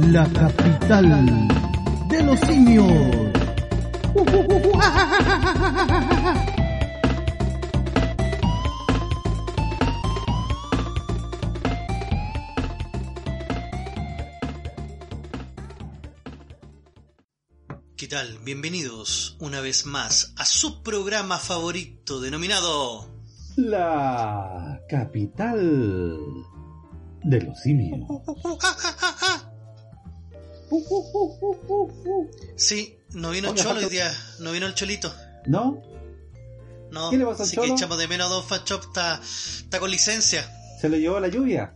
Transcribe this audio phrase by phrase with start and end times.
[0.00, 1.48] la capital
[2.08, 2.90] de los simios.
[17.96, 18.38] ¿Qué tal?
[18.44, 23.08] Bienvenidos una vez más a su programa favorito denominado
[23.56, 26.44] La capital
[27.24, 28.00] de los simios.
[32.56, 35.14] Sí, no vino el Cholo hoy día, no vino el Cholito.
[35.46, 35.82] ¿No?
[36.90, 37.68] No, ¿Qué le pasa al así Cholo?
[37.68, 39.20] que echamos de menos a Don Fachop, está,
[39.58, 40.48] está con licencia.
[40.80, 41.74] ¿Se lo llevó la lluvia?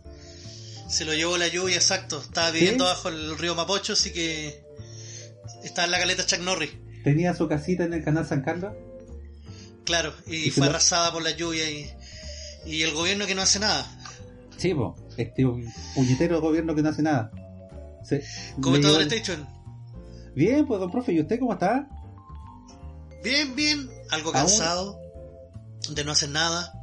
[0.89, 2.19] Se lo llevó la lluvia, exacto.
[2.21, 4.63] Estaba viviendo bajo el río Mapocho, así que
[5.63, 6.71] estaba en la caleta Chuck Norris.
[7.03, 8.73] ¿Tenía su casita en el canal San Carlos?
[9.85, 11.89] Claro, y, ¿Y se fue lo- arrasada por la lluvia y,
[12.65, 13.85] y el gobierno que no hace nada.
[14.57, 14.95] Sí, po.
[15.17, 15.45] Este
[15.95, 17.31] puñetero gobierno que no hace nada.
[18.03, 18.23] Se-
[18.61, 19.47] ¿Cómo está Don Station?
[20.35, 21.87] Bien, pues don profe, ¿y usted cómo está?
[23.23, 23.89] Bien, bien.
[24.11, 24.99] Algo Aún- cansado
[25.89, 26.73] de no hacer nada.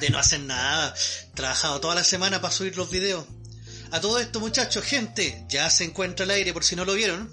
[0.00, 0.94] De no hacer nada.
[1.34, 3.24] Trabajado toda la semana para subir los videos.
[3.90, 7.30] A todo esto, muchachos, gente, ya se encuentra al aire por si no lo vieron.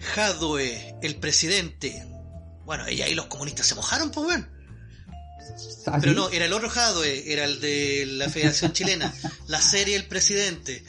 [0.00, 2.04] Jadwe, el presidente.
[2.64, 4.46] Bueno, y ahí los comunistas se mojaron, pues bueno.
[5.86, 6.16] ¿Ah, Pero sí?
[6.16, 9.12] no, era el otro Jadwe, era el de la Federación Chilena,
[9.46, 10.82] la serie El Presidente.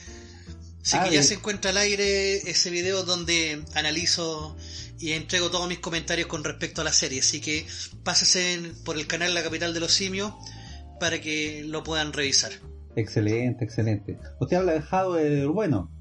[0.86, 4.55] Así Ah, que ya se encuentra al aire ese video donde analizo
[5.00, 7.22] y entrego todos mis comentarios con respecto a la serie.
[7.22, 7.66] Así que
[8.03, 10.31] pásense por el canal La Capital de los Simios
[11.00, 12.52] para que lo puedan revisar.
[12.95, 14.19] Excelente, excelente.
[14.39, 15.91] Usted habla de Jadwe bueno.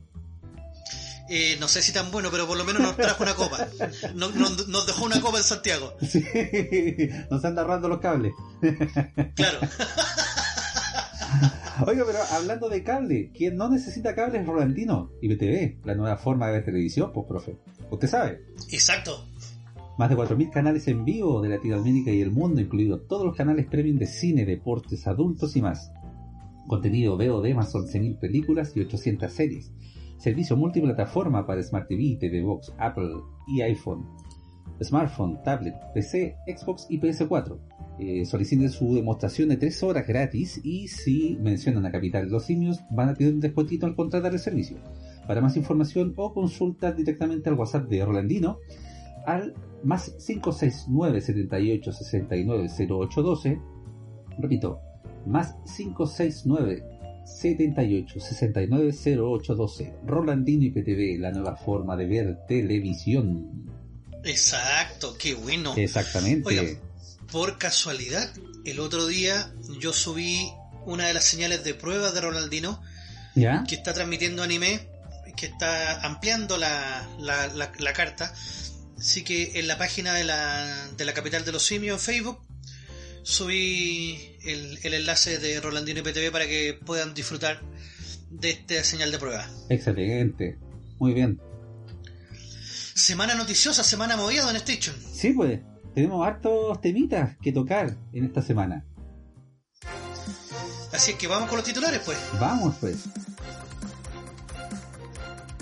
[1.30, 3.66] Eh, no sé si tan bueno, pero por lo menos nos trajo una copa.
[4.14, 5.96] No- no- nos dejó una copa en Santiago.
[6.06, 6.22] Sí,
[7.30, 8.34] nos anda agarrando los cables.
[9.34, 9.60] Claro.
[11.86, 16.16] Oiga, pero hablando de cable, quien no necesita cable es Rolandino y BTV, la nueva
[16.16, 17.56] forma de ver televisión, pues profe.
[17.90, 18.40] Usted sabe,
[18.70, 19.26] Exacto.
[19.98, 23.66] más de 4.000 canales en vivo de Latinoamérica y el mundo, incluidos todos los canales
[23.66, 25.90] premium de cine, deportes, adultos y más.
[26.66, 29.72] Contenido VOD más 11.000 películas y 800 series.
[30.16, 33.10] Servicio multiplataforma para Smart TV, TV Box, Apple
[33.46, 34.06] y iPhone.
[34.82, 37.58] Smartphone, tablet, PC, Xbox y PS4.
[38.00, 42.80] Eh, soliciten su demostración de 3 horas gratis y si mencionan a Capital los Simios
[42.90, 44.78] van a tener un descuentito al contratar el servicio.
[45.28, 48.58] Para más información o consulta directamente al WhatsApp de Rolandino
[49.26, 49.54] al
[49.84, 53.60] más 569 78 69 0812
[54.38, 54.80] repito
[55.26, 56.84] más 569
[57.24, 63.83] 78 69 0812 Rolandino y PTV la nueva forma de ver televisión
[64.24, 65.16] Exacto.
[65.18, 65.74] Qué bueno.
[65.76, 66.62] exactamente Oiga,
[67.30, 68.32] por casualidad,
[68.64, 70.50] el otro día yo subí
[70.86, 72.82] una de las señales de prueba de Ronaldino
[73.34, 73.64] ¿ya?
[73.68, 74.86] que está transmitiendo anime,
[75.36, 78.32] que está ampliando la, la, la- la carta.
[78.98, 82.38] Así que en la página de la, de la capital de los simios en Facebook
[83.22, 87.60] subí el, el enlace de Rolandino y PTV para que puedan disfrutar
[88.30, 89.48] de esta señal de prueba.
[89.68, 90.58] excelente
[90.98, 91.40] muy bien
[92.94, 94.96] Semana noticiosa, semana movida, Don Station.
[95.12, 95.60] sí pues
[95.94, 98.84] tenemos hartos temitas que tocar en esta semana
[100.92, 102.16] Así es que vamos con los titulares, pues.
[102.38, 102.98] Vamos pues.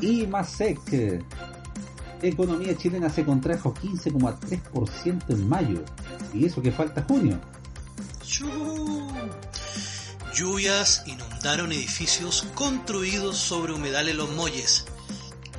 [0.03, 1.25] IMASEC.
[2.21, 5.83] Economía chilena se contrajo 15,3% en mayo.
[6.35, 7.41] Y eso que falta junio.
[8.23, 8.47] Chu.
[10.35, 14.85] Lluvias inundaron edificios construidos sobre humedales Los Molles.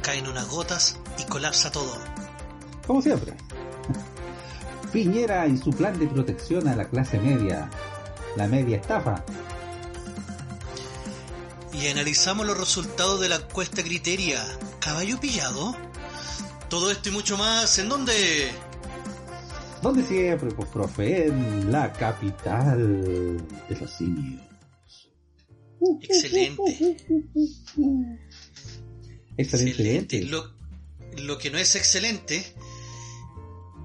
[0.03, 1.97] Caen unas gotas y colapsa todo.
[2.85, 3.33] Como siempre.
[4.91, 7.69] Piñera y su plan de protección a la clase media.
[8.35, 9.23] La media estafa.
[11.73, 14.43] Y analizamos los resultados de la encuesta Criteria.
[14.79, 15.75] ¿Caballo pillado?
[16.69, 18.51] Todo esto y mucho más, ¿en dónde?
[19.81, 23.37] Donde siempre, pues profe, en la capital
[23.69, 24.41] de los simios.
[26.01, 26.97] Excelente.
[29.37, 29.71] Excelente.
[29.71, 30.23] Excelente.
[30.25, 30.62] Lo,
[31.17, 32.53] lo que no es excelente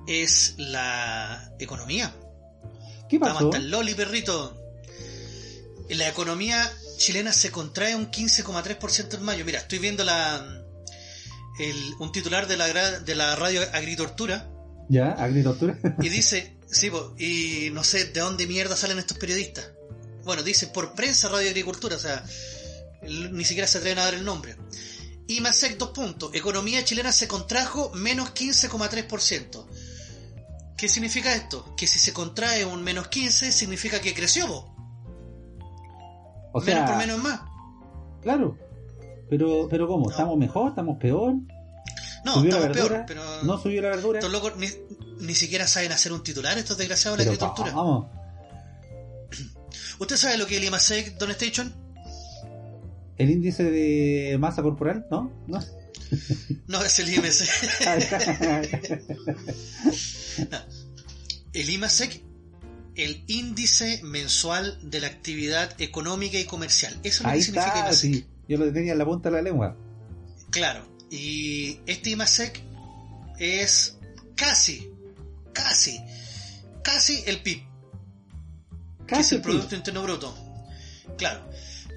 [0.07, 2.15] es la economía.
[3.09, 3.51] ¿Qué pasó?
[3.59, 4.55] loli, perrito.
[5.91, 9.45] La economía chilena se contrae un 15,3% en mayo.
[9.45, 10.63] Mira, estoy viendo la
[11.59, 14.49] el- un titular de la, de la radio Agritortura
[14.89, 15.13] ¿Ya?
[15.13, 15.79] ¿Agricultura?
[16.01, 19.71] y dice, sí, po, y no sé de dónde mierda salen estos periodistas.
[20.25, 22.25] Bueno, dice por prensa Radio Agricultura, o sea,
[23.03, 24.57] ni siquiera se atreven a dar el nombre.
[25.41, 26.35] Más dos puntos.
[26.35, 29.67] Economía chilena se contrajo menos 15,3%.
[30.77, 31.75] ¿Qué significa esto?
[31.77, 34.47] Que si se contrae un menos 15 significa que creció.
[36.53, 37.41] O menos sea, por menos más.
[38.23, 38.57] claro.
[39.31, 40.07] Pero, pero ¿cómo?
[40.07, 40.11] No.
[40.11, 40.71] ¿Estamos mejor?
[40.71, 41.35] ¿Estamos peor?
[42.25, 43.07] No, ¿Subió la estamos verdura?
[43.07, 44.19] peor, pero ¿No subió la verdura?
[44.21, 44.69] estos locos ni,
[45.21, 47.73] ni siquiera saben hacer un titular, estos desgraciados de la agricultura.
[47.73, 48.07] vamos,
[49.99, 51.75] ¿Usted sabe lo que es el IMASEC, Don Station?
[53.19, 55.33] El índice de masa corporal, ¿no?
[55.47, 55.59] ¿No?
[56.69, 57.43] No, es el IMC.
[61.53, 62.23] el IMASEC,
[62.95, 66.95] el índice mensual de la actividad económica y comercial.
[67.03, 68.15] Eso es lo Ahí que significa está, IMASEC.
[68.15, 68.27] sí.
[68.49, 69.77] Yo lo tenía en la punta de la lengua.
[70.51, 70.87] Claro.
[71.11, 72.63] Y este IMASEC
[73.39, 73.99] es
[74.35, 74.89] casi,
[75.53, 76.01] casi,
[76.83, 77.59] casi el PIB,
[79.07, 80.35] que es Casi el Producto Interno Bruto.
[81.19, 81.48] Claro.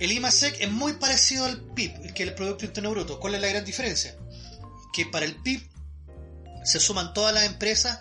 [0.01, 3.19] El IMASEC es muy parecido al PIB, que el Producto Interno Bruto.
[3.19, 4.15] ¿Cuál es la gran diferencia?
[4.91, 5.61] Que para el PIB
[6.63, 7.99] se suman todas las empresas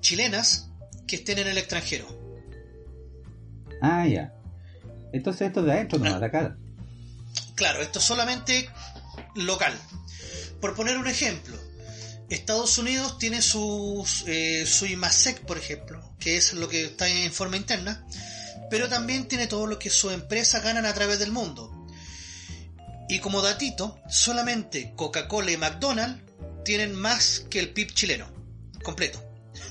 [0.00, 0.68] chilenas
[1.06, 2.06] que estén en el extranjero.
[3.80, 4.34] Ah, ya.
[5.14, 6.18] Entonces esto es de adentro Ah.
[6.18, 6.56] de acá.
[7.54, 8.68] Claro, esto es solamente
[9.34, 9.72] local.
[10.60, 11.56] Por poner un ejemplo,
[12.28, 17.32] Estados Unidos tiene sus, eh, su IMASEC, por ejemplo, que es lo que está en
[17.32, 18.04] forma interna,
[18.70, 21.70] pero también tiene todo lo que sus empresas ganan a través del mundo.
[23.08, 26.22] Y como datito, solamente Coca-Cola y McDonald's
[26.64, 28.26] tienen más que el PIB chileno,
[28.82, 29.22] completo.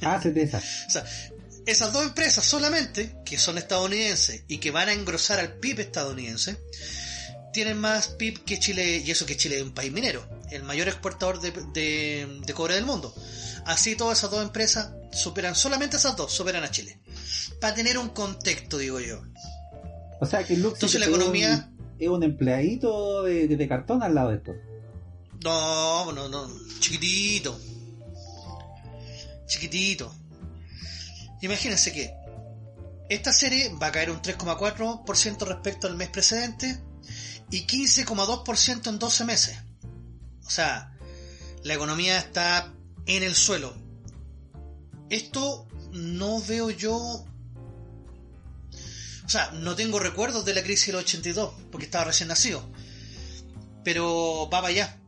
[0.02, 0.58] Ah, esa.
[0.88, 1.06] O sea,
[1.66, 6.58] esas dos empresas solamente, que son estadounidenses y que van a engrosar al PIB estadounidense,
[7.54, 10.88] tienen más PIB que Chile, y eso que Chile es un país minero, el mayor
[10.88, 13.16] exportador de, de- de cobre del mundo.
[13.66, 17.00] Así todas esas dos empresas superan, solamente esas dos superan a Chile.
[17.60, 19.22] Para tener un contexto, digo yo.
[20.20, 23.68] O sea que el Luxi Entonces la es un- economía- es un empleadito de, de
[23.68, 24.54] cartón al lado de esto.
[25.44, 26.48] No, no, no,
[26.80, 27.60] chiquitito.
[29.48, 30.14] Chiquitito.
[31.42, 32.14] Imagínense que
[33.10, 36.80] esta serie va a caer un 3,4% respecto al mes precedente
[37.52, 39.58] y 15,2% en 12 meses.
[40.46, 40.94] O sea,
[41.64, 42.74] la economía está
[43.06, 43.74] en el suelo.
[45.10, 46.96] Esto no veo yo...
[49.26, 52.62] O sea, no tengo recuerdos de la crisis del 82, porque estaba recién nacido.
[53.84, 55.00] Pero va para allá.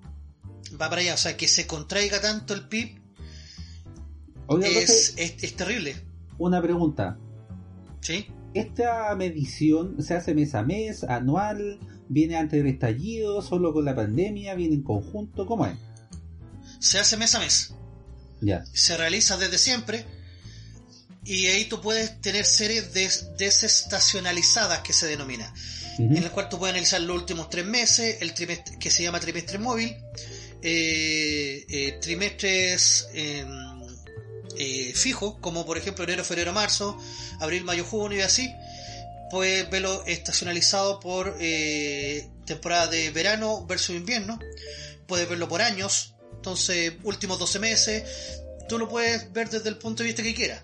[0.82, 1.16] Va para allá.
[1.16, 3.06] O sea, que se contraiga tanto el PIB
[4.62, 5.96] es, es, es terrible.
[6.38, 7.18] una pregunta.
[8.02, 8.28] ¿Sí?
[8.54, 13.96] ¿Esta medición se hace mes a mes, anual, viene antes del estallido, solo con la
[13.96, 15.46] pandemia, viene en conjunto?
[15.46, 15.78] ¿Cómo es?
[16.80, 17.76] Se hace mes a mes.
[18.42, 18.64] Ya.
[18.72, 20.06] Se realiza desde siempre.
[21.26, 25.52] Y ahí tú puedes tener series des- desestacionalizadas que se denomina.
[25.98, 29.20] En el cual tú puedes analizar los últimos tres meses, el trimestre que se llama
[29.20, 29.96] trimestre móvil,
[30.62, 33.46] eh, eh, trimestres eh,
[34.58, 36.98] eh, fijos, como por ejemplo enero, febrero, marzo,
[37.40, 38.54] abril, mayo, junio y así.
[39.32, 44.38] Puedes verlo estacionalizado por eh, temporada de verano versus invierno.
[45.08, 48.04] Puedes verlo por años, entonces últimos 12 meses.
[48.68, 50.62] Tú lo puedes ver desde el punto de vista que quieras.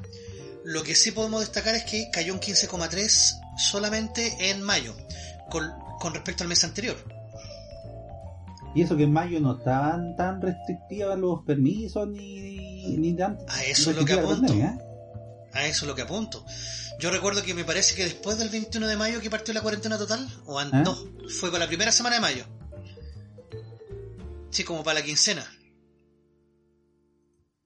[0.64, 4.96] Lo que sí podemos destacar es que cayó un 15,3 solamente en mayo,
[5.50, 6.98] con, con respecto al mes anterior.
[8.74, 13.64] Y eso que en mayo no estaban tan restrictivas los permisos ni, ni tan A
[13.66, 14.54] eso es lo que apunto.
[14.54, 14.78] ¿eh?
[15.54, 16.46] A eso es lo que apunto.
[17.00, 19.98] Yo recuerdo que me parece que después del 21 de mayo que partió la cuarentena
[19.98, 20.84] total, o an- ¿Eh?
[20.86, 20.96] no,
[21.40, 22.46] fue para la primera semana de mayo.
[24.52, 25.42] Sí, como para la quincena.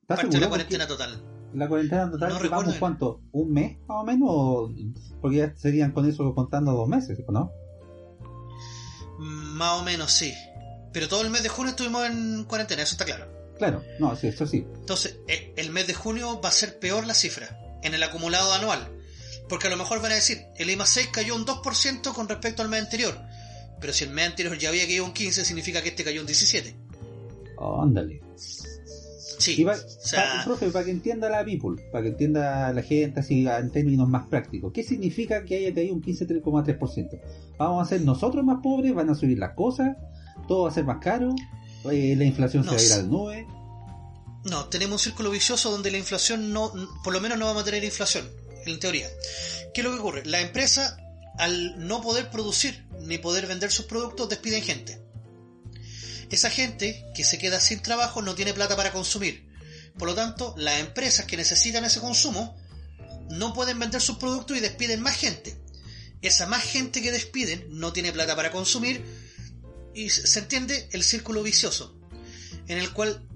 [0.01, 1.21] ¿Estás Partió la cuarentena total.
[1.55, 2.79] La cuarentena total, No llevamos recuerdo.
[2.79, 3.21] cuánto?
[3.31, 4.27] ¿Un mes más o menos?
[4.29, 4.73] O-
[5.21, 7.51] Porque ya serían con eso contando dos meses, ¿o ¿no?
[9.19, 10.33] Más o menos, sí.
[10.91, 13.27] Pero todo el mes de junio estuvimos en cuarentena, eso está claro.
[13.57, 14.65] Claro, no, sí, eso sí.
[14.79, 15.19] Entonces,
[15.55, 18.91] el mes de junio va a ser peor la cifra en el acumulado anual.
[19.47, 22.61] Porque a lo mejor van a decir, el IMA 6 cayó un 2% con respecto
[22.63, 23.17] al mes anterior.
[23.79, 26.27] Pero si el mes anterior ya había caído un 15, significa que este cayó un
[26.27, 26.75] 17.
[27.81, 28.21] Ándale.
[29.37, 29.61] Sí.
[29.61, 29.75] Y pa- o
[30.07, 33.71] sea- pa- profe, para que entienda la people, para que entienda la gente así en
[33.71, 37.19] términos más prácticos, ¿qué significa que haya caído un 15,3%?
[37.57, 38.93] ¿Vamos a ser nosotros más pobres?
[38.93, 39.95] ¿Van a subir las cosas?
[40.47, 41.33] ¿Todo va a ser más caro?
[41.91, 43.47] Eh, ¿La inflación No se va a ir al nube?
[44.45, 46.71] No, tenemos un círculo vicioso donde la inflación no,
[47.03, 48.25] por lo menos no vamos a tener inflación,
[48.65, 49.07] en teoría.
[49.73, 50.25] ¿Qué es lo que ocurre?
[50.25, 50.97] La empresa,
[51.39, 54.99] al no poder producir ni poder vender sus productos, despiden gente.
[56.29, 59.47] Esa gente que se queda sin trabajo no tiene plata para consumir.
[59.97, 62.57] Por lo tanto, las empresas que necesitan ese consumo
[63.29, 65.57] no pueden vender sus productos y despiden más gente.
[66.21, 69.03] Esa más gente que despiden no tiene plata para consumir
[69.93, 71.95] y se entiende el círculo vicioso
[72.67, 73.27] en el cual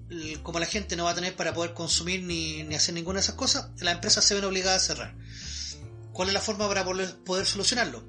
[0.41, 3.23] como la gente no va a tener para poder consumir ni, ni hacer ninguna de
[3.23, 5.15] esas cosas, las empresas se ven obligadas a cerrar.
[6.13, 8.03] ¿Cuál es la forma para poder, poder solucionarlo?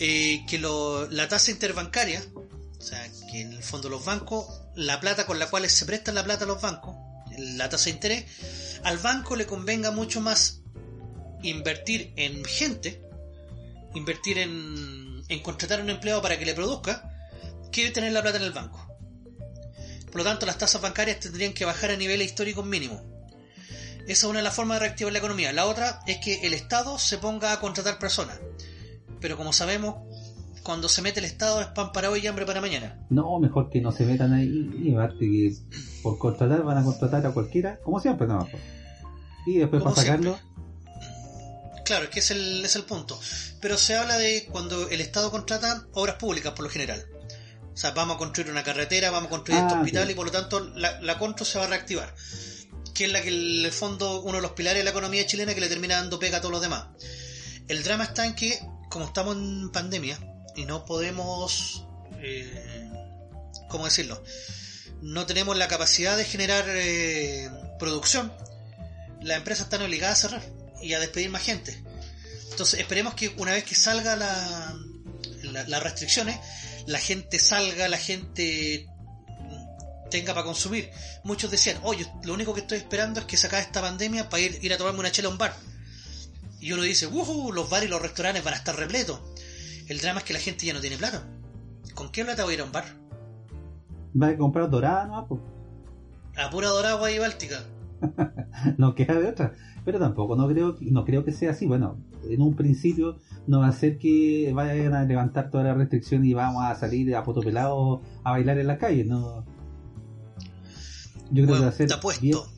[0.00, 5.00] Eh, que lo- la tasa interbancaria, o sea, que en el fondo los bancos, la
[5.00, 6.96] plata con la cual se prestan la plata a los bancos,
[7.38, 10.60] la tasa de interés, al banco le convenga mucho más
[11.42, 13.02] invertir en gente,
[13.94, 17.10] invertir en, en contratar a un empleado para que le produzca,
[17.70, 18.86] que tener la plata en el banco.
[20.06, 23.00] Por lo tanto, las tasas bancarias tendrían que bajar a niveles históricos mínimos.
[24.06, 25.52] Esa es una de las formas de reactivar la economía.
[25.52, 28.40] La otra es que el Estado se ponga a contratar personas.
[29.20, 29.96] Pero como sabemos,
[30.62, 32.98] cuando se mete el Estado es pan para hoy y hambre para mañana.
[33.10, 35.54] No, mejor que no se metan ahí y aparte que
[36.02, 38.46] por contratar van a contratar a cualquiera, como siempre, no.
[39.46, 40.38] Y después para sacarlo.
[41.84, 43.18] Claro, es que es el, es el punto.
[43.60, 47.04] Pero se habla de cuando el Estado contrata obras públicas por lo general.
[47.72, 50.12] O sea, vamos a construir una carretera, vamos a construir este Ah, hospital sí.
[50.12, 52.14] y por lo tanto la, la constru se va a reactivar.
[52.94, 55.54] Que es la que en el fondo uno de los pilares de la economía chilena
[55.54, 56.88] que le termina dando pega a todos los demás.
[57.66, 58.58] El drama está en que,
[58.90, 60.18] como estamos en pandemia
[60.56, 61.84] y no podemos,
[62.20, 62.88] eh,
[63.68, 64.22] ¿cómo decirlo?
[65.02, 68.32] No tenemos la capacidad de generar eh, producción,
[69.22, 70.42] las empresas están obligadas a cerrar
[70.82, 71.82] y a despedir más gente.
[72.50, 74.74] Entonces esperemos que una vez que salga la,
[75.44, 76.38] la- las restricciones,
[76.86, 78.88] la gente salga, la gente
[80.10, 80.90] tenga para consumir.
[81.22, 84.42] Muchos decían, oye, lo único que estoy esperando es que se acabe esta pandemia para
[84.42, 85.54] ir, a tomarme una chela a un bar.
[86.58, 89.20] Y uno dice, "Ujú, los bares y los restaurantes van a estar repletos.
[89.90, 91.24] El drama es que la gente ya no tiene plata.
[91.94, 92.84] ¿Con qué plata voy a ir a un bar?
[94.20, 95.40] Va a comprar dorada pues.
[96.36, 97.64] A pura doragua y báltica.
[98.78, 99.52] no queda de otra.
[99.84, 101.66] Pero tampoco no creo, no creo que sea así.
[101.66, 103.18] Bueno, en un principio
[103.48, 107.12] no va a ser que vayan a levantar todas las restricciones y vamos a salir
[107.16, 109.04] a poto pelado a bailar en la calle.
[109.04, 109.44] No.
[111.32, 111.98] Yo creo que va a ser te bien-
[112.36, 112.48] apuesto,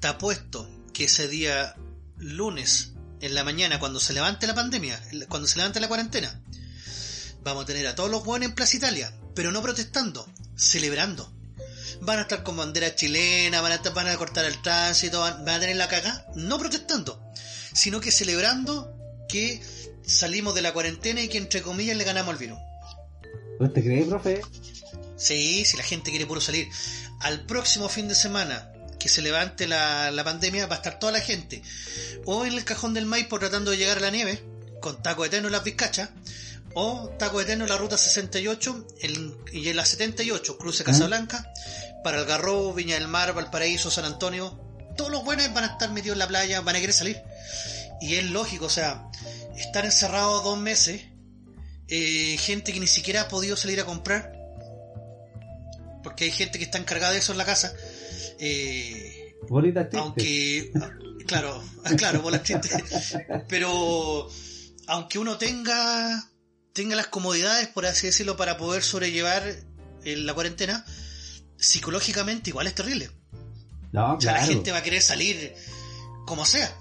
[0.00, 1.76] te apuesto que ese día
[2.18, 6.40] lunes en la mañana cuando se levante la pandemia, cuando se levante la cuarentena,
[7.42, 11.32] vamos a tener a todos los buenos en Plaza Italia, pero no protestando, celebrando.
[12.02, 15.44] Van a estar con bandera chilena, van a, estar- van a cortar el tránsito, van,
[15.44, 17.22] van a tener la caga, no protestando,
[17.74, 18.94] sino que celebrando
[19.28, 19.60] que
[20.06, 22.58] salimos de la cuarentena y que entre comillas le ganamos el virus.
[23.58, 24.40] ¿Usted ¿Te cree, profe?
[25.16, 26.66] Sí, si la gente quiere puro salir.
[27.20, 31.10] Al próximo fin de semana que se levante la, la pandemia va a estar toda
[31.10, 31.60] la gente
[32.26, 34.40] o en el cajón del Maipo tratando de llegar a la nieve
[34.80, 36.10] con taco eterno en las vizcachas
[36.74, 41.52] o taco eterno en la ruta 68 en- y en la 78 cruce Casablanca
[42.04, 44.56] para Algarrobo, Viña del Mar, Valparaíso, San Antonio
[44.96, 47.20] todos los buenos van a estar metidos en la playa van a querer salir
[48.00, 49.02] y es lógico, o sea
[49.56, 51.02] estar encerrados dos meses
[51.88, 54.32] eh, gente que ni siquiera ha podido salir a comprar
[56.02, 57.74] porque hay gente que está encargada de eso en la casa.
[58.40, 59.36] Eh,
[59.92, 60.72] aunque,
[61.26, 61.62] claro,
[61.96, 63.16] claro, bolas tristes.
[63.48, 64.28] Pero
[64.86, 66.30] aunque uno tenga,
[66.72, 69.42] tenga las comodidades, por así decirlo, para poder sobrellevar
[70.04, 70.84] eh, la cuarentena,
[71.58, 73.10] psicológicamente igual es terrible.
[73.92, 75.54] No, O sea, la gente va a querer salir
[76.26, 76.74] como sea.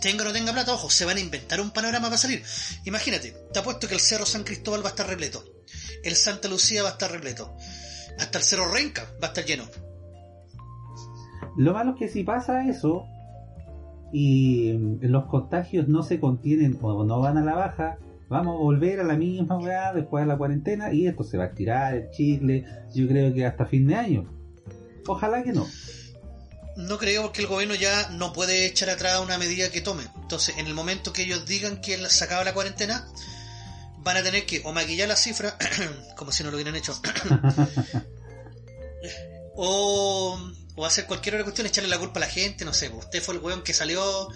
[0.00, 2.42] Tenga o no tenga plata, ojo, se van a inventar un panorama para salir.
[2.84, 5.44] Imagínate, te apuesto que el Cerro San Cristóbal va a estar repleto.
[6.02, 7.56] El Santa Lucía va a estar repleto.
[8.18, 9.68] Hasta el Cerro Renca va a estar lleno.
[11.56, 13.06] Lo malo es que si pasa eso
[14.12, 18.58] y mm, los contagios no se contienen o no van a la baja, vamos a
[18.58, 21.94] volver a la misma weá después de la cuarentena y esto se va a estirar
[21.94, 24.24] el chicle, yo creo que hasta fin de año.
[25.06, 25.66] Ojalá que no.
[26.76, 30.04] No creo porque el gobierno ya no puede echar atrás una medida que tome.
[30.22, 33.06] Entonces, en el momento que ellos digan que se acaba la cuarentena,
[33.98, 35.58] van a tener que o maquillar la cifra,
[36.16, 36.94] como si no lo hubieran hecho,
[39.56, 40.38] o,
[40.76, 43.22] o hacer cualquier otra cuestión, echarle la culpa a la gente, no sé, pues, usted
[43.22, 44.28] fue el weón que salió,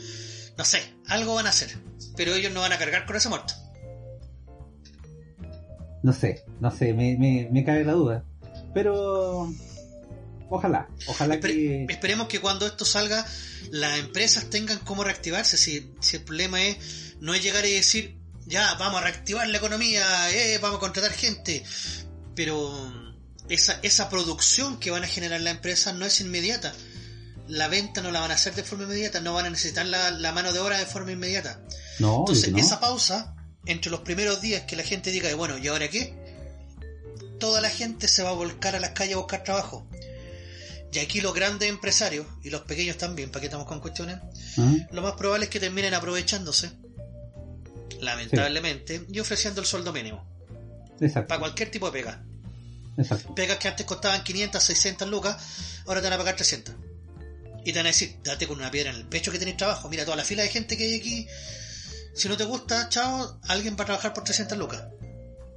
[0.56, 1.76] no sé, algo van a hacer,
[2.16, 3.54] pero ellos no van a cargar con ese muerto.
[6.02, 8.24] No sé, no sé, me, me, me cabe la duda.
[8.74, 9.50] Pero
[10.50, 11.92] ojalá, ojalá Espere- que...
[11.92, 13.26] Esperemos que cuando esto salga,
[13.70, 15.56] las empresas tengan cómo reactivarse.
[15.56, 19.56] Si, si el problema es no es llegar y decir, ya, vamos a reactivar la
[19.58, 21.64] economía, eh, vamos a contratar gente.
[22.36, 23.05] Pero
[23.48, 26.72] esa, esa producción que van a generar las empresas no es inmediata.
[27.48, 30.10] La venta no la van a hacer de forma inmediata, no van a necesitar la,
[30.10, 31.60] la mano de obra de forma inmediata.
[32.00, 32.58] No, Entonces, no.
[32.58, 33.36] esa pausa,
[33.66, 36.14] entre los primeros días que la gente diga, bueno, ¿y ahora qué?
[37.38, 39.86] Toda la gente se va a volcar a las calles a buscar trabajo.
[40.92, 44.16] Y aquí los grandes empresarios, y los pequeños también, para que estamos con cuestiones,
[44.58, 44.74] ¿Ah?
[44.90, 46.70] lo más probable es que terminen aprovechándose,
[48.00, 50.26] lamentablemente, y ofreciendo el sueldo mínimo,
[51.00, 52.24] Exacto, para cualquier tipo de pega.
[52.96, 53.34] Exacto.
[53.34, 55.36] Pegas que antes costaban 500, 600 lucas,
[55.86, 56.74] ahora te van a pagar 300.
[57.64, 59.88] Y te van a decir, date con una piedra en el pecho que tenés trabajo.
[59.88, 61.26] Mira toda la fila de gente que hay aquí.
[62.14, 64.84] Si no te gusta, chao, alguien va a trabajar por 300 lucas.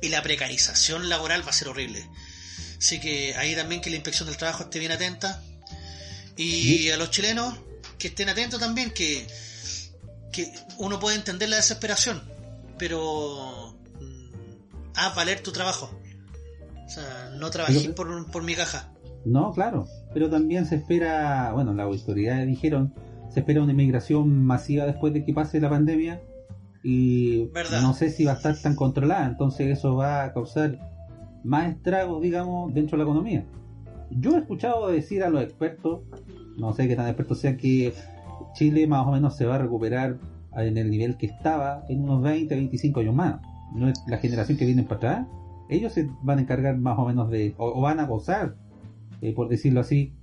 [0.02, 2.10] y la precarización laboral va a ser horrible.
[2.78, 5.44] Así que ahí también que la inspección del trabajo esté bien atenta.
[6.38, 7.60] Y a los chilenos
[7.98, 9.28] que estén atentos también, que,
[10.32, 12.24] que uno puede entender la desesperación,
[12.78, 16.00] pero mm, haz valer tu trabajo.
[16.90, 18.92] O sea, no trabajé por, por mi caja.
[19.24, 22.96] No, claro, pero también se espera, bueno, las autoridades dijeron,
[23.30, 26.20] se espera una inmigración masiva después de que pase la pandemia
[26.84, 27.52] y
[27.84, 30.80] no sé si va a estar tan controlada, entonces eso va a causar
[31.44, 33.46] más estragos, digamos, dentro de la economía.
[34.10, 36.02] Yo he escuchado decir a los expertos,
[36.58, 37.94] no sé qué tan expertos sean, que
[38.56, 40.18] Chile más o menos se va a recuperar
[40.56, 43.42] en el nivel que estaba en unos 20, 25 años más.
[43.76, 45.28] No es la generación que viene para atrás.
[45.70, 48.56] Ellos se van a encargar más o menos de, o, van a gozar,
[49.22, 50.14] eh, por decirlo así,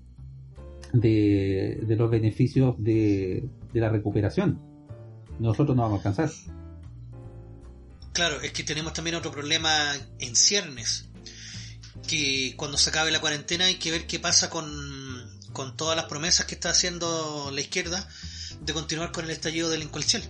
[0.92, 4.60] de, de los beneficios de, de la recuperación.
[5.38, 6.30] Nosotros no vamos a alcanzar.
[8.12, 11.10] Claro, es que tenemos también otro problema en ciernes.
[12.08, 14.66] Que cuando se acabe la cuarentena hay que ver qué pasa con,
[15.52, 18.08] con todas las promesas que está haciendo la izquierda
[18.62, 20.22] de continuar con el estallido delincuencial.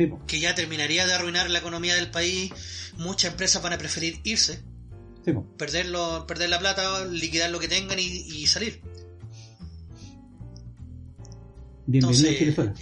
[0.00, 0.10] Sí.
[0.26, 2.50] Que ya terminaría de arruinar la economía del país.
[2.96, 4.62] Muchas empresas van a preferir irse,
[5.22, 5.32] sí.
[5.58, 8.80] perderlo, perder la plata, liquidar lo que tengan y, salir.
[11.86, 12.74] Bienvenido a Chilezuela.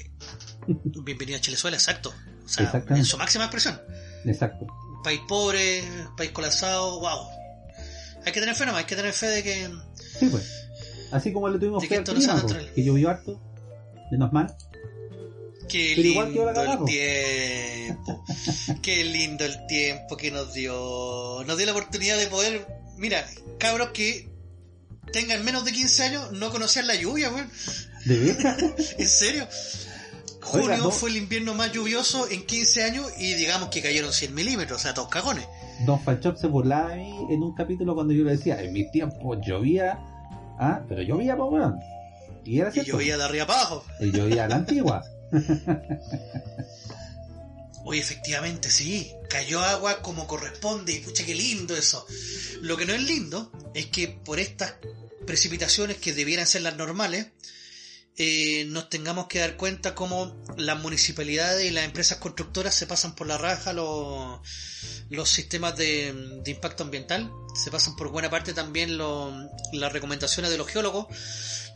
[1.04, 2.14] Bienvenido a Chilezuela, exacto.
[2.44, 3.80] O sea, en su máxima expresión.
[4.24, 4.68] Exacto.
[5.02, 5.82] País pobre,
[6.16, 7.26] país colapsado, wow.
[8.24, 9.70] Hay que tener fe nomás, hay que tener fe de que.
[9.96, 10.68] Sí, pues.
[11.10, 12.44] Así como le tuvimos fe al clima,
[12.74, 13.40] que llovió harto,
[14.12, 14.54] menos mal.
[15.68, 18.24] Qué lindo el tiempo.
[18.82, 21.44] Qué lindo el tiempo que nos dio.
[21.46, 22.66] Nos dio la oportunidad de poder.
[22.96, 23.24] Mira,
[23.58, 24.28] cabros que
[25.12, 27.50] tengan menos de 15 años no conocían la lluvia, weón.
[28.04, 28.58] ¿De verdad?
[28.98, 29.46] ¿En serio?
[30.40, 34.80] Junio fue el invierno más lluvioso en 15 años y digamos que cayeron 100 milímetros,
[34.80, 35.46] o sea, todos cagones.
[35.84, 38.90] Don Falchop se burlaba de mí en un capítulo cuando yo le decía, en mi
[38.90, 39.98] tiempo llovía,
[40.58, 41.78] ah, pero llovía, pues, weón.
[42.44, 42.90] Y era cierto.
[42.90, 43.84] Y llovía de arriba abajo.
[44.00, 45.04] Y llovía a la antigua.
[47.84, 49.12] Oye, efectivamente, sí.
[49.28, 52.06] Cayó agua como corresponde y pucha, qué lindo eso.
[52.60, 54.74] Lo que no es lindo es que por estas
[55.26, 57.28] precipitaciones que debieran ser las normales,
[58.20, 63.14] eh, nos tengamos que dar cuenta cómo las municipalidades y las empresas constructoras se pasan
[63.14, 64.40] por la raja los,
[65.08, 70.66] los sistemas de, impacto ambiental, se pasan por buena parte también las recomendaciones de los
[70.66, 71.06] geólogos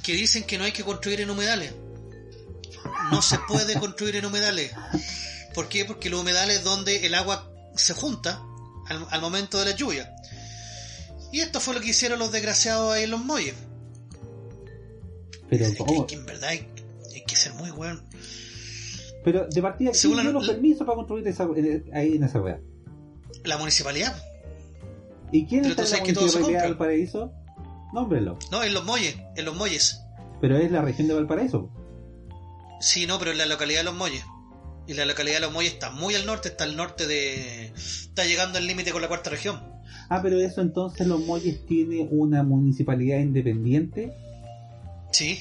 [0.02, 1.74] que dicen que no hay que construir en humedales.
[3.10, 4.72] No se puede construir en humedales.
[5.54, 5.84] ¿Por qué?
[5.84, 8.42] Porque los humedales es donde el agua se junta
[8.88, 10.14] al, al momento de la lluvia.
[11.32, 13.54] Y esto fue lo que hicieron los desgraciados ahí en los muelles
[15.52, 16.66] pero que, en verdad hay,
[17.26, 18.00] que ser muy bueno.
[19.22, 21.46] Pero de partida, ¿quién dio los permisos para construir esa,
[21.92, 22.58] ahí en esa weá?
[23.44, 24.16] La municipalidad.
[25.30, 27.32] ¿Y quién está en la municipalidad de Valparaíso?
[27.92, 28.38] Nómbrelo.
[28.50, 30.00] No, en los Molles, en los Molles.
[30.40, 31.70] Pero es la región de Valparaíso.
[32.82, 34.24] Sí, no, pero en la localidad de Los Molles.
[34.86, 37.72] Y la localidad de Los Molles está muy al norte, está al norte de...
[37.74, 39.62] Está llegando al límite con la cuarta región.
[40.10, 44.12] Ah, pero eso entonces Los Molles tiene una municipalidad independiente
[45.12, 45.38] Sí.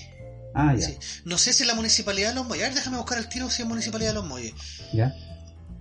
[0.53, 0.87] Ah, ya.
[1.25, 2.63] No sé si es la municipalidad de Los Molles.
[2.63, 4.53] A ver, déjame buscar el tiro si es municipalidad de Los Molles.
[4.93, 5.15] Ya.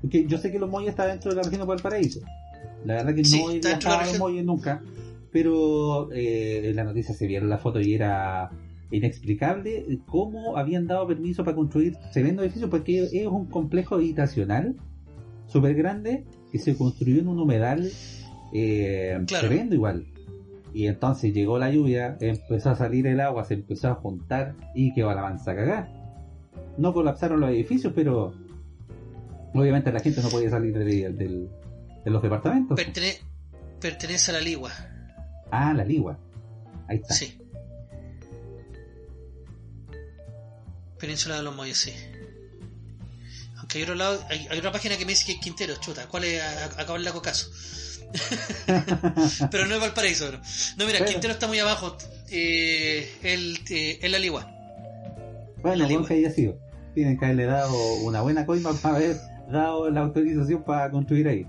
[0.00, 2.20] Porque yo sé que Los Molles está dentro de la región de Valparaíso.
[2.84, 4.82] La verdad que no he viajado a Los Molles nunca.
[5.32, 8.50] Pero eh, en la noticia se vieron la foto y era
[8.90, 14.76] inexplicable cómo habían dado permiso para construir tremendo edificio porque es un complejo habitacional
[15.46, 17.90] súper grande que se construyó en un humedal
[18.52, 20.06] eh, tremendo igual
[20.72, 24.92] y entonces llegó la lluvia, empezó a salir el agua, se empezó a juntar y
[24.92, 25.88] quedó la mansa cagada.
[26.76, 28.32] No colapsaron los edificios, pero
[29.52, 31.48] obviamente la gente no podía salir de,
[32.04, 32.80] los departamentos.
[33.80, 34.70] pertenece a la Ligua.
[35.50, 36.18] Ah, la Ligua.
[36.86, 37.14] Ahí está.
[37.14, 37.39] Sí.
[41.00, 41.92] Península de los Molles, sí.
[43.58, 46.06] Aunque hay otro lado, hay, otra página que me dice que es Quintero, chuta.
[46.06, 46.42] ¿Cuál es?
[46.76, 47.50] Acabo de hago caso.
[49.50, 50.30] Pero no es Valparaíso.
[50.32, 50.40] No,
[50.78, 51.96] no mira, Quintero está muy abajo.
[52.30, 54.50] Eh, el, eh, la Ligua.
[55.62, 56.58] Bueno, buen que haya sido.
[56.94, 59.16] Tienen que haberle dado una buena coima para haber
[59.50, 61.46] dado la autorización para construir ahí.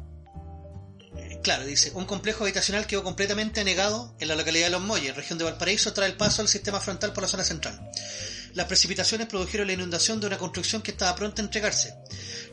[1.43, 5.39] Claro, dice, un complejo habitacional quedó completamente negado en la localidad de Los Molles, región
[5.39, 7.79] de Valparaíso, tras el paso al sistema frontal por la zona central.
[8.53, 11.95] Las precipitaciones produjeron la inundación de una construcción que estaba pronta a entregarse,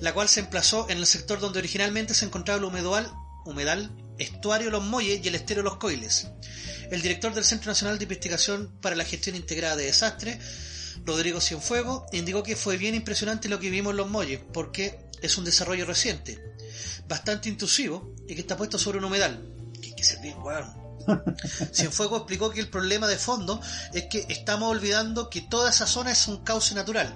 [0.00, 3.11] la cual se emplazó en el sector donde originalmente se encontraba el humedal
[3.48, 6.28] humedal, estuario Los Molles y el estero Los Coiles.
[6.90, 10.38] El director del Centro Nacional de Investigación para la Gestión Integrada de Desastres,
[11.04, 15.38] Rodrigo Cienfuego, indicó que fue bien impresionante lo que vimos en Los Molles, porque es
[15.38, 16.38] un desarrollo reciente.
[17.08, 19.42] bastante intrusivo y que está puesto sobre un humedal.
[19.80, 20.88] Que hay que.
[21.73, 23.61] Cienfuegos explicó que el problema de fondo
[23.92, 27.14] es que estamos olvidando que toda esa zona es un cauce natural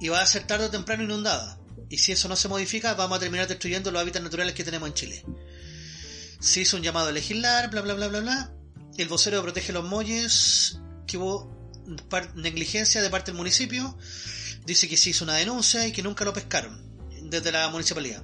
[0.00, 1.58] y va a ser tarde o temprano inundada.
[1.88, 4.88] Y si eso no se modifica, vamos a terminar destruyendo los hábitats naturales que tenemos
[4.88, 5.24] en Chile.
[6.40, 8.52] Se hizo un llamado a legislar, bla bla bla bla bla.
[8.96, 11.74] El vocero Protege los Molles, que hubo
[12.34, 13.96] negligencia de parte del municipio,
[14.64, 16.80] dice que se hizo una denuncia y que nunca lo pescaron
[17.22, 18.22] desde la municipalidad.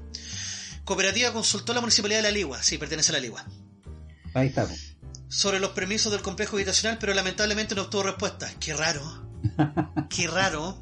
[0.85, 3.45] Cooperativa consultó a la municipalidad de La Ligua, sí, pertenece a La Ligua.
[4.37, 4.79] Ahí estamos.
[5.29, 8.53] Sobre los permisos del complejo habitacional, pero lamentablemente no obtuvo respuesta.
[8.61, 9.03] Qué raro.
[10.11, 10.79] Qué raro.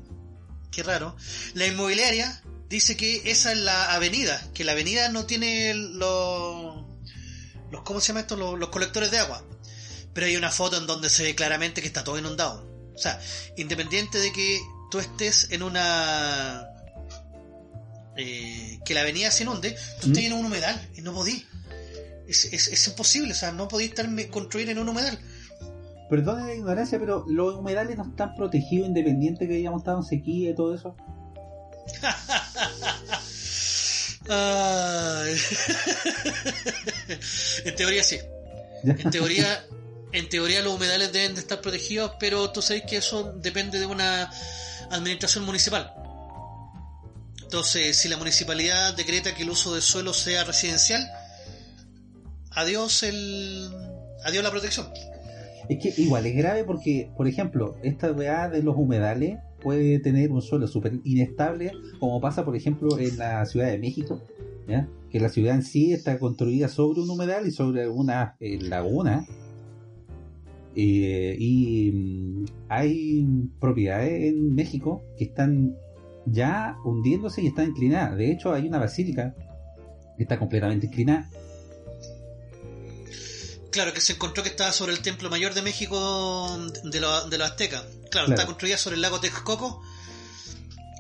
[0.73, 1.17] Qué raro.
[1.55, 6.85] La inmobiliaria dice que esa es la avenida, que la avenida no tiene los,
[7.71, 8.35] los ¿cómo se llama esto?
[8.35, 9.45] Los, colectores de agua.
[10.13, 12.69] Pero hay una foto en donde se ve claramente que está todo inundado.
[12.93, 13.21] O sea,
[13.57, 16.67] independiente de que tú estés en una...
[18.17, 20.27] Eh, que la avenida se inunde, tú estás ¿Mm?
[20.27, 21.45] en un humedal y no podís.
[22.27, 25.19] Es, es, imposible, o sea, no podís estar construir en un humedal.
[26.09, 30.51] Perdón la ignorancia, pero los humedales no están protegidos independiente que hayamos estado en sequía
[30.51, 30.97] y todo eso.
[37.65, 38.19] en teoría sí.
[38.85, 39.67] En teoría,
[40.13, 43.87] en teoría los humedales deben de estar protegidos, pero tú sabes que eso depende de
[43.87, 44.31] una
[44.91, 45.93] administración municipal.
[47.43, 51.07] Entonces, si la municipalidad decreta que el uso del suelo sea residencial,
[52.55, 53.69] adiós el
[54.25, 54.87] adiós la protección.
[55.69, 60.31] Es que igual es grave porque, por ejemplo, esta weá de los humedales puede tener
[60.31, 64.21] un suelo súper inestable, como pasa, por ejemplo, en la Ciudad de México,
[65.11, 69.27] que la ciudad en sí está construida sobre un humedal y sobre alguna eh, laguna.
[70.77, 73.27] Eh, y mm, hay
[73.61, 75.77] propiedades en México que están
[76.27, 78.19] ya hundiéndose y están inclinadas.
[78.19, 79.35] De hecho, hay una basílica
[80.17, 81.31] que está completamente inclinada
[83.75, 87.83] Claro, que se encontró que estaba sobre el templo mayor de México de, los aztecas.
[88.09, 89.83] Claro, está construida sobre el lago Texcoco,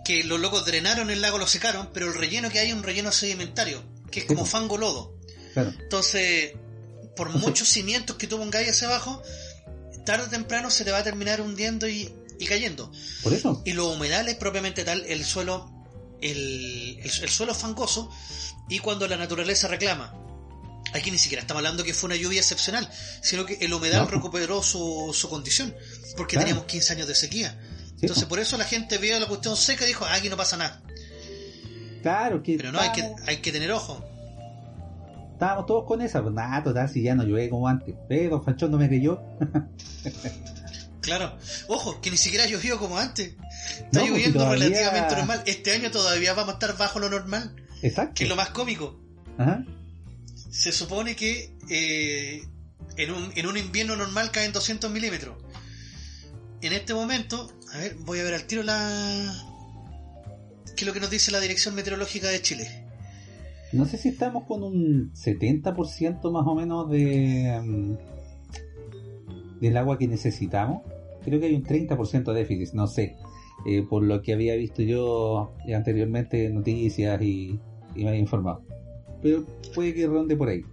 [0.04, 2.82] que los locos drenaron el lago, lo secaron, pero el relleno que hay es un
[2.82, 5.16] relleno sedimentario, que es como fango lodo.
[5.54, 6.54] Entonces,
[7.14, 9.22] por muchos cimientos que tú pongáis hacia abajo,
[10.04, 12.12] tarde o temprano se te va a terminar hundiendo y,
[12.48, 12.90] cayendo.
[13.22, 13.62] Por eso.
[13.64, 15.70] Y los humedales, propiamente tal, el suelo,
[16.20, 18.10] el, el, el suelo fangoso,
[18.68, 20.23] y cuando la naturaleza reclama
[20.94, 22.88] Aquí ni siquiera estamos hablando que fue una lluvia excepcional,
[23.20, 25.74] sino que el humedal recuperó su, su condición,
[26.16, 27.58] porque teníamos 15 años de sequía.
[28.00, 30.56] Entonces por eso la gente vio la cuestión seca y dijo, ah, aquí no pasa
[30.56, 30.80] nada.
[32.00, 32.56] Claro que...
[32.56, 34.04] Pero no, hay que, hay que tener ojo.
[35.32, 37.96] Estábamos todos con esa, pues nada, total, si ya no llueve como antes.
[38.08, 39.20] Eh, don Fanchón no me creyó.
[41.00, 41.36] claro.
[41.66, 43.34] Ojo, que ni siquiera llovió como antes.
[43.78, 45.42] Está pues lloviendo relativamente normal.
[45.46, 47.56] Este año todavía vamos a estar bajo lo normal.
[47.82, 48.14] Exacto.
[48.14, 49.00] Que es lo más cómico.
[49.38, 49.64] Ajá
[50.54, 52.42] se supone que eh,
[52.96, 55.36] en, un, en un invierno normal caen 200 milímetros.
[56.62, 59.34] En este momento, a ver, voy a ver al tiro la...
[60.76, 62.86] ¿Qué es lo que nos dice la Dirección Meteorológica de Chile?
[63.72, 67.96] No sé si estamos con un 70% más o menos de mm,
[69.60, 70.82] del agua que necesitamos.
[71.24, 73.16] Creo que hay un 30% de déficit, no sé.
[73.66, 77.58] Eh, por lo que había visto yo anteriormente en noticias y
[77.96, 78.62] me había informado
[79.24, 80.66] pero puede que ronde por ahí.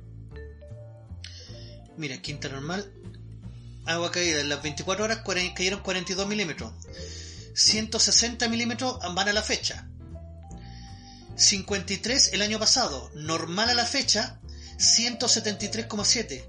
[1.96, 2.92] Mira, quinta normal,
[3.86, 5.22] agua caída en las 24 horas
[5.56, 6.74] cayeron 42 milímetros.
[7.54, 9.88] 160 milímetros van a la fecha.
[11.38, 14.42] 53 el año pasado, normal a la fecha,
[14.78, 16.44] 173,7.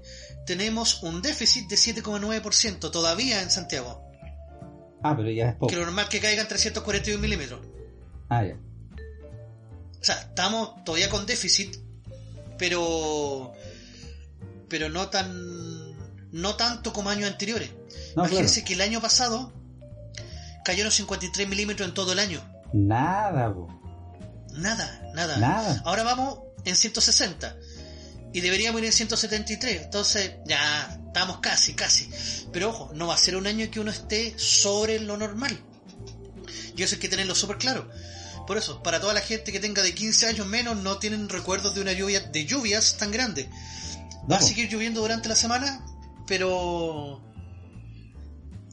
[0.45, 4.03] Tenemos un déficit de 7,9% todavía en Santiago.
[5.01, 5.67] Ah, pero ya es poco.
[5.67, 7.61] Que lo normal que caigan 341 milímetros.
[8.27, 8.57] Ah, ya.
[10.01, 11.77] O sea, estamos todavía con déficit,
[12.57, 13.53] pero
[14.69, 15.93] pero no tan
[16.31, 17.71] no tanto como años anteriores.
[18.15, 19.53] Imagínense que el año pasado
[20.63, 22.41] cayeron 53 milímetros en todo el año.
[22.73, 23.53] Nada,
[24.53, 25.37] Nada, nada.
[25.37, 25.81] Nada.
[25.85, 27.55] Ahora vamos en 160
[28.33, 29.83] y deberíamos ir en 173.
[29.83, 32.09] Entonces, ya estamos casi, casi.
[32.51, 35.59] Pero ojo, no va a ser un año que uno esté sobre lo normal.
[36.75, 37.89] Y eso hay que tenerlo súper claro.
[38.45, 41.75] Por eso, para toda la gente que tenga de 15 años menos, no tienen recuerdos
[41.75, 43.47] de una lluvia, de lluvias tan grandes.
[44.29, 45.85] Va a seguir lloviendo durante la semana,
[46.27, 47.21] pero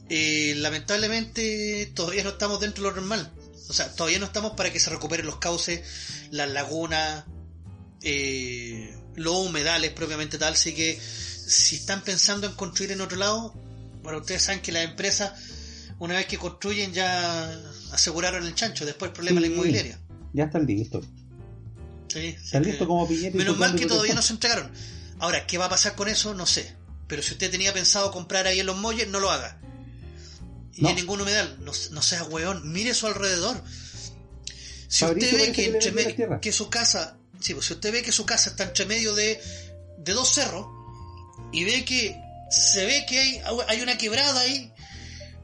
[0.09, 3.31] eh, lamentablemente todavía no estamos dentro de lo normal.
[3.69, 5.81] O sea, todavía no estamos para que se recuperen los cauces,
[6.31, 7.23] las lagunas,
[8.01, 10.53] eh, los humedales propiamente tal.
[10.53, 13.53] Así que si están pensando en construir en otro lado,
[14.03, 15.31] bueno, ustedes saben que las empresas,
[16.01, 17.51] una vez que construyen, ya
[17.91, 19.99] aseguraron el chancho, después el problema de la inmobiliaria.
[20.33, 21.05] Ya están listos.
[22.07, 24.71] Sí, Están listos como piñeta y Menos mal que todavía no se entregaron.
[25.19, 26.33] Ahora, ¿qué va a pasar con eso?
[26.33, 26.75] No sé.
[27.07, 29.59] Pero si usted tenía pensado comprar ahí en los molles, no lo haga.
[30.73, 30.89] Y No.
[30.89, 31.57] en ningún humedal.
[31.61, 32.71] No, no sea weón.
[32.73, 33.61] Mire su alrededor.
[34.87, 35.91] Si Fabricio usted ve que, entre
[36.27, 37.17] me- que su casa...
[37.39, 39.39] Sí, pues si usted ve que su casa está entre medio de,
[39.99, 40.65] de dos cerros
[41.51, 42.19] y ve que
[42.51, 44.70] se ve que hay, hay una quebrada ahí,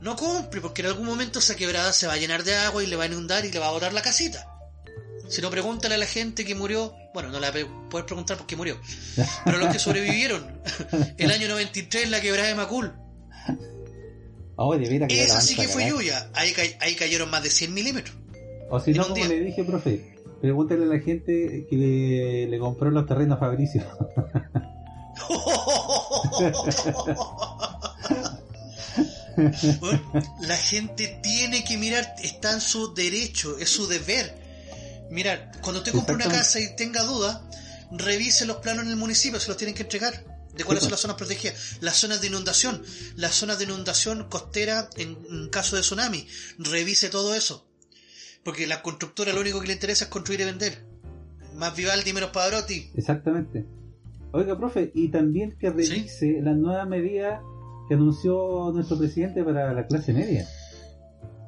[0.01, 2.87] no compre, porque en algún momento esa quebrada se va a llenar de agua y
[2.87, 4.53] le va a inundar y le va a botar la casita.
[5.27, 6.93] Si no, pregúntale a la gente que murió.
[7.13, 8.77] Bueno, no la puedes preguntar por qué murió.
[9.43, 10.61] Pero los que sobrevivieron.
[11.17, 12.93] El año 93, la quebrada de Macul.
[14.55, 16.29] Oh, de veras que Esa sí que fue lluvia.
[16.33, 18.15] Ahí, ahí cayeron más de 100 milímetros.
[18.69, 19.27] O si no, como día.
[19.27, 23.83] le dije, profe, pregúntale a la gente que le, le compró los terrenos a Fabricio.
[30.41, 34.45] La gente tiene que mirar, está en su derecho, es su deber.
[35.09, 37.41] Mirar, cuando usted compre una casa y tenga dudas,
[37.91, 40.37] revise los planos en el municipio, se los tienen que entregar.
[40.55, 40.91] De cuáles son pues.
[40.93, 42.83] las zonas protegidas, las zonas de inundación,
[43.15, 46.27] las zonas de inundación costera en, en caso de tsunami.
[46.57, 47.67] Revise todo eso.
[48.43, 50.83] Porque la constructora lo único que le interesa es construir y vender.
[51.53, 52.89] Más Vivaldi, menos Pavarotti.
[52.95, 53.65] Exactamente.
[54.31, 57.41] Oiga, profe, y también que revise las nuevas medidas
[57.87, 60.47] que anunció nuestro presidente para la clase media.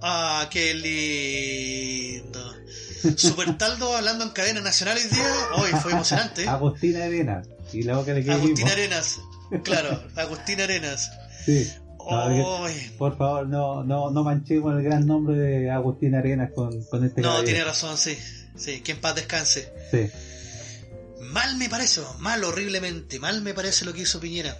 [0.01, 2.53] Ah, qué lindo.
[3.17, 5.33] Super Taldo hablando en cadena nacional hoy día.
[5.57, 6.47] Hoy fue emocionante.
[6.47, 7.41] Agustina Arena.
[7.73, 8.67] Y la boca le mismo.
[8.67, 9.19] Arenas.
[9.63, 11.11] Claro, Agustín Arenas.
[11.45, 11.67] Sí.
[12.09, 12.65] No,
[12.97, 17.21] Por favor, no, no, no manchemos el gran nombre de Agustín Arenas con, con este
[17.21, 17.45] no, caballero.
[17.45, 18.17] tiene razón, sí.
[18.55, 19.71] Sí, que en paz descanse.
[19.91, 20.09] Sí.
[21.21, 24.57] Mal me parece, mal horriblemente, mal me parece lo que hizo Piñera.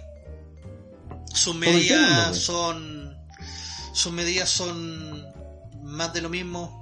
[1.32, 3.16] Sus medidas son.
[3.92, 5.24] Sus medidas son
[5.82, 6.76] más de lo mismo.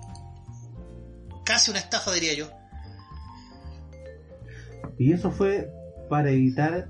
[1.45, 2.51] Casi una estafa, diría yo.
[4.99, 5.71] Y eso fue
[6.11, 6.89] para evitar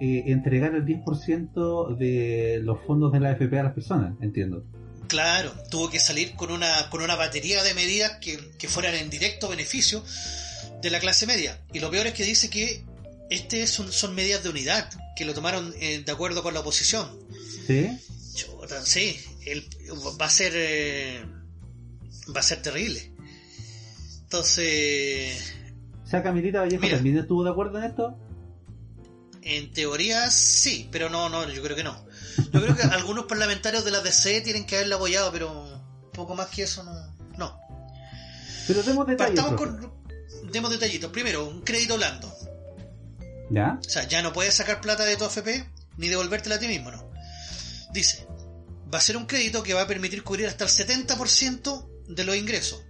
[0.00, 4.64] eh, entregar el 10% de los fondos de la AFP a las personas, entiendo.
[5.08, 9.08] Claro, tuvo que salir con una, con una batería de medidas que, que fueran en
[9.08, 10.04] directo beneficio
[10.82, 11.58] de la clase media.
[11.72, 12.84] Y lo peor es que dice que
[13.30, 17.08] este son, son medidas de unidad, que lo tomaron eh, de acuerdo con la oposición.
[17.66, 17.88] ¿Sí?
[18.34, 19.68] Chuta, sí, el-
[20.20, 21.24] va a ser eh,
[22.34, 23.12] va a ser terrible.
[24.22, 25.54] Entonces,
[26.04, 26.96] O sea, Camilita Vallejo Mira.
[26.96, 28.16] también estuvo de acuerdo en esto.
[29.42, 32.06] en teoría sí, pero no, no, yo creo que no.
[32.52, 36.48] Yo creo que algunos parlamentarios de la DC tienen que haberla apoyado, pero poco más
[36.48, 36.92] que eso no.
[37.38, 37.58] No.
[38.66, 39.40] Pero demos detalles.
[39.40, 39.92] Partamos con.
[40.52, 41.10] Demos detallitos.
[41.10, 42.30] Primero, un crédito blando.
[43.50, 43.78] ¿Ya?
[43.84, 46.90] O sea, ya no puedes sacar plata de tu AFP ni devolvértela a ti mismo,
[46.90, 47.10] ¿no?
[47.92, 48.26] Dice,
[48.92, 52.36] va a ser un crédito que va a permitir cubrir hasta el 70% de los
[52.36, 52.82] ingresos.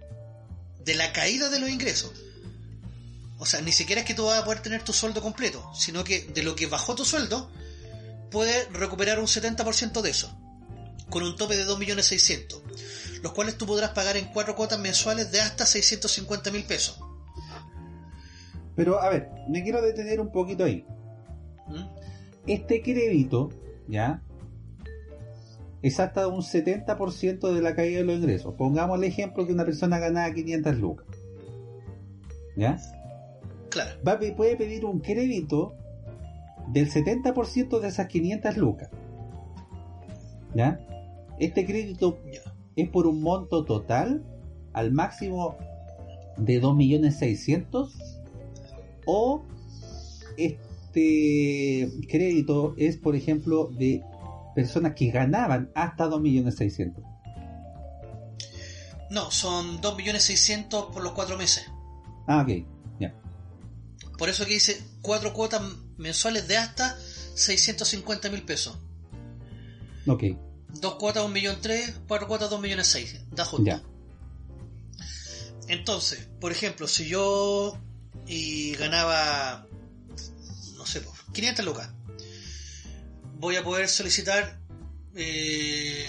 [0.83, 2.11] De la caída de los ingresos.
[3.37, 6.03] O sea, ni siquiera es que tú vas a poder tener tu sueldo completo, sino
[6.03, 7.49] que de lo que bajó tu sueldo,
[8.31, 10.35] puedes recuperar un 70% de eso.
[11.09, 13.21] Con un tope de 2.600.000.
[13.23, 16.99] Los cuales tú podrás pagar en cuatro cuotas mensuales de hasta 650.000 pesos.
[18.79, 20.85] Pero, a ver, me quiero detener un poquito ahí.
[21.67, 21.83] ¿Mm?
[22.47, 23.49] Este crédito,
[23.89, 24.23] ¿ya?
[25.81, 28.53] Es hasta un 70% de la caída de los ingresos.
[28.53, 31.05] Pongamos el ejemplo que una persona ganaba 500 lucas.
[32.55, 32.79] ¿Ya?
[33.67, 33.99] Claro.
[34.07, 35.73] Va puede pedir un crédito
[36.69, 38.89] del 70% de esas 500 lucas.
[40.55, 40.79] ¿Ya?
[41.37, 42.17] Este crédito
[42.77, 44.23] es por un monto total
[44.71, 45.57] al máximo
[46.37, 48.18] de 2.600.000
[49.05, 49.43] o
[50.37, 54.03] este crédito es por ejemplo de
[54.55, 56.93] personas que ganaban hasta 2.600.000
[59.11, 61.65] No, son 2.600.000 por los cuatro meses.
[62.27, 62.65] ah ok
[62.99, 63.13] ya
[64.17, 65.61] Por eso que dice cuatro cuotas
[65.97, 66.97] mensuales de hasta
[67.35, 68.77] 650.000 pesos.
[70.07, 70.23] ok
[70.81, 73.29] Dos cuotas 1.300.000, cuatro cuotas 2.600.000.
[73.31, 73.65] Da justo.
[73.65, 73.81] ya
[75.67, 77.77] Entonces, por ejemplo, si yo
[78.29, 79.65] y ganaba,
[80.77, 81.89] no sé, pues, 500 lucas,
[83.39, 84.59] voy a poder solicitar
[85.15, 86.05] eh,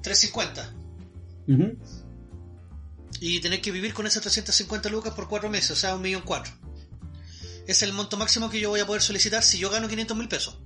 [0.00, 0.74] 350
[1.48, 1.78] Ujú.
[3.20, 6.22] y tener que vivir con esas 350 lucas por cuatro meses, o sea, un millón
[6.24, 6.52] cuatro.
[7.66, 10.28] Es el monto máximo que yo voy a poder solicitar si yo gano 500 mil
[10.28, 10.58] pesos.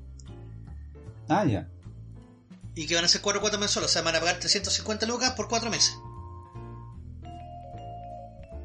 [1.29, 1.69] ah ya
[2.77, 5.33] Y que van a ser cuatro cuotas mensuales, o sea, van a pagar 350 lucas
[5.33, 5.97] por cuatro meses.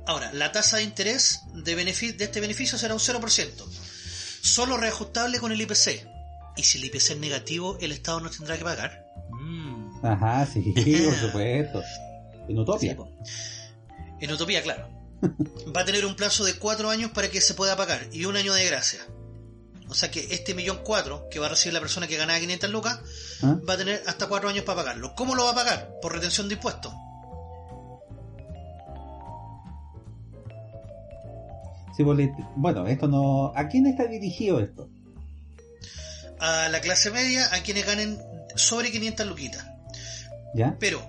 [0.08, 3.52] Ahora, la tasa de interés de, este beneficio será un 0%,
[4.42, 6.08] solo reajustable con el IPC.
[6.58, 9.06] Y si el IPC es negativo, el Estado no tendrá que pagar.
[9.30, 10.06] Mm.
[10.06, 10.62] ajá sí
[11.06, 11.82] por supuesto
[12.48, 13.10] en Sí, po.
[14.20, 14.90] en Utopía, claro.
[15.76, 18.36] va a tener un plazo de cuatro años para que se pueda pagar y un
[18.36, 19.00] año de gracia.
[19.88, 22.70] O sea que este millón cuatro que va a recibir la persona que gana 500
[22.70, 23.00] lucas
[23.44, 23.58] ¿Ah?
[23.68, 25.14] va a tener hasta cuatro años para pagarlo.
[25.16, 25.92] ¿Cómo lo va a pagar?
[26.02, 26.94] Por retención de impuestos.
[32.04, 33.54] Bueno, esto no...
[33.56, 34.90] ¿A quién está dirigido esto?
[36.40, 38.20] A la clase media, a quienes ganen
[38.56, 39.66] sobre 500 luquitas.
[40.56, 40.76] ¿Ya?
[40.80, 41.06] Pero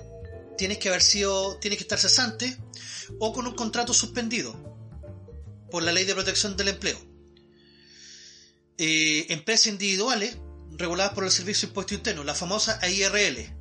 [0.57, 2.57] tienes que haber sido, tienes que estar cesante
[3.19, 4.55] o con un contrato suspendido
[5.71, 6.99] por la ley de protección del empleo.
[8.79, 10.37] Eh, empresas individuales
[10.73, 13.55] reguladas por el Servicio de Impuesto Interno, la famosa AIRL,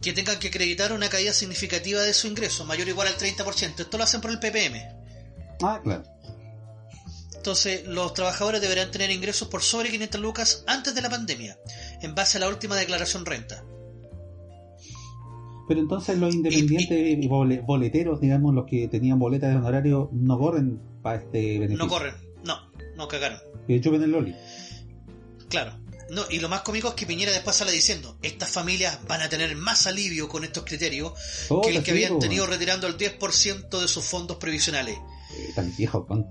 [0.00, 3.80] que tengan que acreditar una caída significativa de su ingreso, mayor o igual al 30%.
[3.80, 4.99] Esto lo hacen por el PPM.
[5.62, 6.02] Ah, claro.
[7.36, 11.56] Entonces, los trabajadores deberán tener ingresos por sobre 500 lucas antes de la pandemia,
[12.02, 13.64] en base a la última declaración renta.
[15.68, 20.38] Pero entonces los independientes y bole- boleteros, digamos, los que tenían boletas de honorario, no
[20.38, 21.78] corren para este beneficio.
[21.84, 22.56] No corren, no,
[22.96, 23.38] no cagaron.
[23.80, 24.34] Chupen el Loli.
[25.48, 25.78] Claro.
[26.10, 29.28] No, y lo más cómico es que Piñera después sale diciendo, estas familias van a
[29.28, 31.12] tener más alivio con estos criterios
[31.48, 34.98] Puta, que el que habían tenido retirando el 10% de sus fondos previsionales.
[35.36, 36.26] Eh, tan viejo, con...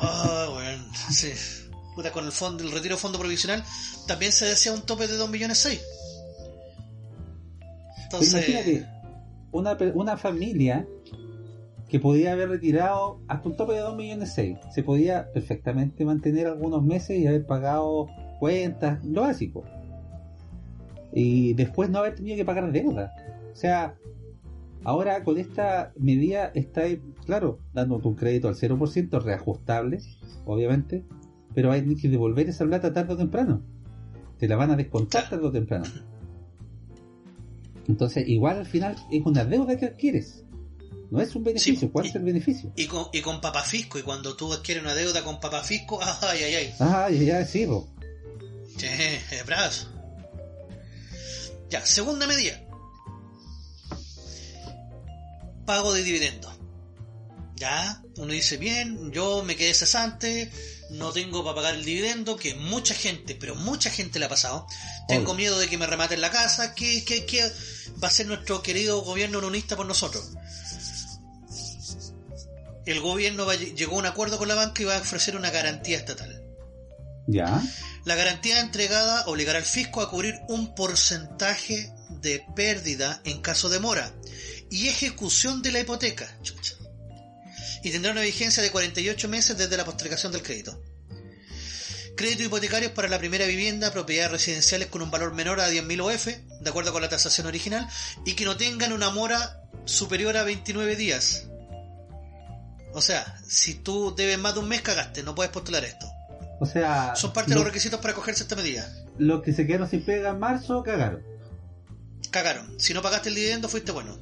[0.00, 1.32] Ah, bueno, sí.
[1.94, 3.64] Puta, con el fondo, el retiro fondo provisional
[4.06, 5.80] también se decía un tope de 2 millones 6.
[7.60, 8.86] Pero Entonces, imagínate,
[9.52, 10.86] una, una familia
[11.88, 16.46] que podía haber retirado hasta un tope de 2 millones 6, se podía perfectamente mantener
[16.46, 19.64] algunos meses y haber pagado cuentas, lo básico.
[21.12, 23.12] Y después no haber tenido que pagar deuda.
[23.52, 23.96] O sea,
[24.84, 26.82] ahora con esta medida está,
[27.28, 30.00] claro, dándote un crédito al 0%, reajustable,
[30.46, 31.04] obviamente,
[31.54, 33.62] pero hay que devolver esa plata tarde o temprano.
[34.38, 35.84] Te la van a descontar tarde o temprano.
[37.86, 40.42] Entonces, igual al final es una deuda que adquieres.
[41.10, 41.80] No es un beneficio.
[41.80, 42.72] Sí, ¿Cuál y- es el beneficio?
[42.76, 46.54] y con, y con papafisco, y cuando tú adquieres una deuda con papafisco, ay, ay,
[46.54, 46.74] ay.
[46.80, 47.86] Ah, ya, ya, sí, po.
[48.78, 49.86] Sí, es brazo.
[51.68, 52.58] Ya, segunda medida.
[55.66, 56.57] Pago de dividendos.
[57.58, 60.50] Ya, uno dice, bien, yo me quedé cesante,
[60.90, 64.66] no tengo para pagar el dividendo, que mucha gente, pero mucha gente le ha pasado.
[65.08, 65.34] Tengo Obvio.
[65.38, 67.42] miedo de que me rematen la casa, que, que, que
[68.02, 70.24] va a ser nuestro querido gobierno unionista por nosotros.
[72.86, 75.50] El gobierno va- llegó a un acuerdo con la banca y va a ofrecer una
[75.50, 76.42] garantía estatal.
[77.26, 77.60] Ya.
[78.04, 81.92] La garantía entregada obligará al fisco a cubrir un porcentaje
[82.22, 84.14] de pérdida en caso de mora
[84.70, 86.38] y ejecución de la hipoteca.
[86.42, 86.74] Chucha.
[87.82, 90.82] Y tendrá una vigencia de 48 meses desde la postergación del crédito.
[92.16, 96.26] Créditos hipotecarios para la primera vivienda, propiedades residenciales con un valor menor a 10.000 OF,
[96.62, 97.88] de acuerdo con la tasación original,
[98.24, 101.46] y que no tengan una mora superior a 29 días.
[102.92, 106.06] O sea, si tú debes más de un mes, cagaste, no puedes postular esto.
[106.60, 108.92] O sea, Son parte de lo, los requisitos para acogerse a esta medida.
[109.18, 111.22] los que se quedaron sin pega en marzo, cagaron.
[112.30, 112.80] Cagaron.
[112.80, 114.18] Si no pagaste el dividendo, fuiste bueno.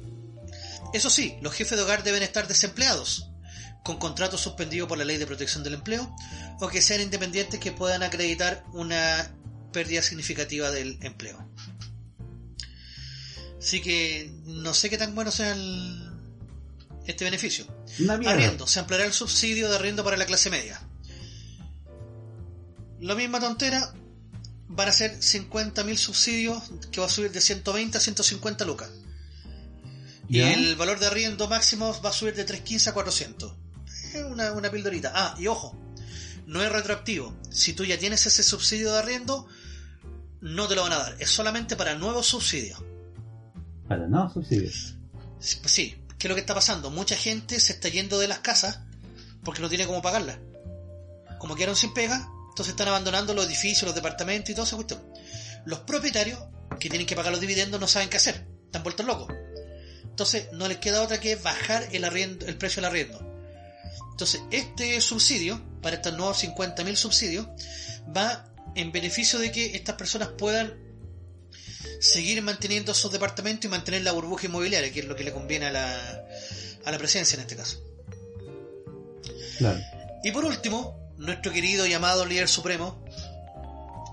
[0.93, 3.31] Eso sí, los jefes de hogar deben estar desempleados,
[3.87, 6.13] con contrato suspendido por la ley de protección del empleo,
[6.59, 9.33] o que sean independientes que puedan acreditar una
[9.71, 11.37] pérdida significativa del empleo.
[13.57, 16.11] Así que no sé qué tan bueno sea el-
[17.05, 17.65] este beneficio.
[18.33, 18.67] Arriendo.
[18.67, 20.81] Se ampliará el subsidio de arriendo para la clase media.
[22.99, 23.93] La misma tontera.
[24.69, 28.89] Van a ser 50.000 subsidios que va a subir de 120 a 150 lucas.
[30.27, 33.53] Y el valor de arriendo máximo va a subir de 315 a 400.
[34.25, 35.11] Una, una pildorita.
[35.13, 35.77] Ah, y ojo,
[36.45, 37.35] no es retroactivo.
[37.49, 39.47] Si tú ya tienes ese subsidio de arriendo,
[40.41, 41.15] no te lo van a dar.
[41.19, 42.81] Es solamente para nuevos subsidios.
[43.87, 44.95] Para no subsidios.
[45.39, 46.89] Sí, ¿qué es lo que está pasando?
[46.89, 48.79] Mucha gente se está yendo de las casas
[49.43, 50.39] porque no tiene cómo pagarlas.
[51.37, 55.01] Como quedaron sin pega, entonces están abandonando los edificios, los departamentos y todo esa cuestión.
[55.65, 56.39] Los propietarios,
[56.79, 58.47] que tienen que pagar los dividendos, no saben qué hacer.
[58.65, 59.33] Están vueltos locos.
[60.03, 63.26] Entonces no les queda otra que bajar el, arriendo, el precio del arriendo.
[64.17, 67.45] Entonces este subsidio, para estos nuevos 50.000 subsidios,
[68.17, 70.73] va en beneficio de que estas personas puedan
[71.99, 75.67] seguir manteniendo esos departamentos y mantener la burbuja inmobiliaria, que es lo que le conviene
[75.67, 76.25] a la,
[76.83, 77.79] a la presidencia en este caso.
[79.59, 79.79] Claro.
[80.23, 83.05] Y por último, nuestro querido y amado líder supremo,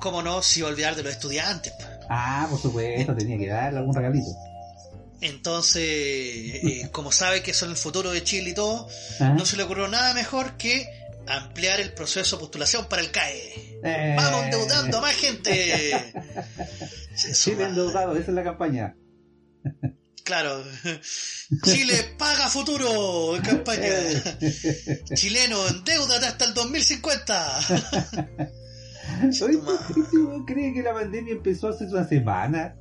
[0.02, 1.72] como no, si iba a olvidar de los estudiantes.
[2.10, 4.28] Ah, por supuesto, tenía que darle algún regalito.
[5.24, 8.86] Entonces, eh, como sabe que son el futuro de Chile y todo,
[9.20, 9.30] ¿Ah?
[9.30, 10.86] no se le ocurrió nada mejor que
[11.26, 13.80] ampliar el proceso de postulación para el CAE.
[13.82, 16.12] Eh, ¡Vamos endeudando a más gente!
[17.32, 18.96] Chile endeudado, esa es la campaña.
[20.24, 20.62] Claro.
[21.62, 23.88] Chile paga futuro en campaña.
[25.14, 27.60] Chileno, endeudate hasta el 2050.
[29.42, 29.58] Oye,
[30.10, 32.76] ¿tú cree que la pandemia empezó hace una semana?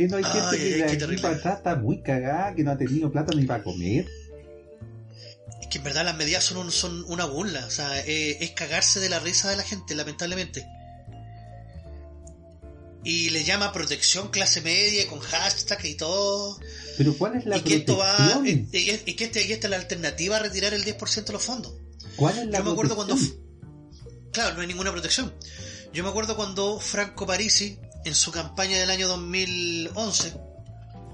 [0.00, 2.62] Que no hay gente Ay, que ay, de aquí para atrás está muy cagada, que
[2.64, 4.06] no ha tenido plata ni para comer.
[5.60, 7.66] Es que en verdad las medidas son, un- son una burla.
[7.66, 10.66] O sea, eh, es cagarse de la risa de la gente, lamentablemente.
[13.04, 16.58] Y le llama protección clase media con hashtag y todo.
[16.96, 18.44] Pero ¿cuál es la y que esto protección?
[18.44, 18.48] va.
[18.48, 21.42] Y, y- y que, este, esta es la alternativa a retirar el 10% de los
[21.44, 21.74] fondos.
[22.16, 23.14] ¿Cuál es la Yo me acuerdo cuando.
[23.16, 23.40] protección?
[24.32, 25.34] Claro, no hay ninguna protección.
[25.92, 30.34] Yo me acuerdo cuando Franco Parisi, en su campaña del año 2011.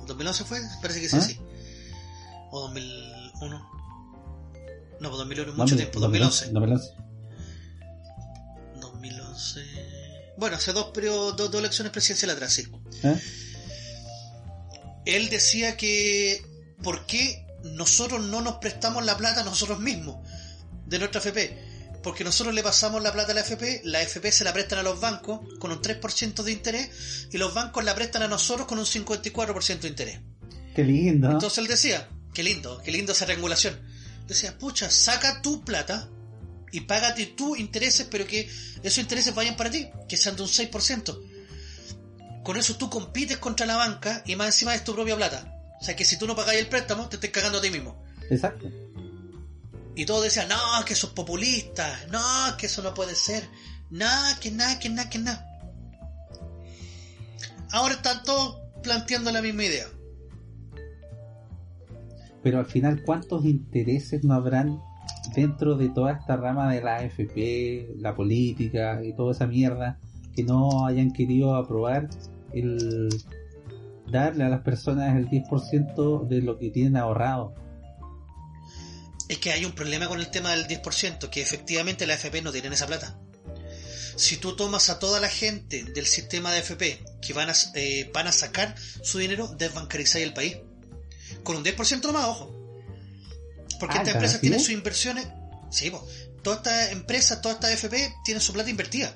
[0.07, 0.61] ¿2011 fue?
[0.83, 1.21] Parece que sí, ¿Ah?
[1.23, 1.41] sí.
[2.51, 3.71] O 2001.
[5.01, 6.45] No, pues 2001 es No, mucho tiempo, no me 2011.
[6.47, 6.91] lance, no me lance.
[8.81, 9.61] 2011.
[10.39, 12.69] Bueno, hace dos, periodos, dos, dos elecciones presidenciales atrás, sí.
[13.03, 13.21] ¿Eh?
[15.07, 16.45] Él decía que.
[16.83, 20.19] ¿Por qué nosotros no nos prestamos la plata a nosotros mismos
[20.87, 21.66] de nuestra FP?
[22.07, 24.85] Porque nosotros le pasamos la plata a la FP, la FP se la prestan a
[24.85, 28.79] los bancos con un 3% de interés y los bancos la prestan a nosotros con
[28.79, 30.21] un 54% de interés.
[30.73, 31.29] Qué lindo.
[31.29, 33.77] Entonces él decía, qué lindo, qué lindo esa triangulación.
[34.29, 36.09] Decía, pucha, saca tu plata
[36.71, 38.49] y págate tus intereses, pero que
[38.85, 42.43] esos intereses vayan para ti, que sean de un 6%.
[42.45, 45.53] Con eso tú compites contra la banca y más encima es tu propia plata.
[45.81, 48.01] O sea que si tú no pagáis el préstamo, te estás cagando a ti mismo.
[48.31, 48.71] Exacto.
[49.97, 53.45] Y todos decían, no, que eso es populista, no, que eso no puede ser,
[53.91, 55.47] nada, que nada, que nada, que nada.
[57.73, 59.87] Ahora están todos planteando la misma idea.
[62.43, 64.83] Pero al final, ¿cuántos intereses no habrán
[65.35, 69.99] dentro de toda esta rama de la AFP, la política y toda esa mierda
[70.35, 72.11] que no hayan querido aprobar
[72.53, 73.09] el
[74.13, 77.66] darle a las personas el 10% de lo que tienen ahorrado?
[79.29, 82.53] Es que hay un problema con el tema del 10%, que efectivamente la FP no
[82.53, 83.19] tienen esa plata.
[84.17, 88.11] Si tú tomas a toda la gente del sistema de FP que van a, eh,
[88.15, 90.57] van a sacar su dinero, desbancarizáis el país.
[91.43, 92.53] Con un 10% nomás, ojo.
[93.79, 95.27] Porque Ah, estas ¿tan empresas tienen sus inversiones.
[95.71, 96.07] Sí, po.
[96.43, 99.13] todas estas empresas, todas estas FP tienen su plata invertida.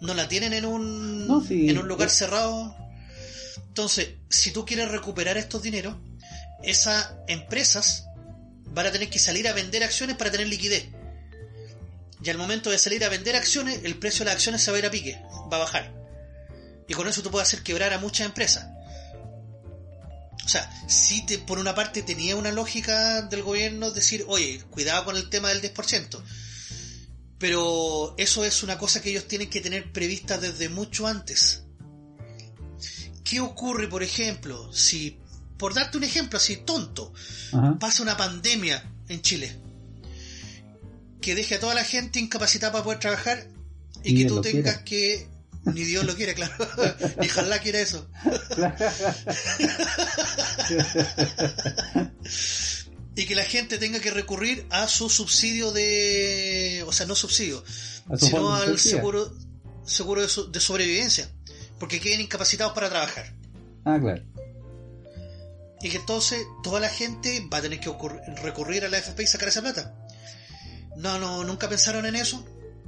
[0.00, 1.68] No la tienen en un, No, sí.
[1.68, 2.74] en un lugar cerrado.
[3.68, 5.94] Entonces, si tú quieres recuperar estos dineros,
[6.64, 8.06] esas empresas
[8.76, 10.84] van a tener que salir a vender acciones para tener liquidez.
[12.22, 14.76] Y al momento de salir a vender acciones, el precio de las acciones se va
[14.76, 15.18] a ir a pique,
[15.50, 15.94] va a bajar.
[16.86, 18.66] Y con eso tú puedes hacer quebrar a muchas empresas.
[20.44, 25.06] O sea, si te, por una parte tenía una lógica del gobierno decir, oye, cuidado
[25.06, 26.22] con el tema del 10%.
[27.38, 31.62] Pero eso es una cosa que ellos tienen que tener prevista desde mucho antes.
[33.24, 35.18] ¿Qué ocurre, por ejemplo, si,
[35.58, 37.12] por darte un ejemplo así tonto,
[37.52, 37.78] Ajá.
[37.78, 39.56] pasa una pandemia en Chile
[41.20, 43.46] que deje a toda la gente incapacitada para poder trabajar
[44.04, 44.84] y que tú tengas quiera.
[44.84, 45.28] que
[45.72, 46.54] ni Dios lo quiere, claro,
[47.20, 48.06] ni Jalá quiere eso.
[53.18, 57.64] Y que la gente tenga que recurrir a su subsidio de, o sea, no subsidio,
[58.18, 59.32] sino al seguro
[59.86, 61.30] seguro de, so- de sobrevivencia,
[61.78, 63.32] porque queden incapacitados para trabajar.
[63.86, 64.22] Ah, claro.
[65.82, 67.92] Y que entonces toda la gente va a tener que
[68.42, 69.94] recurrir a la FP y sacar esa plata.
[70.96, 72.44] No, no, nunca pensaron en eso.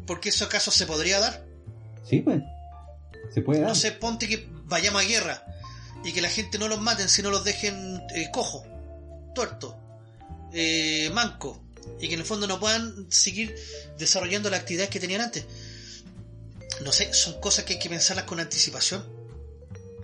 [0.07, 1.45] Porque eso acaso se podría dar.
[2.09, 2.43] Sí, pues.
[3.35, 3.69] Se puede dar.
[3.69, 5.45] No sé, ponte que vayamos a guerra
[6.05, 8.65] y que la gente no los maten, sino los dejen eh, cojo,
[9.35, 9.79] tuerto,
[10.53, 11.63] eh, manco,
[12.01, 13.55] y que en el fondo no puedan seguir
[13.99, 15.45] desarrollando las actividades que tenían antes.
[16.85, 19.05] No sé, son cosas que hay que pensarlas con anticipación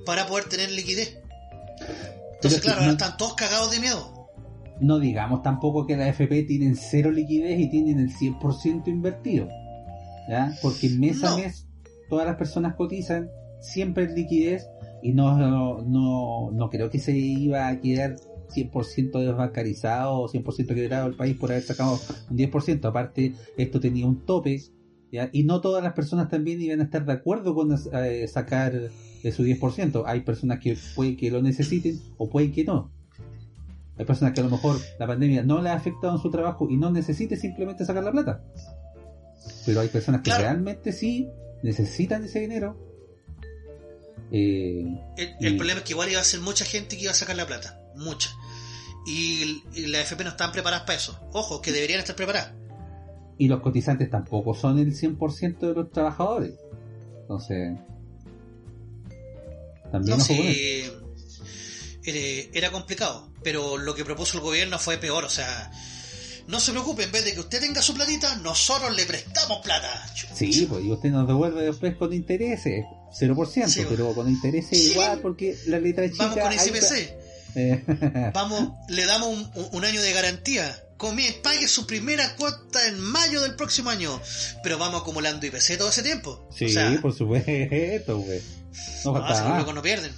[0.04, 1.18] para poder tener liquidez.
[2.48, 4.28] Entonces, claro, no- están todos cagados de miedo.
[4.80, 9.48] No digamos tampoco que la FP tienen cero liquidez y tienen el 100% invertido.
[10.28, 10.52] ¿Ya?
[10.62, 11.28] Porque mes No.
[11.28, 11.66] a mes
[12.08, 13.28] todas las personas cotizan,
[13.60, 14.66] siempre en liquidez
[15.02, 18.16] y no, no, no creo que se iba a quedar
[18.54, 21.98] 100% desbancarizado o 100% quebrado el país por haber sacado
[22.30, 22.84] un 10%.
[22.88, 24.62] Aparte, esto tenía un tope
[25.12, 25.28] ¿ya?
[25.32, 28.72] y no todas las personas también iban a estar de acuerdo con eh, sacar
[29.24, 30.04] de su 10%.
[30.06, 32.92] Hay personas que puede que lo necesiten o pueden que no.
[33.98, 36.68] Hay personas que a lo mejor la pandemia no le ha afectado en su trabajo
[36.70, 38.44] y no necesite simplemente sacar la plata.
[39.66, 40.42] Pero hay personas que Claro.
[40.44, 41.28] realmente sí
[41.62, 42.76] necesitan ese dinero.
[44.30, 44.84] Eh,
[45.16, 47.14] El, el Y- problema es que igual iba a ser mucha gente que iba a
[47.14, 47.80] sacar la plata.
[47.96, 48.30] Mucha.
[49.06, 51.18] Y, y la FP no están preparadas para eso.
[51.32, 52.52] Ojo, que deberían estar preparadas.
[53.36, 56.54] y los cotizantes tampoco son el 100% de los trabajadores.
[57.22, 57.76] Entonces,
[59.94, 60.90] también sí.
[62.04, 65.70] eh, era complicado, pero lo que propuso el gobierno fue peor, o sea,
[66.48, 70.04] no se preocupe, en vez de que usted tenga su platita, nosotros le prestamos plata.
[70.34, 72.84] Sí, pues y usted nos devuelve después con intereses,
[73.20, 76.26] 0%, pero con intereses igual, porque la letra chica...
[76.26, 77.24] Vamos con ICPC.
[77.56, 77.84] Eh.
[78.34, 80.76] Vamos, le damos un, año de garantía.
[80.96, 84.20] Comie, pague su primera cuota en mayo del próximo año.
[84.64, 86.48] Pero vamos acumulando IPC todo ese tiempo.
[86.56, 88.42] Sí, por supuesto, güey.
[89.04, 90.12] No, no, luego no pierden.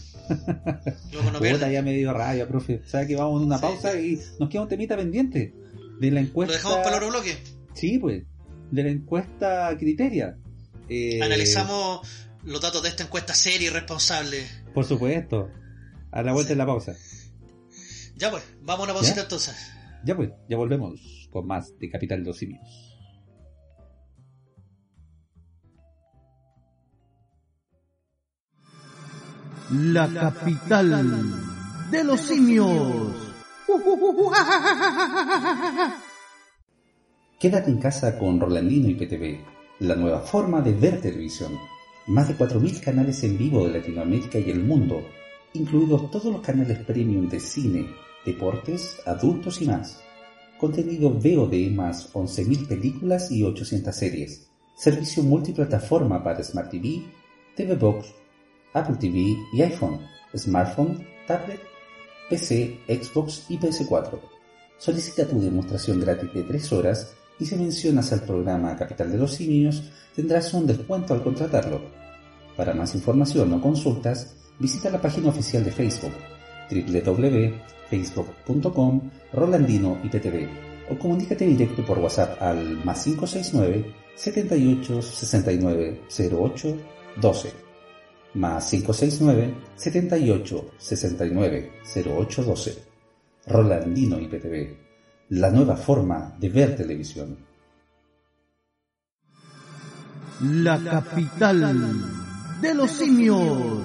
[1.12, 1.72] luego no pierden.
[1.72, 2.82] ya me dio rabia, profe.
[2.84, 5.54] O sea que vamos en una pausa y nos queda un temita pendiente
[6.00, 6.52] de la encuesta.
[6.52, 7.36] ¿Lo dejamos para el otro bloque?
[7.74, 8.24] Sí, pues.
[8.70, 10.36] De la encuesta Criteria.
[10.88, 11.20] Eh...
[11.22, 12.06] Analizamos
[12.44, 14.46] los datos de esta encuesta seria y responsable.
[14.74, 15.50] Por supuesto.
[16.10, 16.94] A la vuelta de la pausa.
[18.16, 19.54] Ya pues, vamos a una pausita entonces.
[20.04, 22.85] Ya pues, ya volvemos con más de Capital de los Simios.
[29.70, 30.94] La capital
[31.90, 33.12] de los simios.
[37.40, 39.40] Quédate en casa con Rolandino y PTV,
[39.80, 41.58] la nueva forma de ver televisión.
[42.06, 45.02] Más de 4.000 canales en vivo de Latinoamérica y el mundo,
[45.54, 47.90] incluidos todos los canales premium de cine,
[48.24, 50.00] deportes, adultos y más.
[50.58, 54.48] Contenido VOD más 11.000 películas y 800 series.
[54.76, 57.02] Servicio multiplataforma para Smart TV,
[57.56, 58.14] TV Box,
[58.72, 60.00] Apple TV y iPhone,
[60.34, 61.60] smartphone, tablet,
[62.28, 64.20] PC, Xbox y PS4.
[64.78, 69.34] Solicita tu demostración gratis de 3 horas y si mencionas al programa Capital de los
[69.34, 71.80] Simios tendrás un descuento al contratarlo.
[72.56, 76.14] Para más información o consultas, visita la página oficial de Facebook
[76.70, 80.48] www.facebook.com Rolandino IPTV
[80.90, 86.00] o comunícate directo por WhatsApp al más 569 78 69
[86.32, 86.76] 08
[87.20, 87.65] 12
[88.34, 91.72] más 569 78 69
[92.04, 92.78] 08 12
[93.46, 94.86] Rolandino IPTV
[95.30, 97.36] la nueva forma de ver televisión.
[100.40, 103.82] La capital de los simios.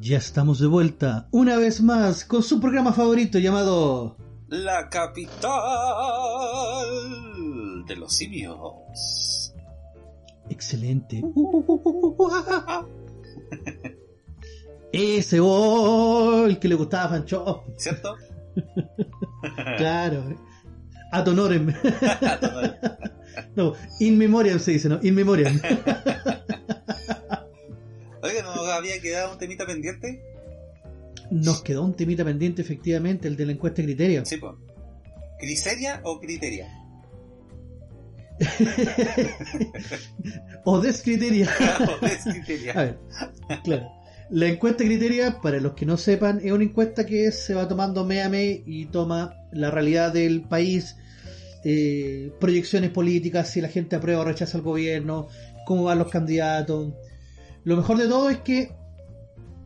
[0.00, 4.16] Ya estamos de vuelta, una vez más, con su programa favorito llamado...
[4.48, 5.52] La capital
[7.86, 9.54] de los simios.
[10.48, 11.22] Excelente.
[14.92, 17.64] Ese gol que le gustaba a Fancho.
[17.76, 18.16] ¿Cierto?
[19.76, 20.36] claro.
[21.12, 21.74] Ad honorem.
[23.56, 24.98] No, in memoriam se dice, ¿no?
[25.02, 25.60] In memoriam.
[28.22, 30.22] Oiga, ¿nos había quedado un temita pendiente?
[31.30, 34.24] Nos quedó un temita pendiente, efectivamente, el de la encuesta de criterio.
[34.24, 34.54] Sí, pues.
[35.38, 36.68] ¿Criseria o criteria?
[40.64, 41.48] o descriteria.
[42.02, 42.72] o descriteria.
[42.72, 42.98] A ver,
[43.62, 43.88] claro.
[44.30, 48.04] La encuesta criteria, para los que no sepan, es una encuesta que se va tomando
[48.04, 50.96] mes a mes y toma la realidad del país,
[51.64, 55.28] eh, proyecciones políticas, si la gente aprueba o rechaza el gobierno,
[55.66, 56.94] cómo van los candidatos.
[57.64, 58.72] Lo mejor de todo es que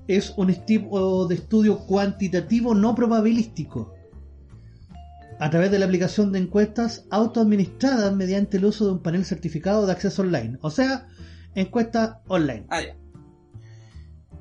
[0.09, 3.95] es un tipo de estudio cuantitativo no probabilístico
[5.39, 9.87] a través de la aplicación de encuestas autoadministradas mediante el uso de un panel certificado
[9.87, 10.59] de acceso online.
[10.63, 11.07] O sea,
[11.55, 12.67] encuesta online.
[12.71, 12.81] Ah,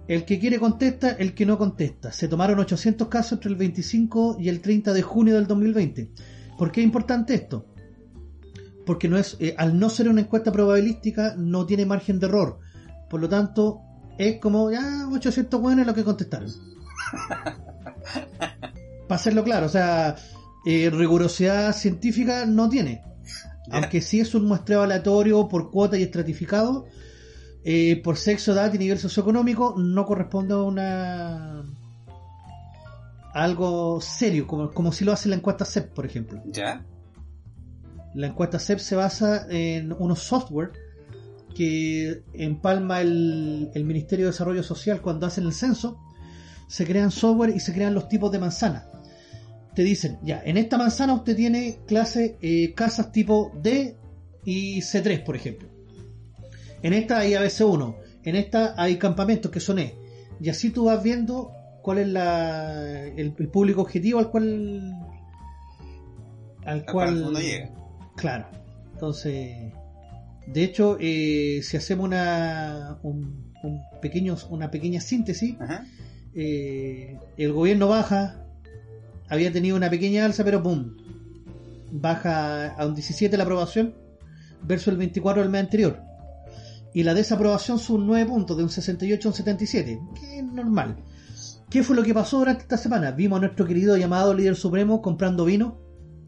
[0.08, 2.12] el que quiere contesta, el que no contesta.
[2.14, 6.12] Se tomaron 800 casos entre el 25 y el 30 de junio del 2020.
[6.58, 7.66] ¿Por qué es importante esto?
[8.86, 12.60] Porque no es, eh, al no ser una encuesta probabilística, no tiene margen de error.
[13.10, 13.82] Por lo tanto,
[14.18, 16.50] es como, ya, 800 buenos lo que contestaron.
[19.08, 20.16] Para hacerlo claro, o sea,
[20.70, 23.01] eh, rigurosidad científica no tiene.
[23.72, 26.88] Aunque sí es un muestreo aleatorio por cuota y estratificado,
[27.63, 31.63] eh, por sexo, edad y nivel socioeconómico, no corresponde a una
[33.34, 36.41] algo serio, como, como si lo hace la encuesta CEP, por ejemplo.
[36.47, 36.86] ¿Ya?
[38.13, 40.74] La encuesta CEP se basa en unos software
[41.55, 45.97] que empalma el, el Ministerio de Desarrollo Social cuando hacen el censo.
[46.68, 48.89] Se crean software y se crean los tipos de manzana.
[49.78, 53.96] Te dicen, ya, en esta manzana usted tiene clase, eh, casas tipo D
[54.44, 55.70] y C3, por ejemplo.
[56.82, 59.94] En esta hay ABC1, en esta hay campamentos que son E.
[60.42, 61.52] Y así tú vas viendo
[61.84, 64.96] cuál es la, el, público objetivo al cual
[66.66, 67.70] al cual uno llega.
[68.16, 68.48] Claro.
[68.94, 69.74] Entonces,
[70.48, 73.54] de hecho, eh, si hacemos una un,
[74.02, 75.56] pequeño, una pequeña síntesis,
[76.34, 78.47] eh, el gobierno baja,
[79.30, 80.96] había tenido una pequeña alza, pero ¡pum!
[81.92, 83.96] Baja a un 17 la aprobación
[84.64, 86.02] versus el 24 del mes anterior.
[86.94, 90.98] y la desaprobación son 9 puntos, de un 68 a un 77, que es normal.
[91.70, 93.12] ¿Qué fue lo que pasó durante esta semana?
[93.12, 95.78] Vimos a nuestro querido llamado líder supremo comprando vino.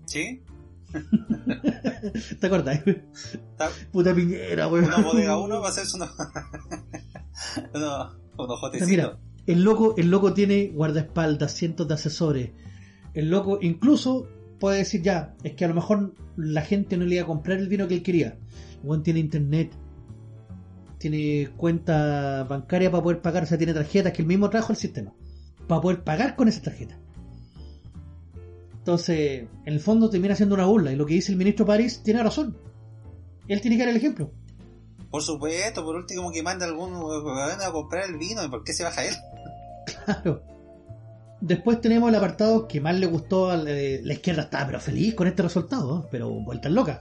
[0.06, 0.43] ¿Sí?
[2.39, 2.82] ¿Te acordás?
[3.91, 4.86] Puta piñera, weón.
[4.86, 6.10] Una bodega uno va a unos...
[7.74, 8.89] unos, unos jotecitos.
[8.89, 12.52] Mira, el loco, el loco tiene guardaespaldas, cientos de asesores.
[13.14, 14.28] El loco incluso
[14.60, 17.57] puede decir ya, es que a lo mejor la gente no le iba a comprar
[17.57, 18.38] el vino que él quería.
[18.82, 19.72] El weón tiene internet,
[20.97, 24.78] tiene cuenta bancaria para poder pagar, o sea, tiene tarjetas que él mismo trajo al
[24.78, 25.14] sistema,
[25.68, 26.99] para poder pagar con esa tarjeta.
[28.78, 32.01] Entonces, en el fondo termina siendo una burla, y lo que dice el ministro París
[32.03, 32.57] tiene razón.
[33.47, 34.32] Él tiene que dar el ejemplo.
[35.10, 38.74] Por supuesto, por último que manda algún weón a comprar el vino, ¿y por qué
[38.74, 39.16] se baja él?
[40.05, 40.43] Claro.
[41.41, 44.43] Después tenemos el apartado que más le gustó a la, la izquierda.
[44.43, 46.07] Estaba pero feliz con este resultado, ¿eh?
[46.11, 46.99] pero vueltas locas.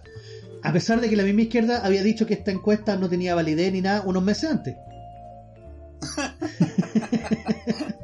[0.63, 3.73] A pesar de que la misma izquierda había dicho que esta encuesta no tenía validez
[3.73, 4.77] ni nada unos meses antes.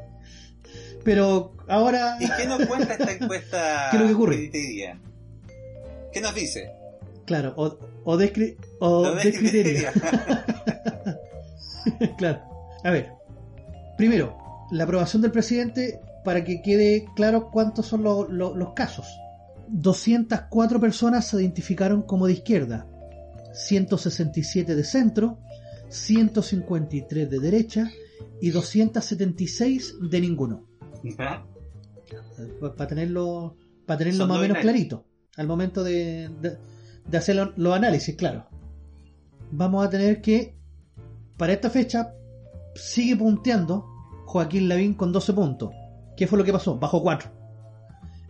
[1.05, 2.17] pero ahora...
[2.21, 3.89] ¿Y qué nos cuenta esta encuesta?
[3.91, 4.51] ¿Qué es lo que ocurre?
[4.51, 6.71] ¿Qué nos dice?
[7.27, 9.93] Claro, o, o, descri- o de descriteria.
[12.19, 12.41] claro.
[12.85, 13.11] A ver.
[13.97, 14.37] Primero,
[14.71, 19.07] la aprobación del presidente para que quede claro cuántos son lo- lo- los casos.
[19.69, 22.87] 204 personas se identificaron como de izquierda,
[23.53, 25.39] 167 de centro,
[25.89, 27.91] 153 de derecha
[28.41, 30.67] y 276 de ninguno.
[31.19, 31.45] ¿Ah?
[32.77, 33.57] Para tenerlo,
[33.87, 35.05] para tenerlo más o menos clarito
[35.37, 36.57] al momento de, de-
[37.07, 38.47] de hacer lo- los análisis, claro.
[39.51, 40.55] Vamos a tener que,
[41.37, 42.15] para esta fecha,
[42.75, 43.85] sigue punteando
[44.27, 45.71] Joaquín Lavín con 12 puntos.
[46.17, 46.79] ¿Qué fue lo que pasó?
[46.79, 47.31] Bajó 4.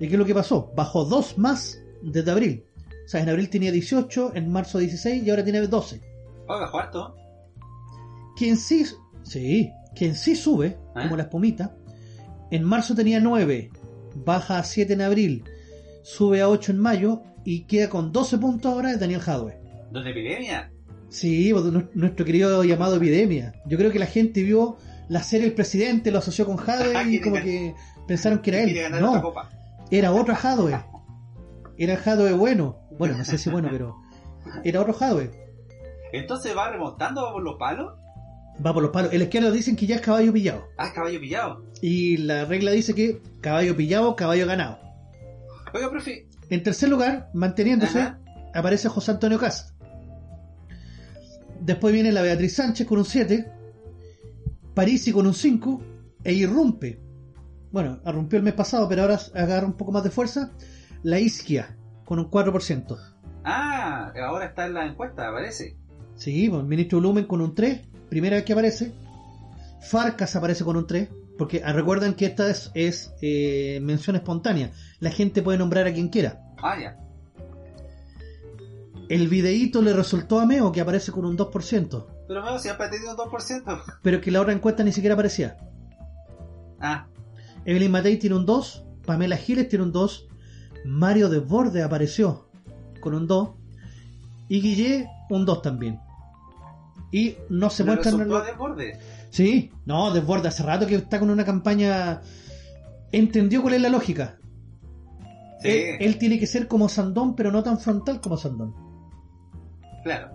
[0.01, 0.72] ¿Y qué es lo que pasó?
[0.76, 2.64] Bajó 2 más desde abril.
[3.05, 6.01] O sea, en abril tenía 18, en marzo 16 y ahora tiene 12.
[6.49, 7.14] Oiga, cuarto.
[8.37, 8.85] Quien sí,
[9.22, 11.03] sí, quien sí sube, ¿Ah?
[11.03, 11.76] como la espumita,
[12.51, 13.70] en marzo tenía 9,
[14.24, 15.45] baja a 7 en abril,
[16.03, 19.59] sube a 8 en mayo y queda con 12 puntos ahora de Daniel Jadwe.
[19.93, 20.70] ¿Dónde epidemia?
[21.11, 23.53] Sí, pues, nu- nuestro querido llamado Epidemia.
[23.66, 24.76] Yo creo que la gente vio
[25.09, 27.74] la serie El Presidente, lo asoció con Jadwe y Quiere como que
[28.07, 29.00] pensaron que era él.
[29.00, 29.34] No,
[29.90, 30.78] era otro Jadwe.
[31.76, 32.80] Era Jadwe bueno.
[32.98, 33.96] Bueno, no sé si bueno, pero
[34.62, 35.30] era otro Jadwe.
[36.12, 37.94] Entonces va remontando va por los palos.
[38.64, 39.12] Va por los palos.
[39.12, 40.68] El izquierdo dicen que ya es caballo pillado.
[40.78, 41.64] Ah, caballo pillado.
[41.82, 44.78] Y la regla dice que caballo pillado, caballo ganado.
[45.72, 46.28] Oiga, profe.
[46.50, 48.20] En tercer lugar, manteniéndose, Ajá.
[48.55, 49.74] aparece José Antonio Cast.
[51.61, 53.50] Después viene la Beatriz Sánchez con un 7,
[54.75, 55.81] Parisi con un 5
[56.25, 57.01] e irrumpe.
[57.70, 60.51] Bueno, irrumpió el mes pasado, pero ahora agarra un poco más de fuerza.
[61.03, 62.99] La Isquia con un 4%.
[63.45, 65.77] Ah, ahora está en la encuesta, parece.
[66.16, 68.93] Sí, pues, el ministro Lumen con un 3, primera vez que aparece.
[69.81, 74.72] Farcas aparece con un 3, porque ah, recuerden que esta es, es, eh, mención espontánea.
[75.01, 76.41] La gente puede nombrar a quien quiera.
[76.62, 76.97] Ah, ya.
[79.09, 82.91] El videíto le resultó a Meo, que aparece con un 2%, Pero veo siempre ha
[82.91, 83.83] tenido un 2%.
[84.03, 85.57] pero que la otra encuesta ni siquiera aparecía.
[86.81, 87.07] Ah,
[87.64, 90.29] Evelyn Matei tiene un 2, Pamela Giles tiene un 2,
[90.85, 92.49] Mario Desborde apareció
[93.01, 93.51] con un 2,
[94.49, 96.01] y Guille un 2 también.
[97.11, 98.29] Y no se le muestran...
[98.29, 98.99] los- desborde.
[99.31, 102.20] Sí, no, Desborde hace rato que está con una campaña...
[103.12, 104.39] Entendió cuál es la lógica.
[105.61, 108.75] Sí, Él, él tiene que ser como Sandón, pero no tan frontal como Sandón.
[110.03, 110.31] claro.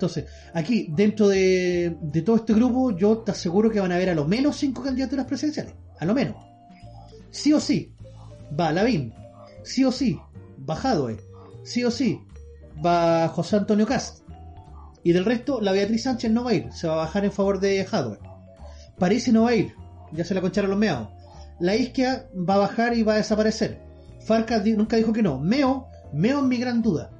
[0.00, 0.24] Entonces,
[0.54, 1.94] aquí, dentro de,
[2.24, 5.26] todo este grupo, yo te aseguro que van a haber a lo menos cinco candidaturas
[5.26, 5.74] presidenciales.
[5.98, 6.36] A lo menos.
[7.28, 7.94] Sí o sí,
[8.58, 9.12] va Lavín.
[9.62, 10.18] Sí o sí,
[10.68, 11.18] va Jadwe.
[11.64, 12.18] Sí o sí,
[12.82, 14.20] va José Antonio Cast.
[15.02, 16.72] Y del resto, la Beatriz Sánchez no va a ir.
[16.72, 18.18] Se va a bajar en favor de Jadwe.
[18.98, 19.74] Parece no va a ir.
[20.12, 21.08] Ya se la concharon los meados.
[21.58, 23.82] La Isquia va a bajar y va a desaparecer.
[24.24, 25.38] Farcas di- nunca dijo que no.
[25.38, 27.10] Meo, Meo es mi gran duda.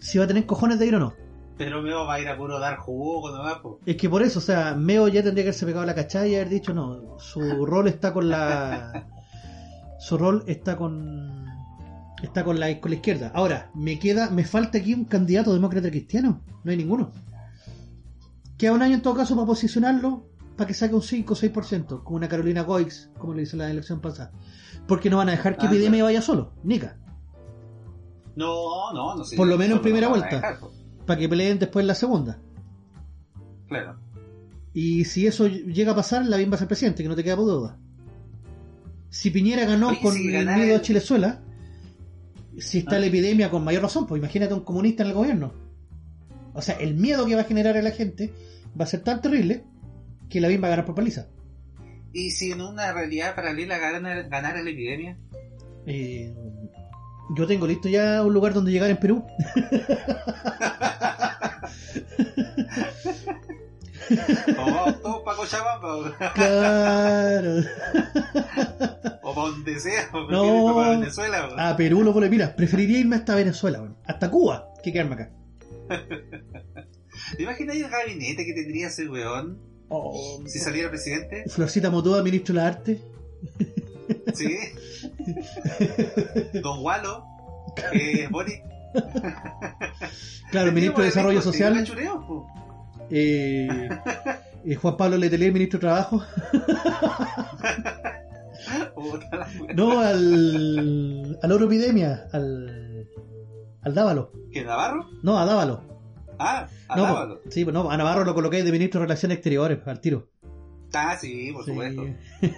[0.00, 1.21] Si va a tener cojones de ir o no.
[1.64, 3.30] Pero Meo va a ir a puro dar jugo
[3.62, 3.78] po.
[3.86, 6.34] Es que por eso, o sea, Meo ya tendría que haberse pegado la cachada y
[6.34, 9.06] haber dicho, no, su rol está con la...
[10.00, 11.46] Su rol está con...
[12.20, 13.30] Está con la, con la izquierda.
[13.32, 16.40] Ahora, me queda, me falta aquí un candidato demócrata cristiano.
[16.64, 17.12] No hay ninguno.
[18.58, 22.02] Queda un año en todo caso para posicionarlo, para que saque un 5 o 6%,
[22.02, 24.32] como una Carolina Goix, como le hizo la elección pasada.
[24.88, 26.96] Porque no van a dejar que Ah, Epidemia vaya solo, Nica.
[28.34, 29.36] No, no, no sé.
[29.36, 30.36] Por lo menos en primera vuelta.
[30.36, 30.81] dejar.
[31.06, 32.38] Para que peleen después la segunda.
[33.68, 33.98] Claro.
[34.74, 37.36] Y si eso llega a pasar, Lavín va a ser presidente, que no te queda
[37.36, 37.78] por duda.
[39.10, 41.42] Si Piñera ganó Oye, con si el miedo a el- Chilezuela,
[42.58, 42.98] si está Ah.
[42.98, 45.52] la epidemia con mayor razón, pues imagínate un comunista en el gobierno.
[46.54, 48.32] O sea, el miedo que va a generar a la gente
[48.78, 49.64] va a ser tan terrible
[50.30, 51.28] que la va a ganar por paliza.
[52.14, 55.18] ¿Y si en una realidad paralela ganara, ganara la epidemia?
[55.86, 56.34] Eh,
[57.36, 59.24] yo tengo listo ya un lugar donde llegar en Perú.
[64.58, 66.32] o todos para Cochabamba.
[66.34, 67.62] Claro.
[69.22, 70.74] o para donde sea, o No.
[70.74, 71.48] para Venezuela.
[71.58, 72.28] A Perú lo pone.
[72.28, 75.30] Mira, preferiría irme hasta Venezuela, hasta Cuba, que quedarme acá.
[77.36, 79.58] ¿Te imaginas el gabinete que tendría ese weón
[79.88, 81.44] Oh, si saliera presidente?
[81.48, 83.00] Florcita Motoa, ministro de la Arte.
[84.34, 84.56] Sí.
[86.62, 87.24] Don Walo,
[87.90, 88.62] que es Boric.
[90.50, 91.82] Claro, ministro de Desarrollo Social.
[91.84, 92.46] Chureo.
[93.10, 93.88] Eh,
[94.64, 96.22] eh, Juan Pablo Letelier, ministro de Trabajo.
[99.74, 101.38] No, al.
[101.42, 103.08] al oro epidemia, al.
[103.82, 104.32] al Dávalo.
[104.52, 105.06] ¿Que Navarro?
[105.22, 105.82] No, a Dávalo.
[106.38, 107.42] Ah, a No, Dávalo.
[107.42, 110.28] po- sí, pues no, a Navarro lo coloqué de ministro de Relaciones Exteriores, al tiro.
[110.94, 111.72] Ah, sí, por Sí.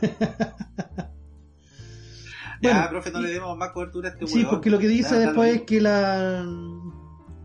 [2.68, 2.78] supuesto.
[2.78, 5.10] Bueno, ya, profe, no le demos más cobertura a este Sí, porque lo que dice
[5.14, 6.40] Ya, después es que la.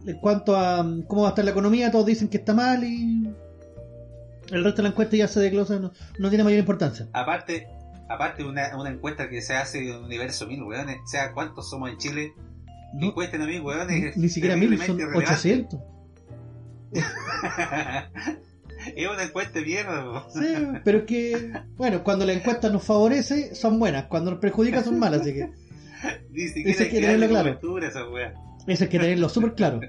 [0.05, 2.83] En cuanto a mm, cómo va a estar la economía, todos dicen que está mal
[2.83, 3.29] y.
[4.51, 7.07] El resto de la encuesta ya se desglosa, no, no tiene mayor importancia.
[7.13, 7.67] Aparte,
[8.09, 11.91] aparte una, una encuesta que se hace en Universo 1000, weones, o sea, ¿cuántos somos
[11.91, 12.33] en Chile?
[12.93, 14.15] No, Encuesten a mí, weones.
[14.17, 15.79] ni, ni siquiera mil, son terriblemente 800.
[18.95, 20.25] es una encuesta de mierda.
[20.33, 24.83] Sí, pero es que, bueno, cuando la encuesta nos favorece, son buenas, cuando nos perjudica,
[24.83, 25.49] son malas, así que
[26.31, 27.59] Ni siquiera hay que hay que tenerlo claro.
[27.79, 27.99] esa
[28.67, 29.79] eso hay que tenerlo súper claro.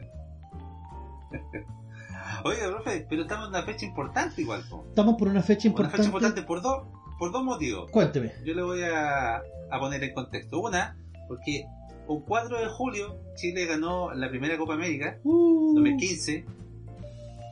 [2.45, 4.63] Oiga, profe, pero estamos en una fecha importante igual.
[4.89, 5.97] Estamos por una fecha Una importante.
[5.99, 6.87] fecha importante por dos,
[7.19, 7.91] por dos motivos.
[7.91, 8.33] Cuénteme.
[8.45, 10.61] Yo le voy a, a poner en contexto.
[10.61, 10.97] Una,
[11.29, 11.65] porque
[12.07, 16.45] un 4 de julio Chile ganó la primera Copa América, Uh, 2015,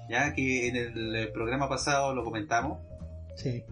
[0.09, 2.78] ya que en el programa pasado lo comentamos.
[3.36, 3.64] sí.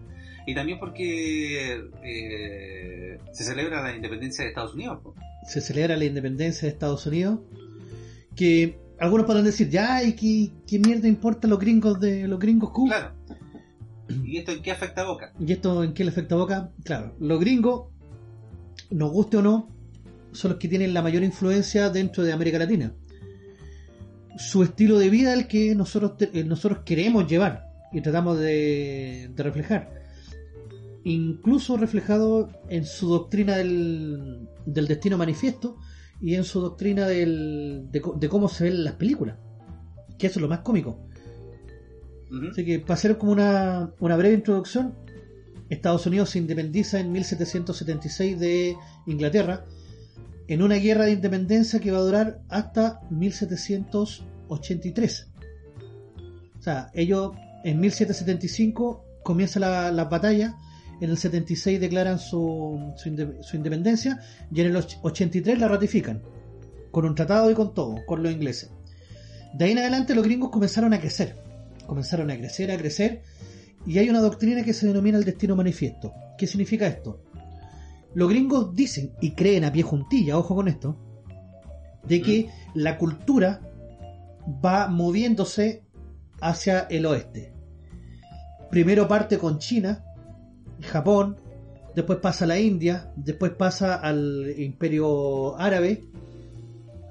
[0.49, 4.99] Y también porque eh, se celebra la independencia de Estados Unidos.
[5.45, 7.39] se celebra la independencia de Estados Unidos,
[8.33, 12.69] que algunos podrán decir, ya, ¿y qué, qué mierda importa los gringos de los gringos
[12.71, 12.87] cool?
[12.87, 13.11] Claro.
[14.23, 15.33] ¿Y esto en qué afecta a Boca?
[15.37, 16.71] ¿Y esto en qué le afecta a Boca?
[16.85, 17.89] Claro, los gringos,
[18.89, 19.67] nos guste o no,
[20.31, 22.93] son los que tienen la mayor influencia dentro de América Latina.
[24.37, 29.43] Su estilo de vida el que nosotros, eh, nosotros queremos llevar y tratamos de, de
[29.43, 29.91] reflejar.
[31.03, 35.77] Incluso reflejado en su doctrina del, del destino manifiesto
[36.21, 39.37] y en su doctrina del, de, de cómo se ven las películas.
[40.17, 41.07] Que eso es lo más cómico.
[42.51, 44.93] Así que para hacer como una, una breve introducción,
[45.69, 48.75] Estados Unidos se independiza en 1776 de
[49.05, 49.65] Inglaterra
[50.47, 55.27] en una guerra de independencia que va a durar hasta 1783.
[56.59, 57.31] O sea, ellos
[57.63, 60.55] en 1775 comienza la, la batalla,
[61.01, 64.19] en el 76 declaran su, su, inde- su independencia
[64.51, 66.21] y en el och- 83 la ratifican,
[66.91, 68.71] con un tratado y con todo, con los ingleses.
[69.53, 71.35] De ahí en adelante los gringos comenzaron a crecer,
[71.85, 73.21] comenzaron a crecer, a crecer,
[73.85, 76.13] y hay una doctrina que se denomina el destino manifiesto.
[76.37, 77.21] ¿Qué significa esto?
[78.13, 80.97] Los gringos dicen y creen a pie juntilla, ojo con esto,
[82.03, 83.61] de que la cultura
[84.63, 85.83] va moviéndose
[86.41, 87.53] hacia el oeste.
[88.69, 90.03] Primero parte con China,
[90.81, 91.37] Japón,
[91.95, 96.09] después pasa a la India, después pasa al imperio árabe,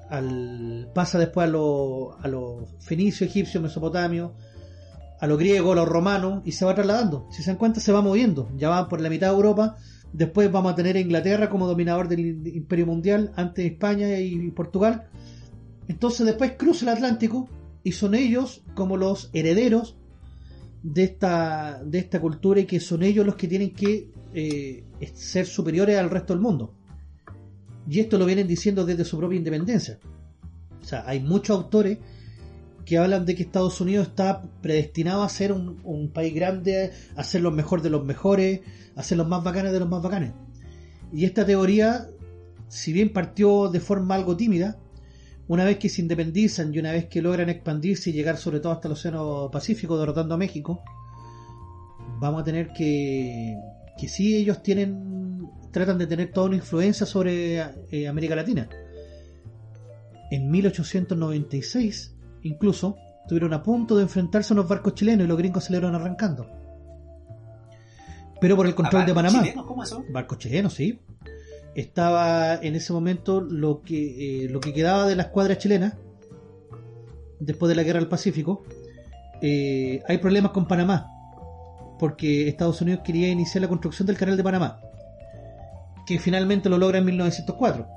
[0.09, 4.31] al, pasa después a los a los fenicios, egipcios, mesopotamios,
[5.19, 7.27] a los griegos, a los romanos, y se va trasladando.
[7.31, 8.49] Si se dan cuenta, se va moviendo.
[8.55, 9.75] Ya van por la mitad de Europa,
[10.13, 15.07] después vamos a tener a Inglaterra como dominador del imperio mundial, antes España y Portugal.
[15.87, 17.49] Entonces después cruza el Atlántico
[17.83, 19.97] y son ellos como los herederos
[20.83, 24.83] de esta, de esta cultura y que son ellos los que tienen que eh,
[25.13, 26.73] ser superiores al resto del mundo.
[27.89, 29.99] Y esto lo vienen diciendo desde su propia independencia.
[30.81, 31.97] O sea, hay muchos autores
[32.87, 37.23] que hablan de que Estados Unidos está predestinado a ser un, un país grande, a
[37.25, 38.61] ser los mejores de los mejores,
[38.95, 40.31] a ser los más bacanes de los más bacanes.
[41.11, 42.07] Y esta teoría,
[42.69, 44.79] si bien partió de forma algo tímida,
[45.49, 48.71] una vez que se independizan y una vez que logran expandirse y llegar sobre todo
[48.71, 50.81] hasta el Océano Pacífico, derrotando a México,
[52.21, 53.57] vamos a tener que,
[53.99, 57.59] que sí ellos tienen, tratan de tener toda una influencia sobre
[57.91, 58.69] eh, América Latina.
[60.31, 62.16] En 1896,
[62.47, 65.79] incluso, estuvieron a punto de enfrentarse a unos barcos chilenos y los gringos se le
[65.79, 66.49] fueron arrancando.
[68.39, 69.39] Pero por el control de Panamá.
[69.41, 70.03] chilenos, ¿Cómo eso?
[70.09, 70.99] Barcos chilenos, sí.
[71.75, 75.97] Estaba en ese momento lo que, eh, lo que quedaba de la escuadra chilena
[77.39, 78.63] después de la guerra del Pacífico,
[79.41, 81.07] eh, hay problemas con Panamá,
[81.99, 84.79] porque Estados Unidos quería iniciar la construcción del canal de Panamá,
[86.05, 87.87] que finalmente lo logra en 1904.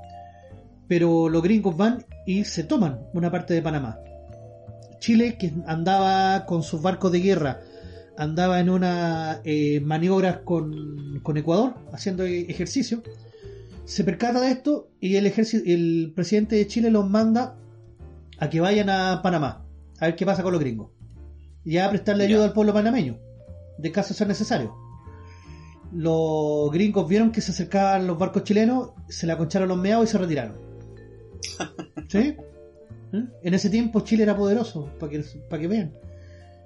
[0.87, 3.97] Pero los gringos van y se toman una parte de Panamá.
[5.01, 7.59] Chile, que andaba con sus barcos de guerra,
[8.17, 13.03] andaba en una eh, maniobras con, con Ecuador, haciendo ejercicio,
[13.83, 17.57] se percata de esto y el, ejército, el presidente de Chile los manda
[18.37, 19.65] a que vayan a Panamá,
[19.99, 20.91] a ver qué pasa con los gringos.
[21.65, 22.45] Y a prestarle ayuda Ya.
[22.45, 23.17] al pueblo panameño,
[23.77, 24.75] de caso ser necesario.
[25.91, 30.11] Los gringos vieron que se acercaban los barcos chilenos, se la concharon los meados y
[30.11, 30.55] se retiraron.
[32.07, 32.35] ¿Sí?
[33.13, 33.23] ¿Eh?
[33.43, 35.93] En ese tiempo Chile era poderoso, para que, para que vean.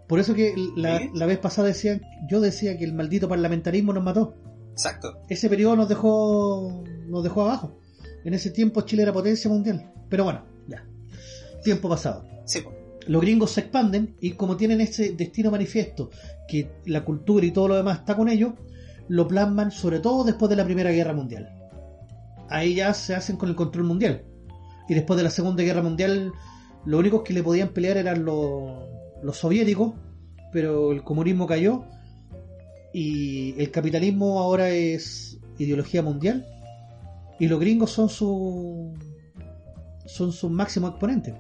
[0.08, 1.10] Por eso que la, ¿Sí?
[1.14, 4.36] la vez pasada decían, yo decía que el maldito parlamentarismo nos mató
[4.72, 5.18] Exacto.
[5.30, 7.80] ese periodo nos dejó nos dejó abajo.
[8.24, 9.92] En ese tiempo Chile era potencia mundial.
[10.10, 10.86] Pero bueno, ya.
[11.64, 12.26] Tiempo pasado.
[12.46, 12.64] Sí.
[13.08, 16.10] Los gringos se expanden y como tienen ese destino manifiesto,
[16.48, 18.54] que la cultura y todo lo demás está con ellos,
[19.08, 21.52] lo plasman sobre todo después de la Primera Guerra Mundial.
[22.50, 24.24] Ahí ya se hacen con el control mundial.
[24.88, 26.32] Y después de la Segunda Guerra Mundial,
[26.86, 28.84] los únicos que le podían pelear eran los,
[29.24, 29.94] los soviéticos,
[30.52, 31.84] pero el comunismo cayó
[32.94, 36.46] y el capitalismo ahora es ideología mundial
[37.40, 38.94] y los gringos son su
[40.06, 41.34] son sus máximos exponentes.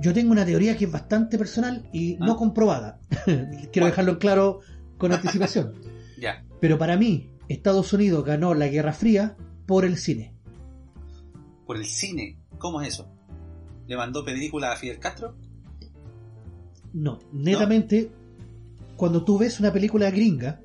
[0.00, 2.36] Yo tengo una teoría que es bastante personal y no Ah.
[2.36, 3.00] comprobada.
[3.72, 4.60] Quiero dejarlo en claro
[4.98, 5.74] con anticipación.
[6.18, 6.44] Ya.
[6.60, 10.36] Pero para mí, Estados Unidos ganó la Guerra Fría por el cine.
[11.72, 12.36] Por el cine.
[12.58, 13.08] ¿Cómo es eso?
[13.86, 15.38] ¿Le mandó película a Fidel Castro?
[16.92, 18.10] No, netamente,
[18.94, 20.60] cuando tú ves una película gringa,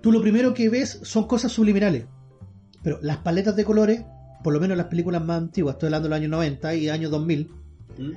[0.00, 2.06] tú lo primero que ves son cosas subliminales.
[2.82, 4.02] Pero las paletas de colores,
[4.42, 7.10] por lo menos las películas más antiguas, estoy hablando de los años 90 y años
[7.10, 7.50] 2000,
[7.98, 8.12] ¿Mm?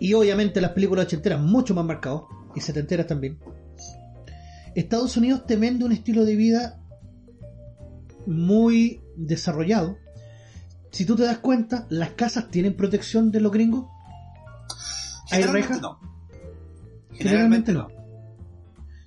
[0.00, 2.22] y obviamente las películas ochenteras mucho más marcados,
[2.54, 3.38] y setenteras también.
[4.74, 6.80] Estados Unidos te vende un estilo de vida
[8.24, 9.98] muy desarrollado.
[10.92, 13.86] Si tú te das cuenta, las casas tienen protección de los gringos.
[15.30, 15.80] ¿Hay rejas?
[15.80, 15.98] no.
[17.12, 17.88] Generalmente no.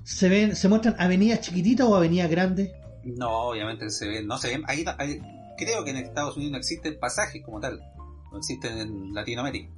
[0.03, 2.71] Se ven, se muestran avenidas chiquititas o avenidas grandes.
[3.03, 4.63] No, obviamente se ven, no se ven.
[4.67, 5.19] Ahí, ahí-
[5.57, 7.79] creo que en Estados Unidos no existen pasajes como tal.
[8.31, 9.71] No existen en Latinoamérica.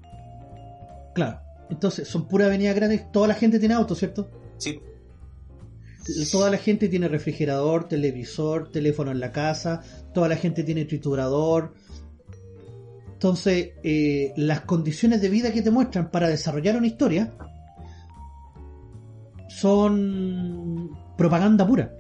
[1.14, 1.40] Claro.
[1.70, 3.12] Entonces, son puras avenidas grandes.
[3.12, 4.30] Toda la gente tiene auto, ¿cierto?
[4.58, 4.80] Sí,
[6.32, 9.82] Toda la gente tiene refrigerador, televisor, teléfono en la casa.
[10.14, 11.74] Toda la gente tiene triturador.
[13.18, 17.34] Entonces, eh, las condiciones de vida que te muestran para desarrollar una historia
[19.50, 21.96] son propaganda pura.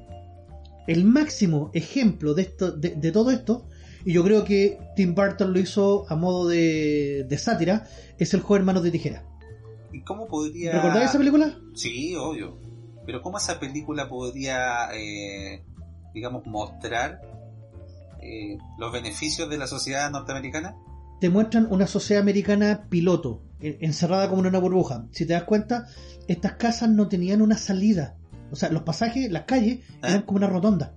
[0.86, 3.68] El máximo ejemplo de, esto, de, de todo esto,
[4.06, 7.88] y yo creo que Tim Burton lo hizo a modo de, de sátira,
[8.20, 9.24] es el joven manos de tijera.
[9.92, 10.72] ¿Y cómo podría...
[10.74, 11.58] ¿Recordáis esa película?
[11.74, 12.60] Sí, obvio.
[13.08, 15.64] Pero ¿cómo esa película podría, eh,
[16.14, 17.22] digamos, mostrar
[18.22, 20.76] eh, los beneficios de la sociedad norteamericana?
[21.20, 25.06] Te muestran una sociedad americana piloto, en- encerrada como en una burbuja.
[25.12, 25.88] Si te das cuenta,
[26.28, 28.16] estas casas no tenían una salida.
[28.52, 30.10] O sea, los pasajes, las calles, ¿Ah?
[30.10, 30.94] eran como una rotonda.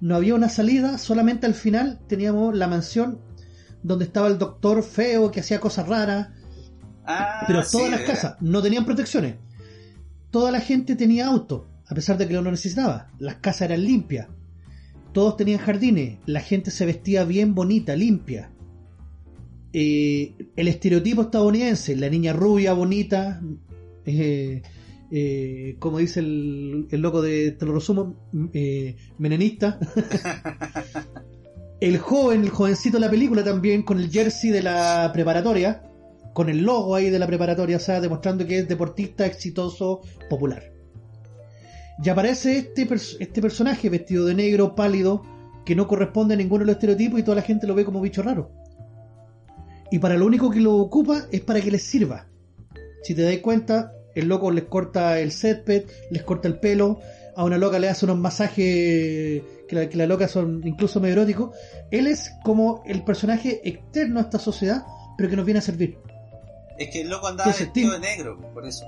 [0.00, 3.20] No había una salida, solamente al final teníamos la mansión
[3.82, 6.28] donde estaba el doctor feo que hacía cosas raras.
[7.04, 8.14] Ah, Pero sí, todas las veras.
[8.20, 9.36] casas no tenían protecciones.
[10.30, 13.10] Toda la gente tenía auto, a pesar de que lo no necesitaba.
[13.18, 14.28] Las casas eran limpias.
[15.12, 16.18] Todos tenían jardines.
[16.26, 18.50] La gente se vestía bien bonita, limpia.
[19.72, 23.40] Eh, el estereotipo estadounidense, la niña rubia, bonita,
[24.06, 24.62] eh,
[25.10, 28.16] eh, como dice el, el loco de, te lo resumo,
[28.52, 29.78] eh, menenista.
[31.80, 35.82] el joven, el jovencito de la película también, con el jersey de la preparatoria,
[36.32, 40.00] con el logo ahí de la preparatoria, o sea, demostrando que es deportista exitoso,
[40.30, 40.62] popular.
[42.02, 45.22] Y aparece este, pers- este personaje vestido de negro, pálido,
[45.66, 48.00] que no corresponde a ninguno de los estereotipos y toda la gente lo ve como
[48.00, 48.50] bicho raro.
[49.90, 52.26] Y para lo único que lo ocupa es para que les sirva.
[53.02, 56.98] Si te das cuenta, el loco les corta el césped, les corta el pelo,
[57.36, 58.56] a una loca le hace unos masajes
[59.68, 61.56] que la, que la loca son incluso medio eróticos.
[61.90, 64.84] Él es como el personaje externo a esta sociedad,
[65.16, 65.98] pero que nos viene a servir.
[66.78, 68.84] Es que el loco andaba vestido de negro, por eso.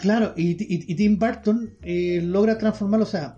[0.00, 3.36] Claro, y, y- y Tim Burton eh, logra transformarlo, o sea,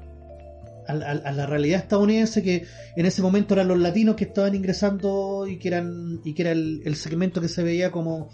[0.89, 2.67] a, a- a la realidad estadounidense que
[2.97, 6.53] en ese momento eran los latinos que estaban ingresando y que eran y que era
[6.53, 8.31] el, el segmento que se veía como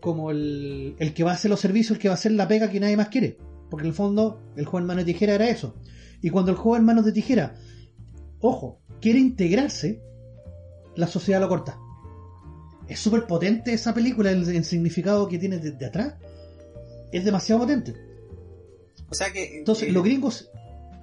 [0.00, 2.48] como el, el que va a hacer los servicios, el que va a hacer la
[2.48, 3.36] pega que nadie más quiere.
[3.68, 5.74] Porque en el fondo el joven mano de tijera era eso.
[6.22, 7.54] Y cuando el joven manos de tijera,
[8.40, 10.00] ojo, quiere integrarse,
[10.96, 11.78] la sociedad lo corta.
[12.88, 16.14] es súper potente esa película, el, el significado que tiene desde atrás.
[17.12, 17.94] Es demasiado potente.
[19.10, 19.58] O sea que.
[19.58, 20.50] Entonces, eh, los gringos,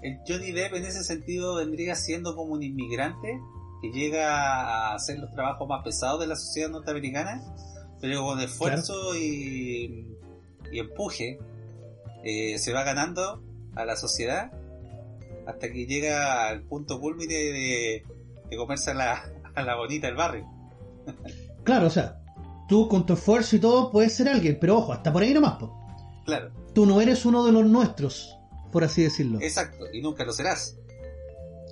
[0.02, 3.40] el Johnny Depp en ese sentido vendría siendo como un inmigrante
[3.82, 7.42] que llega a hacer los trabajos más pesados de la sociedad norteamericana,
[8.02, 10.08] pero con esfuerzo y,
[10.72, 11.40] y empuje
[12.24, 13.44] eh, se va ganando
[13.76, 14.52] a la sociedad
[15.46, 18.04] hasta que llega al punto culmine de,
[18.50, 19.24] de comerse a la,
[19.56, 20.46] a la bonita del barrio.
[21.64, 22.20] claro, o sea,
[22.68, 25.54] tú con tu esfuerzo y todo puedes ser alguien, pero ojo, hasta por ahí nomás,
[25.54, 25.74] po.
[26.26, 28.37] Claro, Tú no eres uno de los nuestros,
[28.72, 29.40] por así decirlo.
[29.42, 30.78] exacto, y nunca lo serás.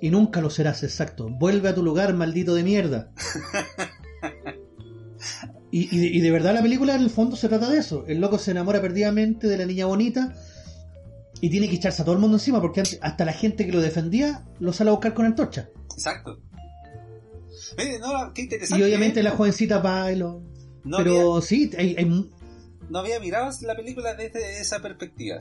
[0.00, 1.28] Y nunca lo serás, exacto.
[1.30, 3.12] Vuelve a tu lugar, maldito de mierda.
[5.70, 8.04] Y, y de, y de verdad la película en el fondo se trata de eso.
[8.06, 10.34] El loco se enamora perdidamente de la niña bonita
[11.40, 13.80] y tiene que echarse a todo el mundo encima porque hasta la gente que lo
[13.80, 15.68] defendía lo sale a buscar con antorcha.
[15.92, 16.38] Exacto.
[18.00, 18.84] No, qué Y interesante.
[18.84, 19.22] obviamente ¿eh?
[19.22, 20.42] la jovencita bailo.
[20.84, 22.30] no, Pero había, sí, hay- hay,
[22.88, 25.38] no había mirado la película desde esa perspectiva.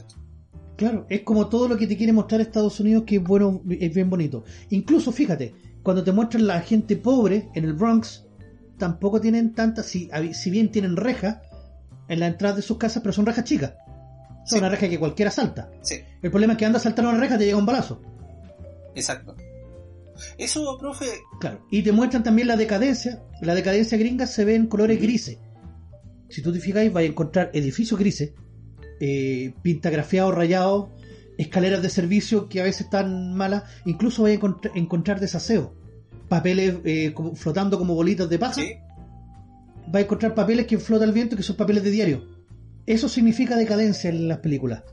[0.77, 3.93] Claro, es como todo lo que te quiere mostrar Estados Unidos que es bueno, es
[3.93, 4.43] bien bonito.
[4.69, 5.53] Incluso, fíjate,
[5.83, 8.25] cuando te muestran la gente pobre en el Bronx,
[8.77, 11.37] tampoco tienen tantas, si, si bien tienen rejas
[12.09, 13.73] en la entrada de sus casas, pero son rejas chicas.
[14.45, 14.59] Son Sí.
[14.59, 15.71] una reja que cualquiera salta.
[15.81, 18.01] Sí, El problema es que anda a saltar una reja te llega un balazo.
[18.95, 19.35] exacto.
[20.37, 21.05] Eso, profe,
[21.41, 21.65] Claro.
[21.69, 23.21] Y te muestran también la decadencia.
[23.41, 25.39] La decadencia gringa se ve en colores grises.
[26.29, 28.31] Si tú te fijáis, vais a encontrar edificios grises,
[28.99, 30.89] eh, pintagrafiados, rayados,
[31.37, 33.63] escaleras de servicio que a veces están malas.
[33.85, 35.73] Incluso vais a encont- encontrar desaseo.
[36.29, 38.53] Papeles eh, como- flotando como bolitas de paja.
[38.55, 38.73] sí,
[39.87, 42.23] Vais a encontrar papeles que flota el viento que son papeles de diario.
[42.87, 44.83] Eso significa decadencia en las películas.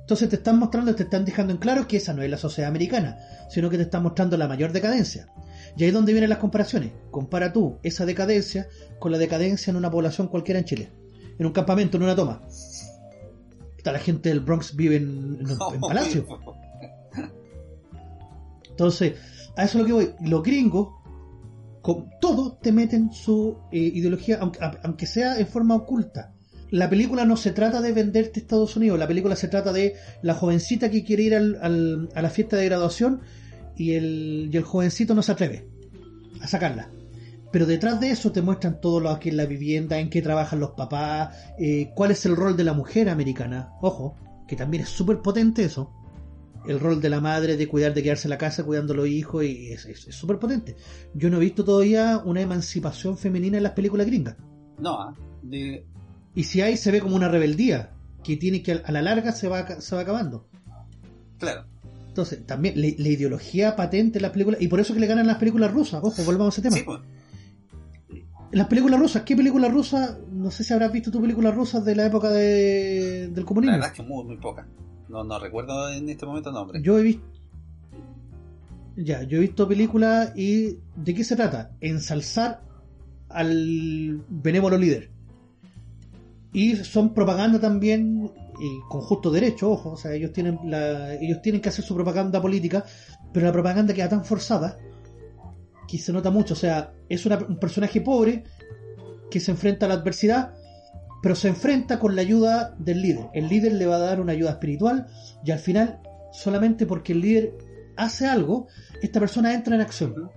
[0.00, 2.70] Entonces te están mostrando, te están dejando en claro que esa no es la sociedad
[2.70, 3.18] americana,
[3.50, 5.26] sino que te están mostrando la mayor decadencia.
[5.76, 6.92] Y ahí es donde vienen las comparaciones.
[7.10, 10.88] Compara tú esa decadencia con la decadencia en una población cualquiera en Chile.
[11.38, 12.42] En un campamento, en una toma.
[13.92, 16.26] La gente del Bronx vive en, en, en palacio.
[18.70, 19.14] Entonces,
[19.56, 20.10] a eso es lo que voy.
[20.28, 20.88] Los gringos,
[21.82, 26.32] con todo, te meten su eh, ideología, aunque, a- aunque sea en forma oculta.
[26.70, 30.34] La película no se trata de venderte Estados Unidos, la película se trata de la
[30.34, 33.22] jovencita que quiere ir al- al- a la fiesta de graduación
[33.74, 35.66] y el, y el jovencito no se atreve
[36.42, 36.90] a sacarla.
[37.50, 40.60] Pero detrás de eso te muestran todo lo que es la vivienda, en qué trabajan
[40.60, 43.70] los papás, eh, cuál es el rol de la mujer americana.
[43.80, 45.90] Ojo, que también es súper potente eso.
[46.66, 49.08] El rol de la madre de cuidar, de quedarse en la casa cuidando a los
[49.08, 50.76] hijos, y es es- es súper potente.
[51.14, 54.36] Yo no he visto todavía una emancipación femenina en las películas gringas.
[54.78, 55.86] No, ah, de,
[56.34, 57.90] Y si hay, se ve como una rebeldía,
[58.22, 60.46] que tiene que a la larga se va, se va acabando.
[61.38, 61.64] claro.
[62.08, 65.26] Entonces, también la, la ideología patente en las películas, y por eso que le ganan
[65.26, 66.00] las películas rusas.
[66.02, 66.76] Ojo, volvamos a ese tema.
[66.76, 67.00] Sí, pues.
[68.50, 70.16] Las películas rusas, ¿qué películas rusas?
[70.32, 73.76] No sé si habrás visto tú películas rusas de la época de, del La comunismo.
[73.76, 74.66] verdad es que muy, muy poca.
[75.08, 76.80] No, no recuerdo en este momento nombre.
[76.82, 77.24] Yo he visto.
[78.96, 80.78] Ya, yo he visto películas y.
[80.96, 81.72] ¿De qué se trata?
[81.80, 82.62] Ensalzar
[83.28, 85.10] al benévolo líder.
[86.52, 91.42] Y son propaganda también, y con justo derecho, ojo, o sea, ellos tienen, la, ellos
[91.42, 92.84] tienen que hacer su propaganda política,
[93.32, 94.78] pero la propaganda queda tan forzada
[95.88, 96.54] que se nota mucho.
[96.54, 98.44] O sea, es una- un personaje pobre
[99.30, 100.54] que se enfrenta a la adversidad,
[101.22, 103.26] pero se enfrenta con la ayuda del líder.
[103.34, 105.06] El líder le va a dar una ayuda espiritual
[105.44, 106.00] y al final,
[106.32, 107.54] solamente porque el líder
[107.96, 108.68] hace algo,
[109.02, 110.30] esta persona entra en acción.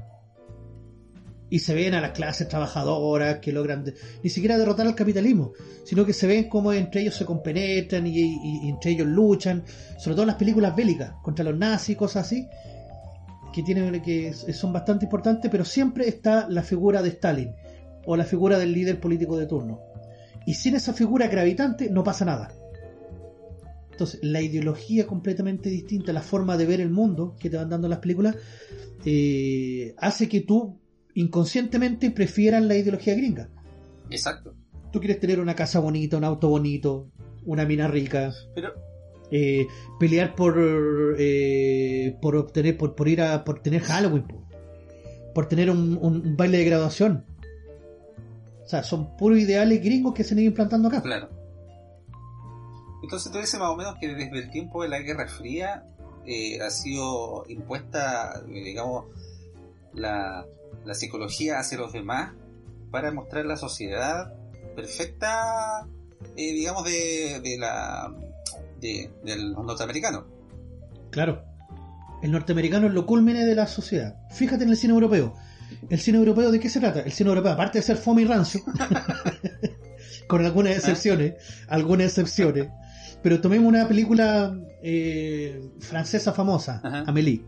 [1.50, 3.84] Y se ven a las clases trabajadoras que logran
[4.24, 5.52] ni siquiera derrotar al capitalismo,
[5.84, 9.64] sino que se ven como entre ellos se compenetran y, y- y entre ellos luchan,
[9.98, 12.48] sobre todo en las películas bélicas, contra los nazis, cosas así,
[13.54, 17.54] que tienen que son bastante importantes, pero siempre está la figura de Stalin
[18.06, 19.80] o la figura del líder político de turno.
[20.46, 22.52] Y sin esa figura gravitante no pasa nada.
[23.92, 27.88] Entonces, la ideología completamente distinta, la forma de ver el mundo que te van dando
[27.88, 28.36] las películas,
[29.06, 30.80] eh, hace que tú
[31.14, 33.50] inconscientemente prefieras la ideología gringa.
[34.10, 34.56] Exacto.
[34.92, 37.12] Tú quieres tener una casa bonita, un auto bonito,
[37.46, 38.74] una mina rica, Pero,
[39.32, 39.68] eh,
[40.00, 40.56] pelear por
[41.18, 44.42] eh, por obtener por, por ir a por tener Halloween po.
[45.34, 47.26] por tener un, un- un baile de graduación
[48.64, 51.30] o sea son puros ideales gringos que se han ido implantando acá claro.
[53.04, 55.86] Entonces tú dices más o menos que desde el tiempo de la Guerra Fría
[56.26, 59.06] eh, ha sido impuesta, eh, digamos,
[59.94, 60.46] la,
[60.86, 62.34] la psicología hacia los demás
[62.92, 64.34] para mostrar la sociedad
[64.76, 65.88] perfecta,
[66.38, 68.14] eh, digamos, de, de la
[68.82, 70.24] de, de los norteamericanos.
[71.12, 71.44] claro
[72.22, 75.34] el norteamericano es lo culmine de la sociedad fíjate en el cine europeo
[75.90, 77.02] ¿El cine europeo de qué se trata?
[77.02, 78.62] El cine europeo, aparte de ser fome y rancio,
[80.28, 81.34] con algunas excepciones,
[81.68, 82.70] algunas excepciones,
[83.22, 84.54] pero tomemos una película
[84.84, 87.04] eh, francesa famosa, Ajá.
[87.08, 87.44] Amélie.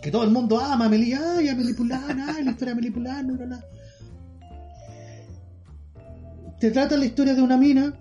[0.00, 3.26] Que todo el mundo ama Amélie, ay, Amélie Poulain, ay, la historia de Amélie Poulain,
[3.26, 3.58] no, no, no.
[6.60, 7.94] Te trata la historia de una mina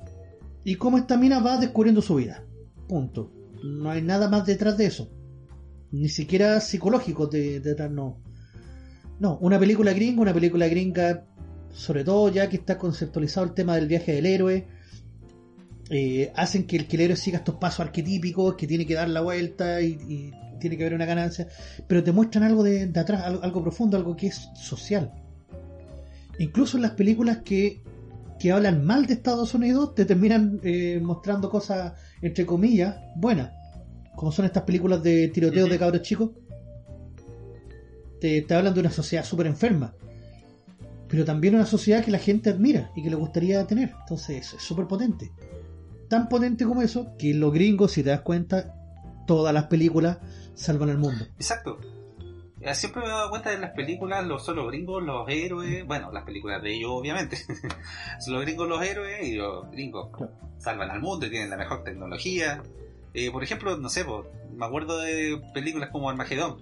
[0.63, 2.43] y cómo esta mina va descubriendo su vida.
[2.87, 3.31] Punto.
[3.63, 5.09] No hay nada más detrás de eso.
[5.91, 8.21] Ni siquiera psicológico de- detrás, no.
[9.19, 11.25] No, una película gringa, una película gringa,
[11.71, 14.67] sobre todo ya que está conceptualizado el tema del viaje del héroe,
[15.89, 19.81] eh, hacen que el, héroe siga estos pasos arquetípicos, que tiene que dar la vuelta
[19.81, 21.49] y, tiene que haber una ganancia,
[21.87, 25.11] pero te muestran algo de, de atrás, algo, algo profundo, algo que es social.
[26.39, 27.83] Incluso en las películas que,
[28.39, 33.51] que hablan mal de Estados Unidos, te terminan eh, mostrando cosas, entre comillas, buenas,
[34.15, 36.31] como son estas películas de tiroteos de cabros chicos.
[38.19, 39.95] Te, te hablan de una sociedad súper enferma,
[41.07, 43.93] pero también una sociedad que la gente admira y que le gustaría tener.
[44.01, 45.31] Entonces es súper potente.
[46.09, 48.75] Tan potente como eso que los gringos, si te das cuenta,
[49.27, 50.17] todas las películas
[50.55, 51.25] salvan al mundo.
[51.37, 51.79] Exacto.
[52.73, 56.11] Siempre me he dado cuenta de las películas, los son los gringos, los héroes, bueno,
[56.11, 57.37] las películas de ellos obviamente.
[58.19, 60.09] son los gringos los héroes y los gringos
[60.59, 62.61] salvan al mundo y tienen la mejor tecnología.
[63.13, 66.57] Eh, por ejemplo, no sé, po, me acuerdo de películas como Armagedón.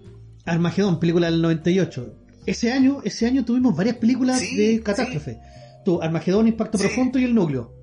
[0.45, 2.15] Armagedón, película del 98.
[2.45, 5.37] Ese año, ese año tuvimos varias películas Sí, de catástrofe.
[5.85, 6.85] Tú, Armagedón, Impacto Sí.
[6.87, 7.73] Profundo y El Núcleo.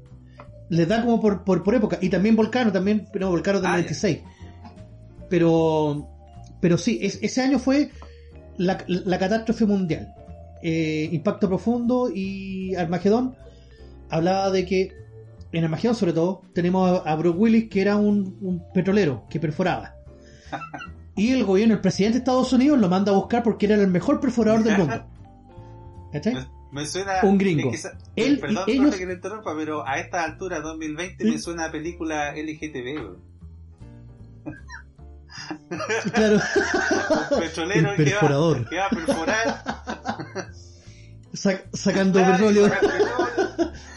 [0.69, 1.99] Les da como por, por, por época.
[2.03, 3.83] Y también Volcano, también, no, Volcano del Ah, ya.
[3.85, 4.19] 96.
[5.31, 6.09] Pero,
[6.61, 7.91] pero sí, es- ese año fue
[8.59, 10.15] la, la catástrofe mundial.
[10.63, 13.35] Eh, Impacto Profundo y Armagedón
[14.11, 14.93] hablaba de que
[15.53, 19.41] en Armagedón sobre todo tenemos a, a Bruce Willis que era un, un petrolero que
[19.41, 19.95] perforaba.
[21.17, 23.89] Y el gobierno, el presidente de Estados Unidos lo manda a buscar porque era el
[23.89, 25.05] mejor perforador del mundo.
[26.13, 26.33] ¿Cachai?
[26.35, 27.15] Me, me suena.
[27.25, 27.73] Un gringo.
[27.73, 27.83] es
[28.15, 31.31] que Él y perdón, ellos- profe, que le interrumpa, pero a esta altura, 2020, Sí.
[31.33, 33.17] me suena a película LGTB.
[36.13, 36.41] Claro,
[37.31, 38.69] Un petrolero que va, perforador.
[38.69, 39.65] que va a perforar.
[41.35, 42.71] Sa- sacando claro, petróleo.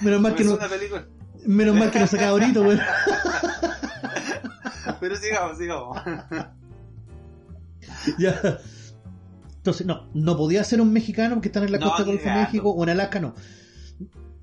[0.02, 0.58] Menos mal que no,
[1.46, 2.80] menos mal que no sacaba ahorita, weón.
[5.00, 5.98] Pero sigamos, sigamos.
[8.18, 8.40] Ya.
[9.58, 12.30] Entonces, no, no podía ser un mexicano que están en la No, costa del Golfo
[12.30, 12.36] de.
[12.36, 13.36] México o en Alaska, no.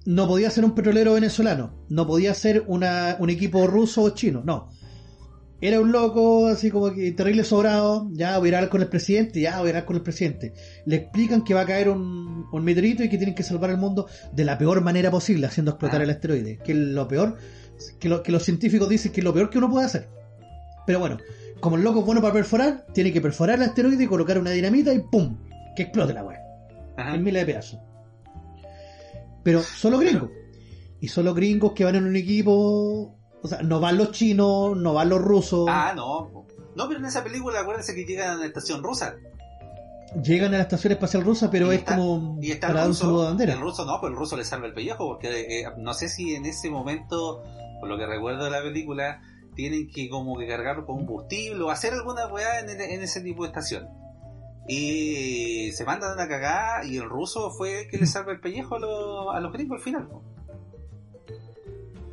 [0.06, 1.74] No podía ser un petrolero venezolano.
[1.88, 4.70] No podía ser una, un equipo ruso o chino, no.
[5.60, 8.08] Era un loco, así como que terrible sobrado.
[8.12, 10.02] Ya voy a ir a hablar con el presidente, ya voy a hablar con el
[10.02, 10.52] presidente.
[10.86, 13.76] Le explican que va a caer un, un meteorito y que tienen que salvar el
[13.76, 16.04] mundo de la peor manera posible, haciendo explotar Ah.
[16.04, 16.58] el asteroide.
[16.64, 17.36] Que es lo peor,
[17.98, 20.08] que, lo, que los científicos dicen que es lo peor que uno puede hacer.
[20.86, 21.18] Pero bueno,
[21.58, 24.52] como el loco es bueno para perforar, tiene que perforar el asteroide y colocar una
[24.52, 25.38] dinamita y ¡pum!
[25.74, 26.38] Que explote la weá.
[26.96, 27.80] En miles de pedazos.
[29.42, 30.30] Pero solo gringos.
[31.00, 33.17] Y solo gringos que van en un equipo.
[33.42, 35.66] O sea, no van los chinos, no van los rusos.
[35.70, 36.44] Ah, no.
[36.74, 39.14] No, pero en esa película acuérdense que llegan a la estación rusa.
[40.22, 42.88] Llegan a la estación espacial rusa, pero Y es está- como Y está para el
[42.88, 43.52] un saludo de bandera.
[43.54, 46.34] El ruso no, pues el ruso le salva el pellejo porque eh, no sé si
[46.34, 47.42] en ese momento,
[47.80, 49.20] por lo que recuerdo de la película,
[49.54, 53.20] tienen que como que cargarlo con combustible o hacer alguna weá en, el- en ese
[53.20, 53.88] tipo de estación.
[54.66, 58.40] Y se mandan a la cagada y el ruso fue el que le salva el
[58.40, 60.08] pellejo a, los- a los gringos al final.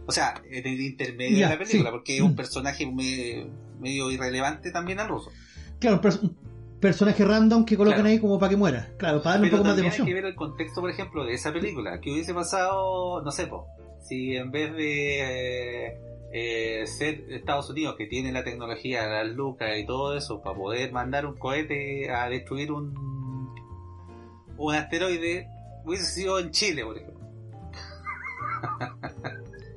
[0.08, 1.92] O sea, en el intermedio de la película, sí.
[1.92, 3.48] porque es un personaje me-
[3.80, 5.32] medio irrelevante también al ruso.
[5.80, 6.36] Claro, un
[6.80, 8.10] personaje random que colocan Claro.
[8.14, 8.90] ahí como para que muera.
[8.98, 10.08] Claro, para darle un Pero poco más de también hay emoción.
[10.08, 12.00] que ver el contexto, por ejemplo, de esa película.
[12.00, 13.66] Que hubiese pasado, no sé, po,
[14.08, 15.98] si en vez de eh,
[16.34, 20.92] eh, ser Estados Unidos, que tiene la tecnología, las lucas y todo eso, para poder
[20.92, 22.94] mandar un cohete a destruir un,
[24.58, 25.48] un asteroide,
[25.84, 27.16] hubiese sido en Chile, por ejemplo.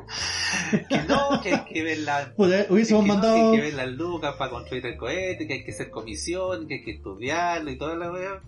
[0.89, 2.33] que no, que hay que ver la
[2.69, 3.35] hubiésemos no, mandado.
[3.37, 6.67] que hay que ver las lucas para construir el cohete, que hay que hacer comisión,
[6.67, 8.41] que hay que estudiarlo y toda la weá.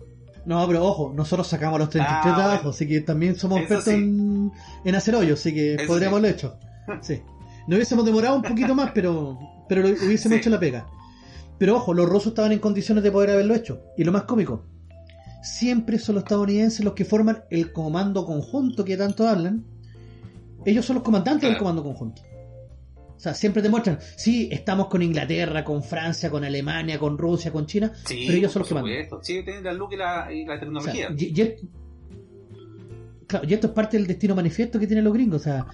[0.45, 2.69] No, pero ojo, nosotros sacamos los 33 Ah, trabajos, bueno.
[2.71, 3.99] así que también somos Eso expertos sí.
[3.99, 4.51] en,
[4.85, 6.25] en hacer hoyos, así que Eso podríamos sí.
[6.25, 6.57] haberlo hecho.
[7.01, 7.21] Sí.
[7.67, 9.37] Nos hubiésemos demorado un poquito más, pero,
[9.69, 10.39] pero lo hubiésemos Sí.
[10.41, 10.87] hecho la pega.
[11.59, 13.83] Pero ojo, los rusos estaban en condiciones de poder haberlo hecho.
[13.95, 14.65] Y lo más cómico,
[15.43, 19.63] siempre son los estadounidenses los que forman el comando conjunto que tanto hablan.
[20.65, 22.21] Ellos son los comandantes del comando conjunto.
[23.15, 27.67] O sea, siempre demuestran, sí, estamos con Inglaterra, con Francia, con Alemania, con Rusia, con
[27.67, 28.91] China, Sí, pero ellos son los que mandan.
[28.93, 29.19] supuesto.
[29.23, 31.09] Sí, tienen la luz y la, y la O sea, tecnología.
[31.15, 31.53] y, y es-
[33.27, 35.41] claro, y esto es parte del destino manifiesto que tienen los gringos.
[35.41, 35.67] O sea,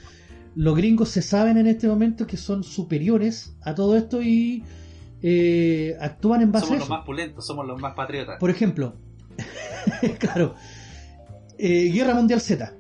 [0.56, 4.64] los gringos se saben en este momento que son superiores a todo esto y
[5.22, 6.94] eh, actúan en base somos a los eso.
[6.98, 8.38] más pulentos, somos los más patriotas.
[8.40, 8.98] Por ejemplo,
[10.20, 10.56] claro.
[11.58, 12.74] Eh, Guerra Mundial Z.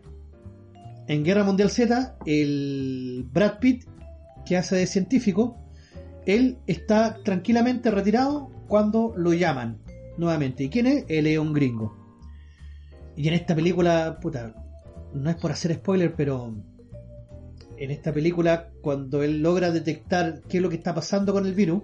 [1.08, 3.86] En Guerra Mundial Z, el Brad Pitt,
[4.46, 5.58] que hace de científico,
[6.26, 9.80] él está tranquilamente retirado cuando lo llaman
[10.18, 10.66] nuevamente.
[10.66, 11.06] ¿Y quién es?
[11.08, 11.96] Él es un gringo.
[13.16, 14.54] Y en esta película, puta,
[15.14, 16.54] no es por hacer spoiler, pero
[17.78, 21.54] en esta película, cuando él logra detectar qué es lo que está pasando con el
[21.54, 21.84] virus,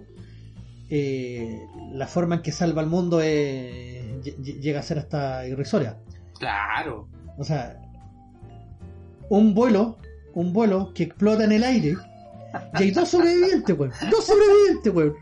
[0.90, 1.60] eh,
[1.92, 5.98] la forma en que salva al mundo es- lle- lle- llega a ser hasta irrisoria.
[6.38, 7.08] Claro.
[7.38, 7.80] O sea,
[9.28, 9.98] un vuelo,
[10.34, 11.96] un vuelo que explota en el aire,
[12.78, 13.92] y hay dos sobrevivientes, weón.
[14.10, 15.14] Dos sobrevivientes, weón.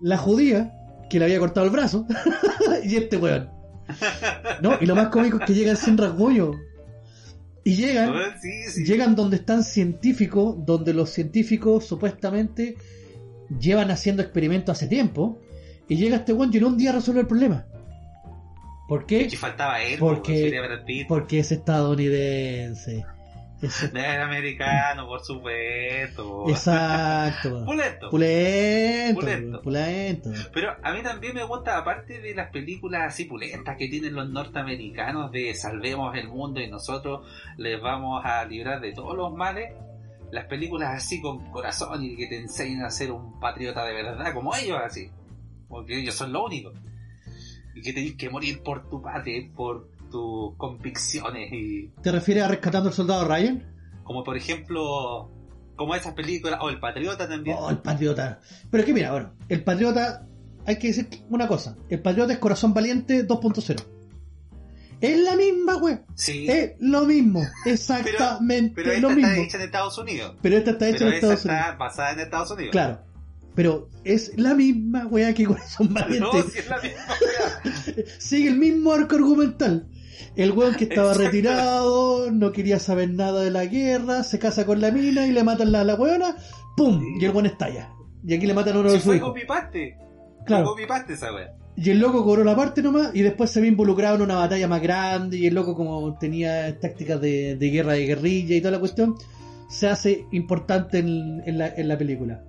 [0.00, 0.72] La judía,
[1.10, 2.06] que le había cortado el brazo,
[2.84, 3.50] y este weón.
[4.62, 6.52] No, y lo más cómico es que llegan sin rasguño.
[7.64, 8.84] Y llegan, Sí, sí.
[8.84, 12.76] llegan donde están científicos, donde los científicos supuestamente
[13.60, 15.38] llevan haciendo experimentos hace tiempo,
[15.88, 17.66] y llega este weón y en un día resuelve el problema.
[18.88, 19.28] ¿Por qué?
[19.30, 21.04] Faltaba él, Porque- porque.
[21.06, 23.04] Porque es estadounidense.
[23.60, 26.48] Es- Era americano, por supuesto.
[26.48, 27.64] exacto.
[27.66, 28.08] Pulento.
[28.08, 29.20] Pulento.
[29.20, 29.62] Pulento.
[29.62, 30.30] Pulento.
[30.54, 34.30] Pero a mí también me gusta, aparte de las películas así pulentas que tienen los
[34.30, 39.72] norteamericanos de salvemos el mundo y nosotros les vamos a librar de todos los males,
[40.30, 44.32] las películas así con corazón y que te enseñan a ser un patriota de verdad,
[44.34, 45.10] como ellos así,
[45.68, 46.72] porque ellos son lo único.
[47.78, 52.48] Y que tenés que morir por tu patria, por tus convicciones y ¿Te refieres a
[52.48, 53.74] rescatando al soldado Ryan?
[54.04, 55.30] como por ejemplo
[55.76, 57.56] como esas películas o el patriota también.
[57.60, 58.40] Oh, el patriota.
[58.70, 60.26] Pero es que mira, bueno, el patriota,
[60.66, 61.76] hay que decir una cosa.
[61.88, 63.84] El patriota es corazón valiente 2.0.
[65.00, 66.00] Es la misma, güey.
[66.14, 67.42] sí, Es lo mismo.
[67.64, 70.36] Exactamente pero esta lo está hecha en Estados Unidos.
[70.42, 71.60] Pero esta está hecha Pero en Estados Unidos.
[71.66, 72.72] está basada en Estados Unidos.
[72.72, 72.98] Claro.
[73.58, 76.20] Pero es la misma weá que Corazón Valiente.
[76.32, 78.04] No, si es la misma weá.
[78.18, 79.88] Sigue el mismo arco argumental.
[80.36, 81.24] El weón que estaba Exacto.
[81.28, 85.42] retirado, no quería saber nada de la guerra, se casa con la mina y le
[85.42, 86.36] matan la, la weona,
[86.76, 87.02] ¡pum!
[87.20, 87.90] Y el weón estalla.
[88.24, 89.34] Y aquí le matan a uno de sus fue hijos.
[90.46, 90.76] Claro.
[91.08, 91.56] Esa weá.
[91.74, 94.68] Y el loco cobró la parte nomás y después se ve involucrado en una batalla
[94.68, 98.70] más grande y el loco como tenía tácticas de, de guerra de guerrilla y toda
[98.70, 99.16] la cuestión,
[99.68, 102.44] se hace importante en, en la, en la película.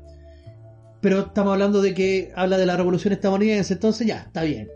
[1.01, 4.69] Pero estamos hablando de que habla de la revolución estadounidense, entonces ya, está bien.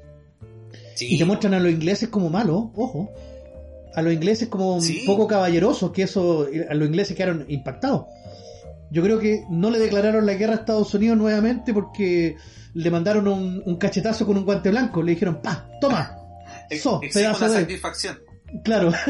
[0.96, 1.16] Sí.
[1.16, 3.12] Y te muestran a los ingleses como malos, ojo.
[3.96, 5.00] A los ingleses como Sí.
[5.02, 8.06] un poco caballerosos, que eso, a los ingleses quedaron impactados.
[8.90, 12.36] Yo creo que no le declararon la guerra a Estados Unidos nuevamente porque
[12.74, 15.02] le mandaron un, un cachetazo con un guante blanco.
[15.04, 16.16] Le dijeron, pa, toma,
[16.70, 17.60] Ex- so, exige pedazo de...
[17.62, 18.20] satisfacción.
[18.64, 18.92] Claro.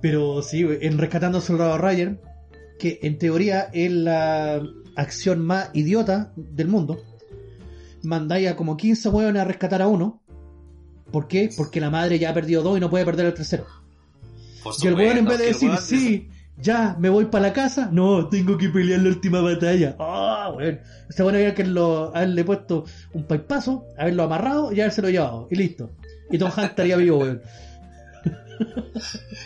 [0.00, 2.20] Pero sí, en Rescatando al Soldado Ryan,
[2.84, 4.62] que en teoría es la
[4.94, 7.02] acción más idiota del mundo,
[8.02, 10.20] mandáis a como 15 hueones a rescatar a uno.
[11.10, 11.48] ¿Por qué?
[11.56, 13.64] Porque la madre ya ha perdido dos y no puede perder el tercero.
[14.82, 16.28] Y el weón en vez de decir, sí,
[16.58, 19.96] ya, me voy para la casa, no, tengo que pelear la última batalla.
[19.98, 20.78] Ah, weón.
[21.08, 22.84] Ese bueno había que lo, haberle puesto
[23.14, 25.48] un paipazo, haberlo amarrado y haberse lo llevado.
[25.50, 25.90] Y listo.
[26.30, 27.40] Y Tom Hanks estaría vivo, weón.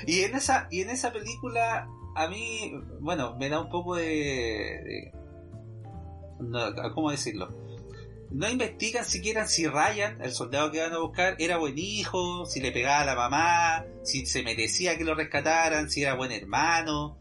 [0.07, 1.89] Y en esa, y en esa película,
[2.25, 4.05] a mí, bueno, me da un poco de.
[4.05, 5.13] de-
[6.41, 6.61] no,
[6.95, 7.49] ¿Cómo decirlo?
[8.31, 12.61] No investigan siquiera si Ryan, el soldado que van a buscar, era buen hijo, si
[12.61, 17.17] le pegaba a la mamá, si se merecía que lo rescataran, si era buen hermano.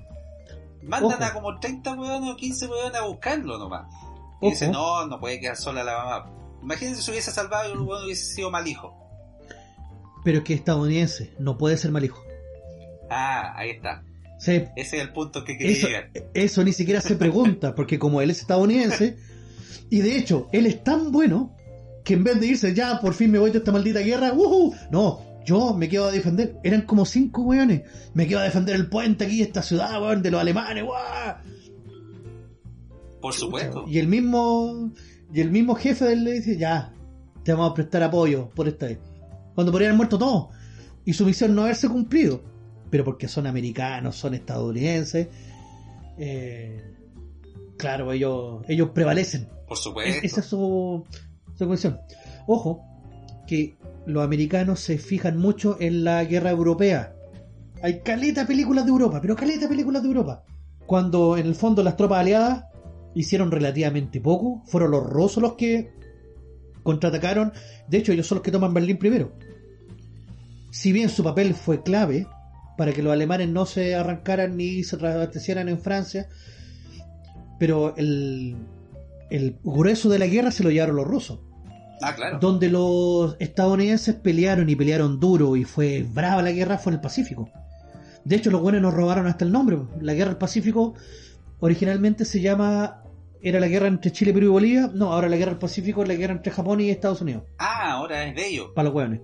[0.83, 1.23] Mandan Ojo.
[1.23, 3.91] a como 30 weones o 15 weones a buscarlo nomás.
[4.41, 6.31] Y dicen, no, no puede quedar sola la mamá.
[6.61, 8.93] Imagínense si se hubiese salvado y el weón hubiese sido mal hijo.
[10.25, 12.21] Pero es que es estadounidense, no puede ser mal hijo.
[13.09, 14.03] Ah, ahí está.
[14.39, 16.11] Ese es el punto que quería eso, llegar.
[16.33, 19.17] eso ni siquiera se pregunta, porque como él es estadounidense,
[19.89, 21.55] y de hecho, él es tan bueno
[22.03, 24.75] que en vez de irse ya, por fin me voy de esta maldita guerra, ¡wujú!
[24.91, 26.59] no, yo me quedo a defender.
[26.61, 27.83] Eran como cinco weones.
[28.13, 31.35] Me quedo a defender el puente aquí, esta ciudad, weón, de los alemanes, ¡guau!
[33.21, 33.85] Por supuesto.
[33.87, 34.91] Y el mismo,
[35.33, 36.93] y el mismo jefe de él le dice, ya,
[37.43, 38.99] te vamos a prestar apoyo por esta vez.
[39.55, 40.47] Cuando podrían haber muerto todos.
[41.05, 42.43] Y su misión no haberse cumplido.
[42.89, 45.27] Pero porque son americanos, son estadounidenses.
[46.17, 46.81] eh,
[47.77, 49.47] claro, ellos, ellos prevalecen.
[49.67, 50.19] Por Es- supuesto.
[50.25, 51.03] esa es su,
[51.55, 51.99] su cuestión.
[52.47, 52.81] Ojo,
[53.45, 57.13] que los americanos se fijan mucho en la guerra europea.
[57.83, 60.43] Hay caleta películas de Europa, pero caleta películas de Europa.
[60.87, 62.63] Cuando en el fondo las tropas aliadas
[63.13, 65.91] hicieron relativamente poco, fueron los rusos los que
[66.83, 67.51] contraatacaron.
[67.87, 69.33] De hecho, ellos son los que toman Berlín primero.
[70.71, 72.27] Si bien su papel fue clave
[72.77, 76.29] para que los alemanes no se arrancaran ni se reabastecieran en Francia,
[77.59, 78.55] pero el,
[79.29, 81.39] el grueso de la guerra se lo llevaron los rusos.
[81.99, 82.37] Ah, claro.
[82.37, 87.01] donde los estadounidenses pelearon y pelearon duro y fue brava la guerra fue en el
[87.01, 87.49] Pacífico.
[88.23, 89.79] De hecho, los buenos nos robaron hasta el nombre.
[90.01, 90.93] La guerra del Pacífico
[91.59, 93.03] originalmente se llama.
[93.41, 94.91] Era la guerra entre Chile, Perú y Bolivia.
[94.93, 97.43] No, ahora la guerra del Pacífico es la guerra entre Japón y Estados Unidos.
[97.57, 98.67] Ah, ahora es de ellos.
[98.75, 99.21] Para los hueones.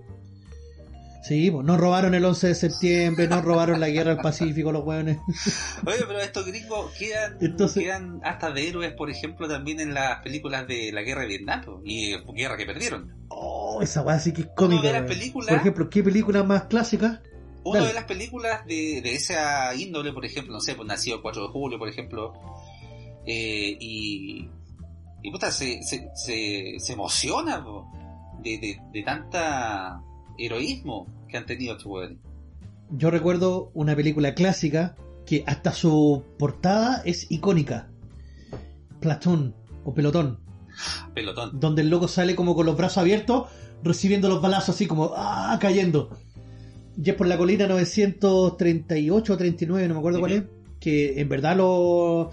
[1.26, 4.84] Sí, pues, nos robaron el 11 de septiembre, nos robaron la guerra del Pacífico, los
[4.84, 5.18] hueones.
[5.86, 10.20] Oye, pero estos gringos quedan, Entonces- quedan hasta de héroes, por ejemplo, también en las
[10.22, 13.10] películas de la guerra de Vietnam y guerra que perdieron.
[13.28, 14.82] Oh, esa weá sí que es cómica.
[14.88, 17.22] De las películas- Por ejemplo, ¿qué película más clásica?
[17.64, 17.88] Una Dale.
[17.88, 21.42] de las películas de, de esa índole, por ejemplo, no sé, pues nacido el 4
[21.44, 22.34] de julio, por ejemplo,
[23.26, 24.46] eh, y,
[25.22, 27.90] y puta, se, se, se, se emociona po,
[28.42, 29.98] de, de, de tanta
[30.38, 32.18] heroísmo que han tenido estos hueones.
[32.90, 34.96] Yo recuerdo una película clásica
[35.26, 37.90] que hasta su portada es icónica.
[39.00, 39.54] Platoon
[39.84, 40.38] o Pelotón,
[41.14, 41.58] Pelotón.
[41.60, 43.48] donde el loco sale como con los brazos abiertos,
[43.82, 45.58] recibiendo los balazos así como ¡ah!
[45.60, 46.10] cayendo.
[46.96, 50.42] Y es por la colina 938 o 39, no me acuerdo cuál es,
[50.80, 52.28] que en verdad los,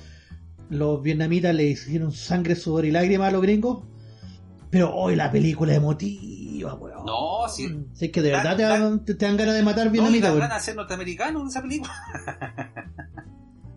[0.69, 3.83] los vietnamitas le hicieron sangre, sudor y lágrimas a los gringos.
[4.71, 7.05] Pero hoy la película emotiva, weón.
[7.05, 7.67] No, sí.
[7.93, 9.85] Si es que de Da- verdad te da- dan, te, te dan ganas de matar
[9.87, 10.41] No, vietnamitas, dan weón.
[10.47, 11.93] ganas de ser norteamericanos en esa película.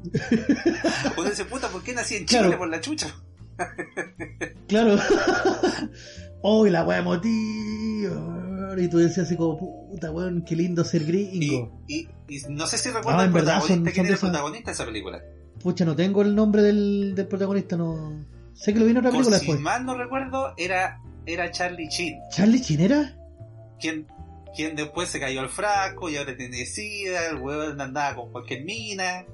[1.16, 2.59] Uno dice, puta, ¿por qué nací en Chile Claro.
[2.59, 3.09] por la chucha?
[4.69, 4.97] Claro.
[6.43, 8.75] oh, y la wea emotiva.
[8.77, 9.59] Y tú decías así como,
[9.91, 11.81] puta weón, qué lindo ser gringo.
[11.89, 14.21] y, y no sé si recuerdas el verdad, protagonista, son- quién son era de el
[14.21, 15.23] protagonista de esa película.
[15.62, 18.21] Pucha, no tengo el nombre del, del protagonista, no.
[18.55, 19.60] Sé que lo vi en otra película si después.
[19.60, 23.16] mal no recuerdo, era, era Charlie Chin, ¿Charlie Chinera?
[23.81, 24.06] quien,
[24.56, 28.64] quien después se cayó al frasco y ahora tiene sida, el huevón andaba con cualquier
[28.64, 29.24] mina.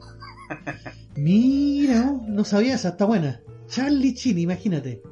[1.16, 3.40] Mira, oh, no sabía esa, está buena.
[3.68, 5.02] Charlie Chin, imagínate.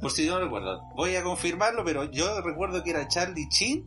[0.00, 0.82] Por si no recuerdo.
[0.96, 3.86] Voy a confirmarlo, pero yo recuerdo que era Charlie Chin,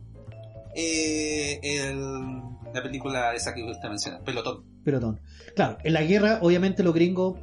[0.74, 2.40] eh, el-
[2.74, 4.64] la película esa que usted menciona, Pelotón.
[4.84, 5.20] Pelotón.
[5.54, 7.38] Claro, en la guerra, obviamente los gringos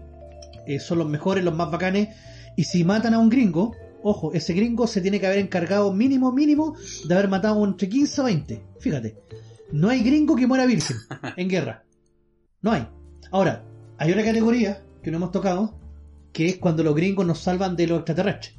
[0.68, 2.10] eh, son los mejores, los más bacanes.
[2.56, 6.32] Y si matan a un gringo, ojo, ese gringo se tiene que haber encargado mínimo,
[6.32, 6.76] mínimo,
[7.08, 8.66] de haber matado entre 15 a 20.
[8.80, 9.18] Fíjate.
[9.72, 10.98] No hay gringo que muera virgen
[11.38, 11.84] en guerra.
[12.62, 12.88] No hay.
[13.32, 13.64] Ahora,
[13.98, 15.80] hay una categoría que no hemos tocado,
[16.32, 18.56] que es cuando los gringos nos salvan de los extraterrestres.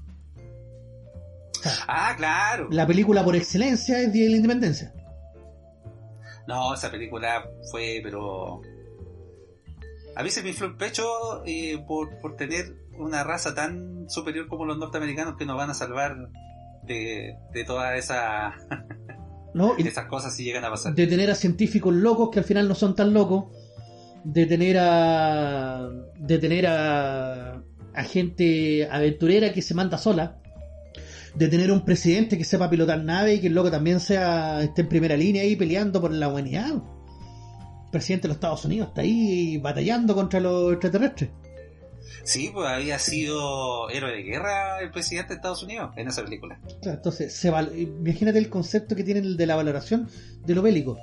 [1.89, 2.69] Ah, claro.
[2.71, 4.93] La película por excelencia es Día de la Independencia.
[6.47, 8.61] No, esa película fue, pero.
[10.17, 11.05] A mí se me infló el pecho
[11.45, 15.75] eh, por, por tener una raza tan superior como los norteamericanos que nos van a
[15.75, 16.17] salvar
[16.85, 18.55] de, de todas esa,
[19.55, 19.77] ¿no?
[19.77, 20.95] Esas cosas si llegan a pasar.
[20.95, 23.47] de tener a científicos locos que al final no son tan locos,
[24.25, 25.89] de tener a
[26.19, 27.63] de tener a,
[27.95, 30.39] a gente aventurera que se manda sola,
[31.35, 34.83] de tener un presidente que sepa pilotar nave y que el loco también sea esté
[34.83, 36.83] en primera línea ahí peleando por la humanidad.
[37.95, 41.31] Presidente de los Estados Unidos está ahí batallando contra los extraterrestres.
[42.25, 46.59] Sí, pues había sido héroe de guerra el presidente de Estados Unidos en esa película.
[46.83, 50.09] Claro, entonces, se val- imagínate el concepto que tienen de la valoración
[50.45, 50.99] de lo bélico.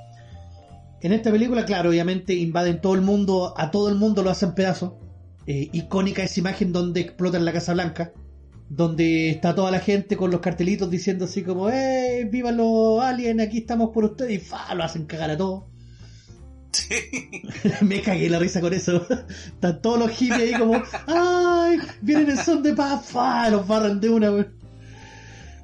[1.02, 4.54] En esta película, claro, obviamente invaden todo el mundo, a todo el mundo lo hacen
[4.54, 4.94] pedazos.
[5.48, 8.14] Eh, icónica esa imagen donde explotan la Casa Blanca,
[8.70, 12.28] donde está toda la gente con los cartelitos diciendo así como, ¡eh!
[12.32, 13.42] ¡Viva los aliens!
[13.42, 14.74] Aquí estamos por ustedes, y ¡fa!
[14.76, 15.64] Lo hacen cagar a todos.
[17.82, 19.06] Me cagué la risa con eso.
[19.48, 21.80] Están todos los hippies ahí como, ¡ay!
[22.02, 23.12] Vienen en son de paz.
[23.52, 24.54] Los barran de una, weón.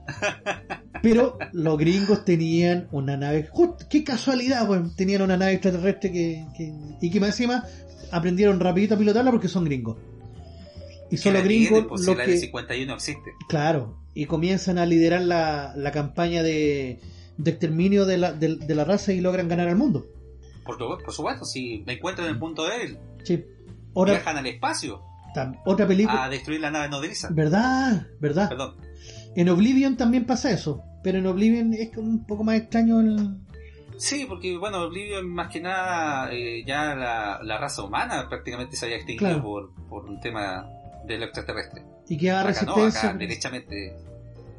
[1.01, 3.83] Pero los gringos tenían una nave, ¡Just!
[3.89, 4.95] qué casualidad, weón.
[4.95, 7.63] Tenían una nave extraterrestre que, que- y que más encima
[8.11, 9.97] aprendieron rapidito a pilotarla porque son gringos.
[11.11, 13.31] Y son Que los gringos los si la que, L-51 existe.
[13.47, 16.99] claro, y comienzan a liderar la, la campaña de,
[17.37, 20.05] de exterminio de la, de- de la raza y logran ganar al mundo.
[20.67, 23.43] Por, tu- por supuesto, si encuentran el punto débil, Sí.
[23.93, 25.01] Otra, viajan al espacio
[25.33, 26.25] tam- otra película.
[26.25, 27.29] a destruir la nave nodriza.
[27.31, 28.05] ¿Verdad?
[28.19, 28.49] ¿Verdad?
[28.49, 28.75] Perdón.
[29.35, 30.83] En Oblivion también pasa eso.
[31.03, 33.37] Pero en Oblivion es un poco más extraño el...
[33.97, 38.85] Sí, porque bueno, Oblivion más que nada eh, ya la, la raza humana prácticamente se
[38.85, 39.43] había extinguido Claro.
[39.43, 40.67] por, por un tema
[41.05, 41.83] de lo extraterrestre.
[42.07, 43.09] Y que haga Acá no, resistencia.
[43.09, 43.95] acá derechamente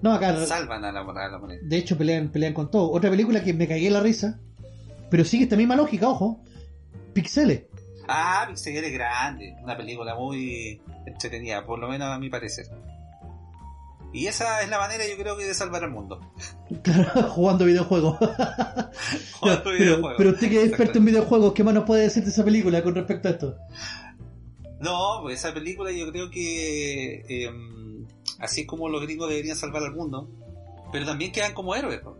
[0.02, 1.60] No, acá salvan a la, a la moneda.
[1.62, 2.90] de hecho pelean, pelean con todo.
[2.90, 4.40] Otra película que me cagué la risa.
[5.10, 6.42] Pero sigue esta misma lógica, ojo.
[7.12, 7.62] Pixeles.
[8.08, 12.66] Ah, Pixel es grande, una película muy entretenida, por lo menos a mi parecer.
[14.12, 16.20] Y esa es la manera, yo creo que de salvar al mundo.
[16.82, 18.16] Claro, jugando videojuegos.
[19.40, 20.14] Jugando pero, videojuegos.
[20.18, 22.82] pero usted que es experto en videojuegos, ¿qué más nos puede decir de esa película
[22.82, 23.56] con respecto a esto?
[24.80, 27.50] No, pues esa película yo creo que eh,
[28.38, 30.30] así como los gringos deberían salvar al mundo,
[30.92, 32.00] pero también quedan como héroes.
[32.00, 32.18] po.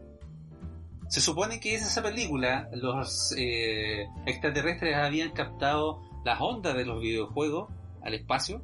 [1.09, 7.01] Se supone que en esa película los eh, extraterrestres habían captado las ondas de los
[7.01, 7.71] videojuegos
[8.03, 8.63] al espacio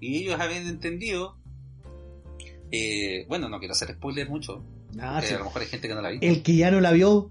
[0.00, 1.36] y ellos habían entendido,
[2.70, 4.62] eh, bueno, no quiero hacer spoiler mucho,
[5.00, 5.32] Ah, sí.
[5.34, 6.26] a lo mejor hay gente que no la ha visto.
[6.26, 7.30] El que ya no la vio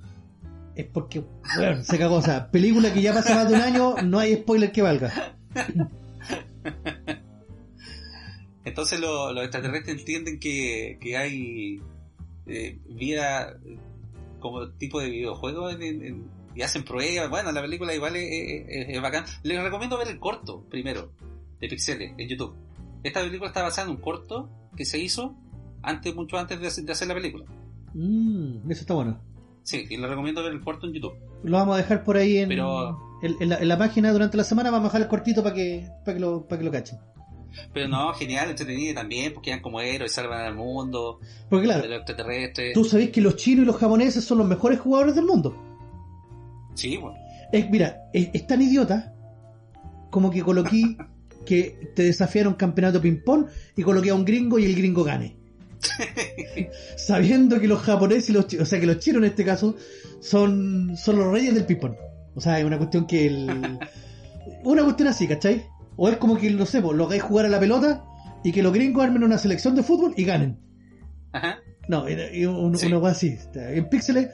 [0.75, 1.23] es porque,
[1.57, 2.15] bueno, se cagó.
[2.15, 5.35] O sea, película que ya pasa más de un año, no hay spoiler que valga.
[8.63, 11.81] Entonces lo- los extraterrestres entienden que, que hay
[12.45, 13.77] eh, vida eh,
[14.41, 17.29] como tipo de videojuego en- en- en- y hacen pruebas.
[17.29, 18.27] Bueno, la película igual es,
[18.67, 19.23] es- es bacán.
[19.43, 21.13] Les recomiendo ver el corto primero
[21.61, 22.53] de Pixeles en YouTube.
[23.03, 25.35] Esta película está basada en un corto que se hizo
[25.81, 27.45] antes, mucho antes de hacer, de hacer la película.
[27.93, 29.19] Mm, eso está bueno.
[29.63, 31.13] Sí, y les recomiendo ver el corto en YouTube.
[31.43, 34.37] Lo vamos a dejar por ahí en, Pero- en, en la, en la página durante
[34.37, 34.71] la semana.
[34.71, 36.99] Vamos a dejar el cortito para que, para que, lo, para que lo cachen.
[37.73, 41.19] Pero no, genial, entretenido también, porque quedan como héroes, salvan al mundo,
[41.49, 42.73] Porque de claro, los extraterrestres.
[42.73, 45.55] tú sabés que los chinos y los japoneses son los mejores jugadores del mundo.
[46.75, 47.17] Sí, bueno.
[47.51, 49.13] Es, mira, es, es tan idiota
[50.09, 50.97] como que coloqué
[51.45, 55.35] que te desafiaron campeonato ping-pong y coloqué a un gringo y el gringo gane.
[56.95, 59.75] Sabiendo que los japoneses y los chinos, o sea, que los chinos en este caso
[60.19, 61.95] son, son los reyes del ping-pong.
[62.35, 63.79] O sea, es una cuestión que el.
[64.63, 65.65] Una cuestión así, ¿cachai?
[65.97, 68.05] O es como que, no sé, pues, lo hagáis jugar a la pelota
[68.43, 70.59] y que los gringos armen una selección de fútbol y ganen.
[71.31, 71.59] Ajá.
[71.87, 72.87] No, era, era un- Sí.
[72.87, 73.37] una cosa así.
[73.55, 74.29] En Pixeles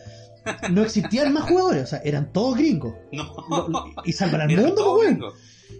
[0.71, 2.93] no existían más jugadores, o sea, eran todos gringos.
[3.11, 3.33] No.
[3.49, 5.33] Lo- lo- y salvar al mundo, pues, weón.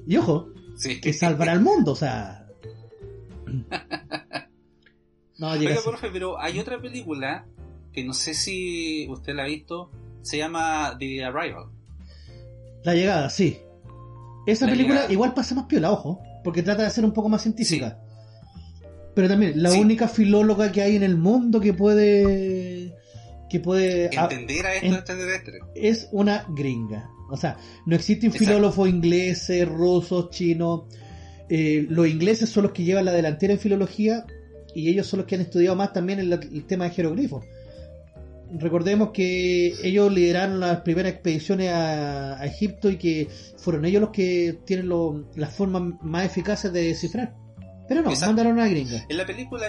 [0.07, 0.99] Y ojo, Sí.
[1.01, 2.47] que salvar al mundo, o sea.
[5.39, 7.45] No, llega Oiga, profe, pero hay otra película
[7.93, 9.91] que no sé si usted la ha visto,
[10.23, 11.65] se llama The Arrival.
[12.83, 13.59] La llegada, sí.
[14.47, 17.41] Esa La película igual pasa más piola, ojo, porque trata de ser un poco más
[17.43, 17.99] científica.
[19.13, 19.79] Pero también, la Sí.
[19.79, 22.93] única filóloga que hay en el mundo que puede.
[23.49, 24.05] que puede.
[24.13, 25.61] Entender a estos en- extraterrestres.
[25.75, 27.09] es una gringa.
[27.29, 30.83] O sea, no existen filólogos ingleses, rusos, chinos.
[31.49, 34.25] Eh, los ingleses son los que llevan la delantera en filología
[34.75, 37.45] y ellos son los que han estudiado más también el, el tema de jeroglifos.
[38.51, 44.11] Recordemos que ellos lideraron las primeras expediciones a, a Egipto y que fueron ellos los
[44.11, 47.35] que tienen lo- las formas más eficaces de descifrar.
[47.87, 48.27] Pero no, Exacto.
[48.27, 49.05] mandaron a una gringa.
[49.09, 49.65] En la película,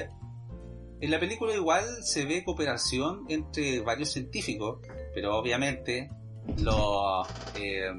[1.01, 4.81] en la película igual se ve cooperación entre varios científicos,
[5.15, 6.11] pero obviamente
[6.59, 7.27] los
[7.61, 7.91] eh,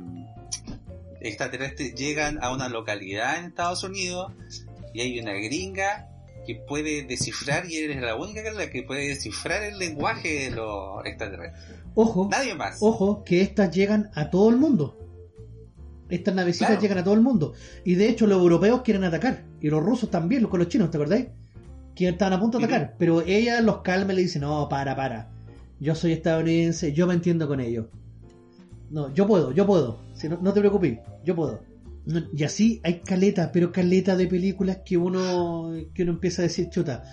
[1.22, 4.32] extraterrestres llegan a una localidad en Estados Unidos
[4.94, 6.09] y hay una gringa
[6.50, 10.52] que puede descifrar y eres la única que, la que puede descifrar el lenguaje de
[10.52, 11.64] los extraterrestres.
[11.94, 12.80] Ojo, Nadie más.
[12.82, 14.98] Ojo, que estas llegan a todo el mundo.
[16.10, 16.82] Estas navecitas Claro.
[16.82, 17.54] llegan a todo el mundo.
[17.86, 19.46] Y de hecho los europeos quieren atacar.
[19.62, 21.28] Y los rusos también, los con los chinos, ¿te acordáis?
[21.96, 22.96] Que estaban a punto de atacar.
[22.98, 25.30] Pero ella los calma y le dice, no, para, para.
[25.80, 27.86] Yo soy estadounidense, yo me entiendo con ellos.
[28.90, 30.02] No, yo puedo, yo puedo.
[30.16, 31.62] Si no, no te preocupes, yo puedo.
[32.34, 36.70] Y así hay caleta, pero caleta de películas que uno, que uno empieza a decir,
[36.70, 37.04] chuta.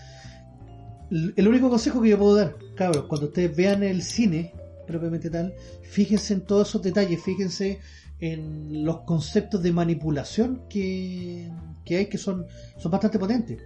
[1.10, 4.52] El único consejo que yo puedo dar, cabros, cuando ustedes vean el cine,
[4.86, 7.78] propiamente tal, fíjense en todos esos detalles, fíjense
[8.18, 11.51] en los conceptos de manipulación que,
[11.85, 12.47] que hay que son,
[12.78, 13.59] son bastante potentes.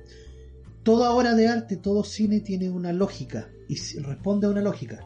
[0.82, 5.00] Toda obra de arte, todo cine tiene una lógica y responde a una lógica.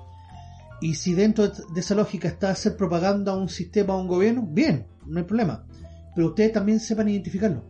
[0.80, 4.46] Y si dentro de esa lógica está hacer propaganda a un sistema, a un gobierno,
[4.48, 5.66] bien, no hay problema.
[6.14, 7.62] Pero ustedes también sepan identificarlo.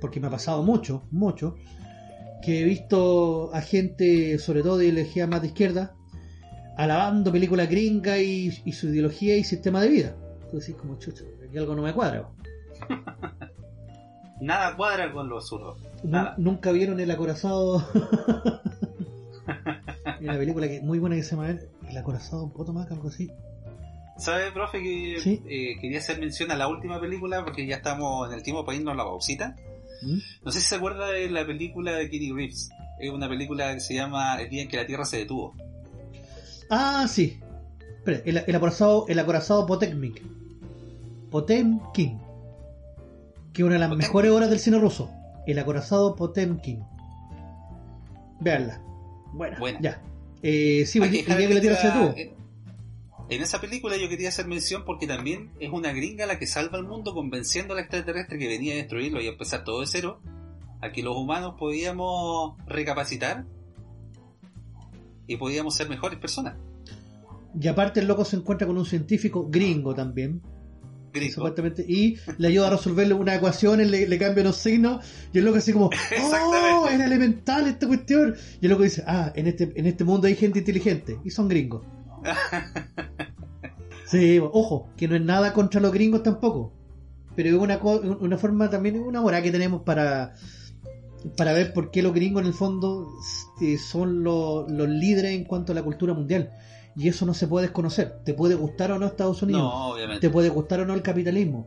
[0.00, 1.56] Porque me ha pasado mucho, mucho,
[2.42, 5.94] que he visto a gente, sobre todo de ideología más de izquierda,
[6.76, 10.16] alabando películas gringas y, y su ideología y sistema de vida.
[10.44, 12.28] Entonces, como chucho, aquí algo no me cuadra.
[14.40, 15.78] Nada cuadra con los zurdos.
[16.36, 17.82] Nunca vieron El Acorazado.
[20.20, 23.30] Una película que, muy buena que se llama El Acorazado Potomac, algo así.
[24.16, 25.42] ¿Sabe, profe, que Sí.
[25.48, 28.78] eh, quería hacer mención a la última película porque ya estamos en el tiempo para
[28.78, 29.56] irnos a la pausita?
[30.02, 30.18] ¿Mm?
[30.44, 32.70] No sé si se acuerda de la película de Kitty Reeves.
[33.00, 35.54] Es una película que se llama El día en que la Tierra se detuvo.
[36.70, 37.40] Ah, sí.
[37.98, 40.14] Espera, el, el acorazado, el acorazado Potemkin.
[41.30, 42.20] Potemkin.
[43.52, 43.98] Que es una de las Potemkin.
[44.08, 45.10] mejores obras del cine ruso.
[45.46, 46.84] El acorazado Potemkin.
[48.40, 48.80] Veanla.
[49.32, 49.58] Buena.
[49.58, 49.80] Buena.
[49.80, 50.02] Ya.
[50.42, 52.14] Eh, sí, Hay el, día que la Tierra se detuvo.
[52.16, 52.33] En,
[53.28, 56.78] en esa película yo quería hacer mención porque también es una gringa la que salva
[56.78, 60.20] al mundo convenciendo al extraterrestre que venía a destruirlo y a empezar todo de cero,
[60.80, 63.46] a que los humanos podíamos recapacitar
[65.26, 66.56] y podíamos ser mejores personas.
[67.58, 70.42] Y aparte el loco se encuentra con un científico gringo también.
[71.12, 71.34] Gringo.
[71.34, 75.44] supuestamente, y le ayuda a resolverle una ecuación, le, le cambia los signos, y el
[75.44, 75.88] loco así como,
[76.22, 76.88] ¡oh!
[76.90, 78.34] Era elemental esta cuestión.
[78.60, 81.48] Y el loco dice, ah, en este, en este mundo hay gente inteligente, y son
[81.48, 81.86] gringos.
[84.06, 86.72] Sí, ojo, que no es nada contra los gringos tampoco.
[87.36, 90.34] Pero es una, una forma también, una hora que tenemos para,
[91.36, 93.08] para ver por qué los gringos en el fondo
[93.60, 96.52] eh, son los, los líderes en cuanto a la cultura mundial.
[96.96, 98.20] Y eso no se puede desconocer.
[98.24, 100.20] Te puede gustar o no Estados Unidos, No, obviamente.
[100.28, 101.66] te puede gustar o no el capitalismo,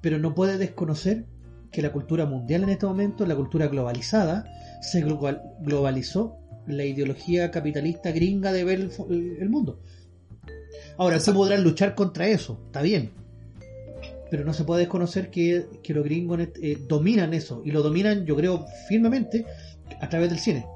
[0.00, 1.26] pero no puedes desconocer
[1.70, 4.46] que la cultura mundial en este momento, la cultura globalizada,
[4.80, 8.80] se global- globalizó la ideología capitalista gringa de ver
[9.10, 9.78] el- el mundo.
[10.98, 11.38] Ahora, Exacto.
[11.38, 13.10] podrás luchar contra eso, está bien.
[14.30, 18.26] Pero no se puede desconocer que, que los gringos eh, dominan eso, y lo dominan,
[18.26, 19.46] yo creo, firmemente
[20.00, 20.66] a través del cine.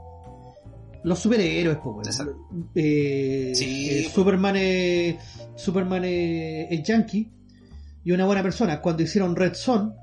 [1.04, 2.22] Los superhéroes, pues.
[2.76, 4.10] Eh, Sí, eh.
[4.14, 5.16] Superman, es,
[5.56, 7.28] Superman es, es yankee
[8.04, 8.80] y una buena persona.
[8.80, 9.94] Cuando hicieron Red Son,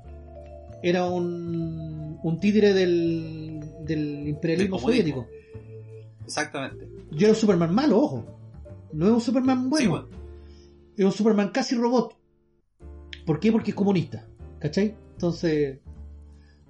[0.82, 5.26] era un, un títere del, del imperialismo soviético.
[6.24, 6.86] Exactamente.
[7.12, 8.39] Yo era un Superman malo, ojo.
[8.92, 9.82] No es un Superman bueno.
[9.84, 10.08] Sí, bueno.
[10.96, 12.16] Es un Superman casi robot.
[13.26, 13.52] ¿Por qué?
[13.52, 14.26] Porque es comunista.
[14.58, 14.96] ¿Cachai?
[15.12, 15.78] Entonces,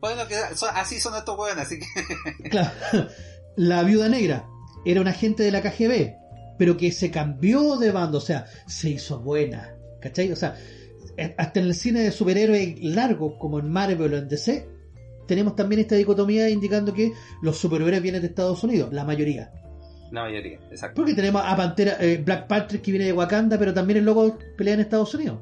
[0.01, 2.49] Bueno, que son- así son estos weones, así que.
[2.51, 2.71] claro,
[3.57, 4.47] la viuda negra
[4.85, 6.15] era un agente de la KGB,
[6.59, 9.75] pero que se cambió de bando, o sea, se hizo buena.
[10.01, 10.33] ¿Cachai?
[10.33, 10.57] O sea,
[11.17, 14.67] eh, hasta en el cine de superhéroes largo, como en Marvel o en DC,
[15.27, 19.53] tenemos también esta dicotomía indicando que los superhéroes vienen de Estados Unidos, la mayoría.
[20.11, 20.97] La mayoría, exacto.
[20.97, 24.39] Porque tenemos a Pantera, eh, Black Panther que viene de Wakanda, pero también el loco
[24.57, 25.39] pelea en Estados Unidos.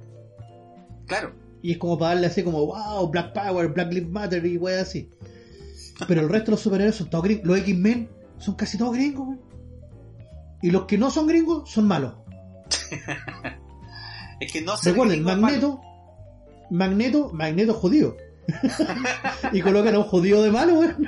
[1.07, 1.35] Claro.
[1.63, 4.83] Y es como para darle así como, wow, Black Power, Black Lives Matter y weas
[4.83, 5.11] así.
[6.07, 7.47] Pero el resto de los superhéroes son todos gringos.
[7.47, 9.41] Los X-Men son casi todos gringos, weón.
[10.63, 12.15] Y los que no son gringos son malos.
[14.41, 15.81] Es que no se Recuerden, Magneto,
[16.71, 18.17] Magneto, Magneto judío.
[19.53, 21.07] y colocan a un judío de malo, weón.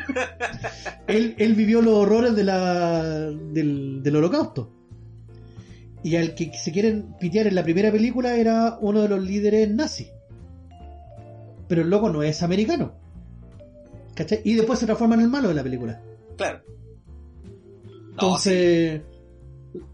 [1.06, 4.72] él, él vivió los horrores de la, del, del holocausto.
[6.02, 9.70] Y al que se quieren pitear en la primera película era uno de los líderes
[9.70, 10.08] nazis.
[11.68, 12.94] Pero el loco no es americano.
[14.14, 14.40] ¿Cachai?
[14.44, 16.02] Y después se transforma en el malo de la película.
[16.36, 16.62] Claro.
[18.20, 18.50] No, sí.
[18.50, 19.02] Entonces,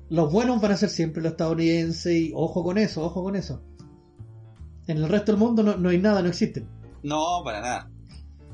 [0.08, 3.62] los buenos van a ser siempre los estadounidenses y ojo con eso, ojo con eso.
[4.86, 6.68] En el resto del mundo no, no hay nada, no existen.
[7.02, 7.90] No, para nada.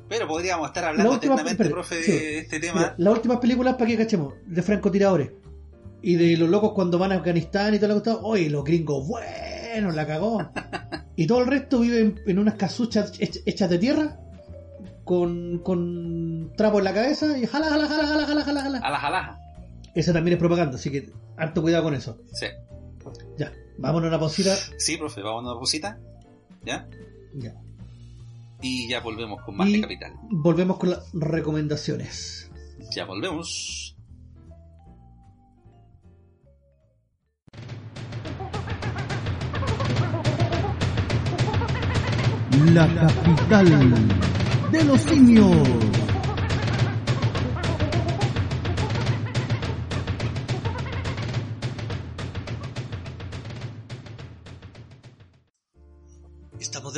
[0.09, 2.12] Pero podríamos estar hablando eternamente, profe, sí.
[2.12, 2.94] de este tema.
[2.98, 4.35] Las últimas películas, ¿para qué cachemos?
[4.47, 5.31] De francotiradores.
[6.02, 8.23] Y de los locos cuando van a Afganistán y todo lo que está.
[8.23, 10.51] Oye, los gringos, bueno, la cagó.
[11.16, 14.19] y todo el resto vive en, en unas casuchas hech- hechas de tierra.
[15.05, 18.78] Con, con trapo en la cabeza y jala, jala, jala, jala, jala, jala, jala.
[18.78, 19.39] A las alajas.
[19.94, 22.19] Esa también es propaganda, así que harto cuidado con eso.
[22.32, 22.47] Sí.
[23.36, 24.55] Ya, vámonos a una pausita.
[24.78, 25.98] Sí, profe, vamos a una pausita.
[26.64, 26.89] ¿Ya?
[27.35, 27.55] Ya.
[28.62, 30.12] Y ya volvemos con más Y- de Capital.
[30.30, 32.51] Volvemos con las recomendaciones.
[32.94, 33.97] Ya volvemos.
[42.74, 43.68] La capital
[44.70, 45.56] de los simios.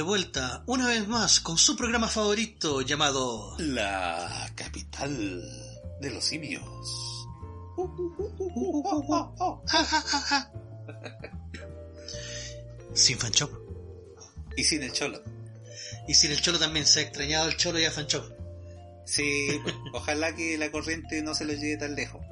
[0.05, 5.43] Vuelta una vez más con su programa favorito llamado La capital
[6.01, 6.63] de los simios.
[12.93, 13.51] Sin Fanchop.
[14.57, 15.21] Y sin el cholo.
[16.07, 18.25] Y sin el Cholo también se ha extrañado el Cholo y a Fanchop.
[19.07, 19.49] Sí,
[19.93, 22.24] ojalá que la corriente no se lo lleve tan lejos.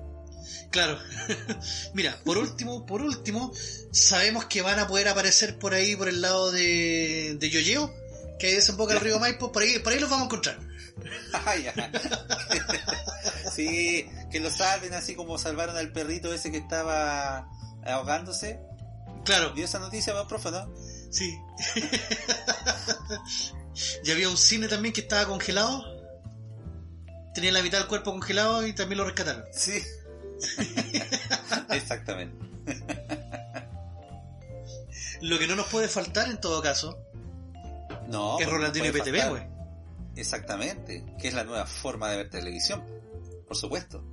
[0.70, 0.98] Claro.
[1.94, 3.52] Mira, por último, por último,
[3.92, 7.92] sabemos que van a poder aparecer por ahí, por el lado de, de Yoyeo,
[8.38, 10.58] que desemboca el río Maipo, por ahí, por ahí los vamos a encontrar.
[11.32, 11.54] Ah,
[13.54, 17.48] sí, que lo salven así como salvaron al perrito ese que estaba
[17.84, 18.60] ahogándose.
[19.24, 20.72] Claro, ¿Vio esa noticia, más profe, no?
[21.10, 21.38] sí.
[24.04, 25.82] y había un cine también que estaba congelado.
[27.34, 29.44] Tenía la mitad del cuerpo congelado y también lo rescataron.
[29.52, 29.80] Sí.
[31.70, 32.36] Exactamente.
[35.22, 36.98] Lo que no nos puede faltar en todo caso
[38.08, 38.38] No.
[38.38, 39.42] es pues, Rolandino y PTV, güey.
[40.16, 42.82] Exactamente, que es la nueva forma de ver televisión,
[43.46, 44.04] por supuesto.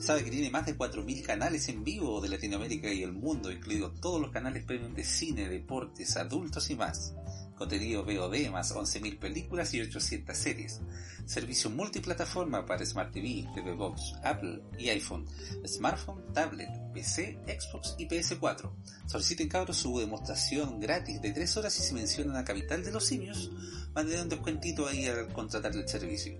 [0.00, 3.98] Sabe que tiene más de 4.000 canales en vivo de Latinoamérica y el mundo, incluidos
[4.00, 7.14] todos los canales premium de cine, deportes, adultos y más.
[7.56, 10.80] contenido VOD más 11.000 películas y 800 series,
[11.26, 15.26] servicio multiplataforma para Smart TV, TV Box, Apple y iPhone,
[15.66, 18.70] smartphone, tablet, PC, Xbox y PS4.
[19.06, 23.04] Soliciten cabros su demostración gratis de 3 horas y si mencionan a Capital de los
[23.04, 23.50] Simios,
[23.94, 26.38] manden un descuentito ahí al contratar el servicio.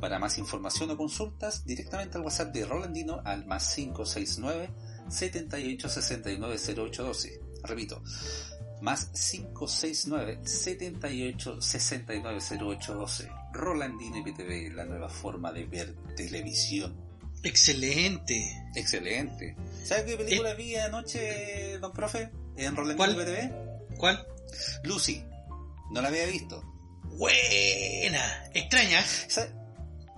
[0.00, 4.70] Para más información o consultas, directamente al WhatsApp de Rolandino al más 569
[5.08, 7.40] 78 69 0812.
[7.62, 8.02] Repito,
[8.82, 13.43] más 569 78 69 0812.
[13.54, 16.94] Rolandino IPTV, la nueva forma de ver televisión.
[17.42, 18.62] Excelente.
[18.74, 19.56] Excelente.
[19.84, 20.54] ¿Sabe qué película Eh.
[20.56, 22.30] vi anoche, don profe?
[22.56, 23.10] En Rolandino ¿Cuál?
[23.12, 23.96] IPTV.
[23.98, 24.26] ¿Cuál?
[24.82, 25.24] Lucy.
[25.92, 26.62] No la había visto.
[27.04, 28.44] Buena.
[28.54, 29.04] Extraña.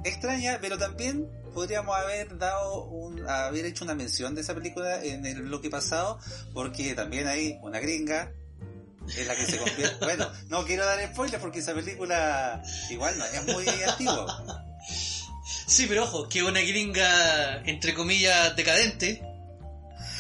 [0.04, 5.26] Extraña, pero también podríamos haber dado un, haber hecho una mención de esa película en
[5.26, 6.18] el bloque pasado,
[6.52, 8.32] porque también hay una gringa
[9.16, 10.04] en la que se convierte.
[10.04, 14.64] bueno, no quiero dar spoilers porque esa película igual no es muy antigua.
[15.66, 19.22] Sí, pero ojo, que una gringa, entre comillas, decadente.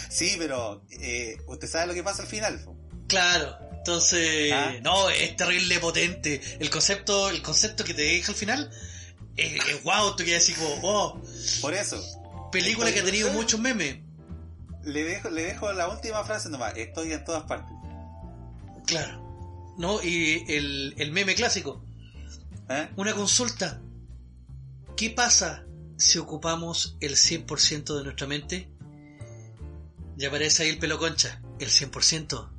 [0.08, 2.64] Sí, pero eh, usted sabe lo que pasa al final.
[3.08, 3.56] Claro.
[3.78, 4.72] Entonces, Ah.
[4.82, 6.40] no, es terrible potente.
[6.58, 8.70] El concepto, el concepto que te deja al final
[9.36, 11.22] es, es wow, tú quedas así como, oh,
[11.60, 12.02] Por eso,
[12.50, 13.98] película que ha tenido muchos memes.
[14.82, 16.72] le dejo, le dejo la última frase nomás.
[16.76, 17.75] Estoy en todas partes.
[18.86, 19.74] Claro.
[19.78, 20.02] ¿No?
[20.02, 21.84] Y el, el meme clásico.
[22.68, 22.88] ¿Eh?
[22.96, 23.80] Una consulta.
[24.96, 25.66] ¿Qué pasa
[25.98, 28.70] si ocupamos el 100% de nuestra mente?
[30.18, 32.50] Y aparece ahí el pelo concha, el 100%.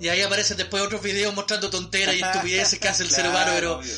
[0.00, 3.30] Y ahí aparecen después otros videos mostrando tonteras y estupideces que hace el ser Claro,
[3.30, 3.92] humano, pero, obvio.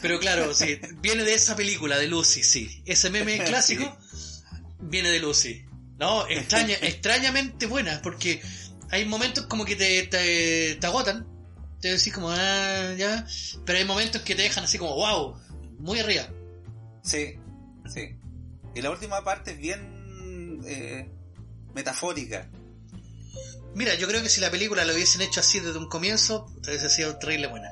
[0.00, 2.82] pero claro, sí, viene de esa película, de Lucy, sí.
[2.86, 3.96] Ese meme clásico
[4.78, 5.64] viene de Lucy.
[5.98, 8.40] No, extraña, extrañamente buena, porque
[8.94, 11.26] hay momentos como que te, te, te agotan.
[11.80, 13.26] Te decís como, ah, ya.
[13.66, 15.36] Pero hay momentos que te dejan así como, wow,
[15.80, 16.28] muy arriba.
[17.02, 17.34] Sí,
[17.92, 18.16] sí.
[18.74, 21.08] Y la última parte es bien eh,
[21.74, 22.48] metafórica.
[23.74, 26.88] Mira, yo creo que si la película lo hubiesen hecho así desde un comienzo, hubiese
[26.88, 27.70] sido terrible buena.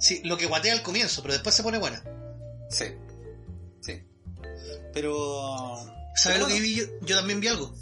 [0.00, 2.02] Sí, lo que guatea al comienzo, pero después se pone buena.
[2.68, 2.86] Sí,
[3.80, 4.02] sí.
[4.92, 5.76] Pero...
[6.16, 6.84] ¿Sabes pero lo que vi yo?
[7.02, 7.72] Yo también vi algo.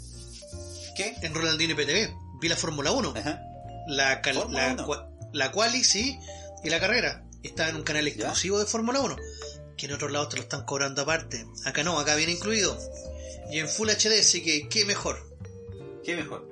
[0.95, 1.15] ¿Qué?
[1.23, 2.26] En Ronaldinho PTV.
[2.39, 3.13] Vi la Fórmula 1.
[3.17, 3.41] Ajá.
[3.87, 4.85] La, cal- la, 1.
[4.87, 6.19] cua- la quali, sí,
[6.63, 7.23] y la carrera.
[7.43, 9.15] Está en un canal exclusivo de Fórmula 1.
[9.77, 11.45] Que en otros lados te lo están cobrando aparte.
[11.65, 12.77] Acá no, acá viene incluido.
[13.51, 15.17] Y en Full HD, así que qué mejor.
[16.03, 16.47] ¿Qué mejor?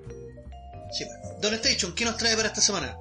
[0.92, 1.06] Sí.
[1.42, 2.96] Don Station, ¿qué nos trae para esta semana?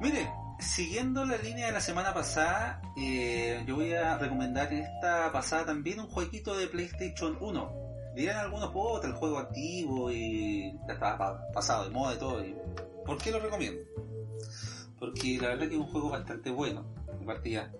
[0.00, 0.28] Mire,
[0.58, 5.66] siguiendo la línea de la semana pasada, eh, yo voy a recomendar en esta pasada
[5.66, 7.81] también un jueguito de PlayStation 1.
[8.14, 12.44] Dirán algunos, puta, el juego antiguo y ya estaba pa- pasado de moda y todo.
[12.44, 12.54] y-
[13.06, 13.80] ¿Por qué lo recomiendo?
[14.98, 16.84] Porque la verdad que es un juego bastante bueno,
[17.18, 17.72] de partida.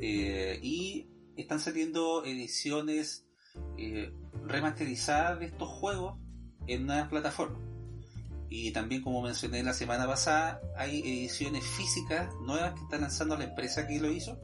[0.00, 1.06] Eh, y
[1.36, 3.26] están saliendo ediciones
[3.76, 4.12] eh,
[4.44, 6.16] remasterizadas de estos juegos
[6.66, 7.60] en nuevas plataformas.
[8.48, 13.44] Y también, como mencioné la semana pasada, hay ediciones físicas nuevas que está lanzando la
[13.44, 14.38] empresa que lo hizo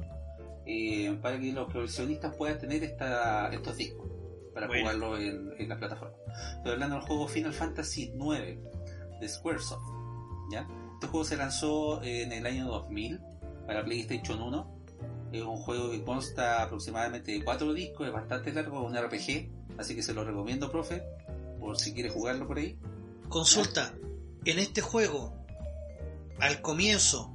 [0.67, 4.10] eh, para que los coleccionistas puedan tener esta, estos discos
[4.55, 4.83] para Bueno.
[4.83, 6.17] jugarlo en, en la plataforma.
[6.57, 8.59] Estoy hablando del juego Final Fantasy IX
[9.21, 9.83] de Squaresoft.
[10.53, 10.67] ¿ya?
[10.95, 13.21] Este juego se lanzó en el año 2000
[13.67, 14.81] para PlayStation 1.
[15.33, 19.79] Es un juego que consta aproximadamente de cuatro discos, es bastante largo, es un RPG,
[19.79, 21.05] así que se lo recomiendo, profe,
[21.61, 22.77] por si quiere jugarlo por ahí.
[23.29, 23.95] Consulta.
[24.45, 25.33] En este juego,
[26.41, 27.33] al comienzo,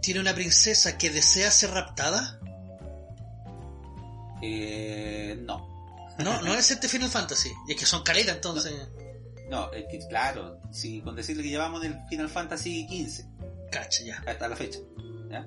[0.00, 2.38] ¿tiene una princesa que desea ser raptada?
[4.42, 5.71] Eh, no,
[6.22, 7.52] No, no es este Final Fantasy.
[7.68, 8.72] Y es que son caletas entonces.
[9.50, 13.24] no, es que claro, si con decirle que llevamos en el Final Fantasy XV
[13.70, 14.22] Cacha, ya.
[14.26, 14.78] hasta la fecha,
[15.30, 15.46] ¿ya?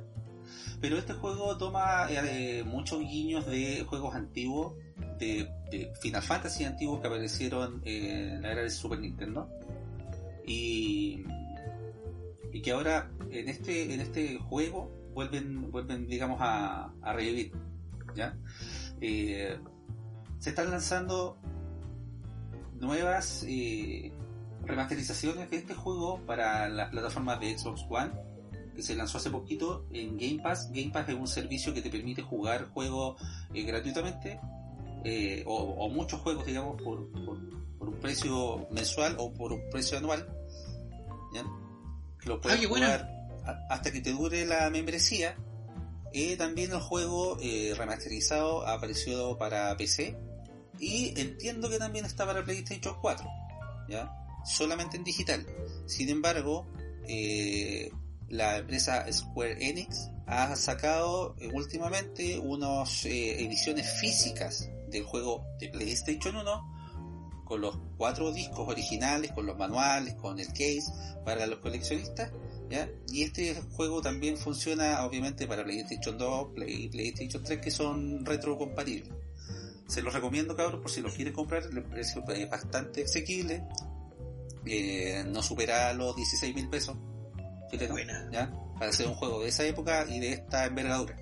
[0.81, 4.73] Pero este juego toma eh, muchos guiños de juegos antiguos,
[5.19, 9.49] de, de Final Fantasy antiguos que aparecieron en la era de Super Nintendo
[10.45, 11.23] y,
[12.51, 17.51] y que ahora en este en este juego vuelven vuelven digamos a, a revivir,
[18.15, 18.37] ¿ya?
[19.01, 19.57] Eh,
[20.39, 21.37] se están lanzando
[22.79, 24.11] nuevas eh,
[24.65, 28.11] remasterizaciones de este juego para las plataformas de Xbox One
[28.75, 30.69] que se lanzó hace poquito en Game Pass.
[30.73, 33.21] Game Pass es un servicio que te permite jugar juegos
[33.53, 34.39] eh, gratuitamente
[35.05, 37.37] eh, o, o muchos juegos, digamos, por, por,
[37.77, 40.27] por un precio mensual o por un precio anual.
[41.33, 41.43] ¿ya?
[42.19, 43.09] Que Lo puedes Ah, jugar
[43.45, 45.35] a- hasta que te dure la membresía.
[46.17, 50.17] Eh, también el juego eh, remasterizado apareció para PC
[50.79, 53.27] y entiendo que también está para PlayStation 4,
[53.89, 54.11] ¿ya?
[54.45, 55.45] Solamente en digital.
[55.87, 56.67] Sin embargo,
[57.07, 57.91] eh,
[58.29, 65.69] la empresa Square Enix ha sacado eh, últimamente unas eh, ediciones físicas del juego de
[65.69, 70.85] PlayStation 1 con los cuatro discos originales, con los manuales, con el case
[71.23, 72.31] para los coleccionistas.
[72.69, 72.89] ¿Ya?
[73.11, 79.13] Y este juego también funciona obviamente para PlayStation 2, Play, PlayStation 3 que son retrocompatibles.
[79.87, 83.63] Se los recomiendo cabros por si los quieren comprar, el precio es bastante asequible,
[84.65, 86.97] eh, no supera los 16 mil pesos
[87.89, 88.29] Buena.
[88.31, 88.51] ¿ya?
[88.77, 91.15] para hacer un juego de esa época y de esta envergadura.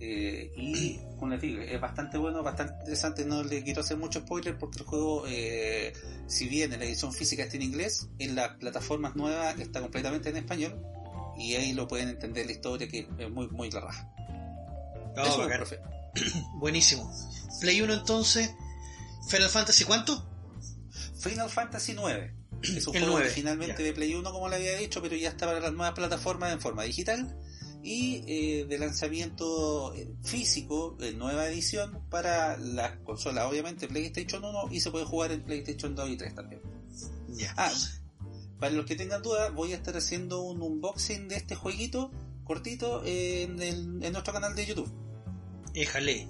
[0.00, 3.24] Eh, y como les digo, es bastante bueno, bastante interesante.
[3.24, 5.92] No le quiero hacer mucho spoiler porque el juego, eh,
[6.26, 10.28] si bien en la edición física está en inglés, en las plataformas nuevas está completamente
[10.28, 10.80] en español
[11.36, 14.08] y ahí lo pueden entender la historia que es muy, muy la raja.
[15.16, 15.80] Eso, profe.
[16.54, 17.12] Buenísimo.
[17.60, 18.50] Play 1 entonces.
[19.28, 20.26] Final Fantasy ¿cuánto?
[21.20, 22.34] Final Fantasy 9.
[22.62, 23.84] Es un El juego 9, originalmente ya.
[23.84, 26.60] de Play 1, como le había dicho, pero ya está para las nuevas plataformas en
[26.60, 27.36] forma digital
[27.88, 34.68] y eh, de lanzamiento eh, físico en nueva edición para las consolas, obviamente PlayStation 1
[34.70, 36.60] y se puede jugar en PlayStation 2 y 3 también.
[37.30, 37.54] Ya.
[37.56, 37.72] Ah,
[38.60, 42.10] para los que tengan dudas, voy a estar haciendo un unboxing de este jueguito
[42.44, 44.92] cortito en, el- en nuestro canal de YouTube.
[45.74, 46.28] Éjale.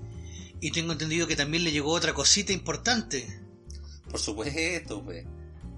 [0.60, 3.26] Y tengo entendido que también le llegó otra cosita importante.
[4.10, 5.24] Por supuesto, pues.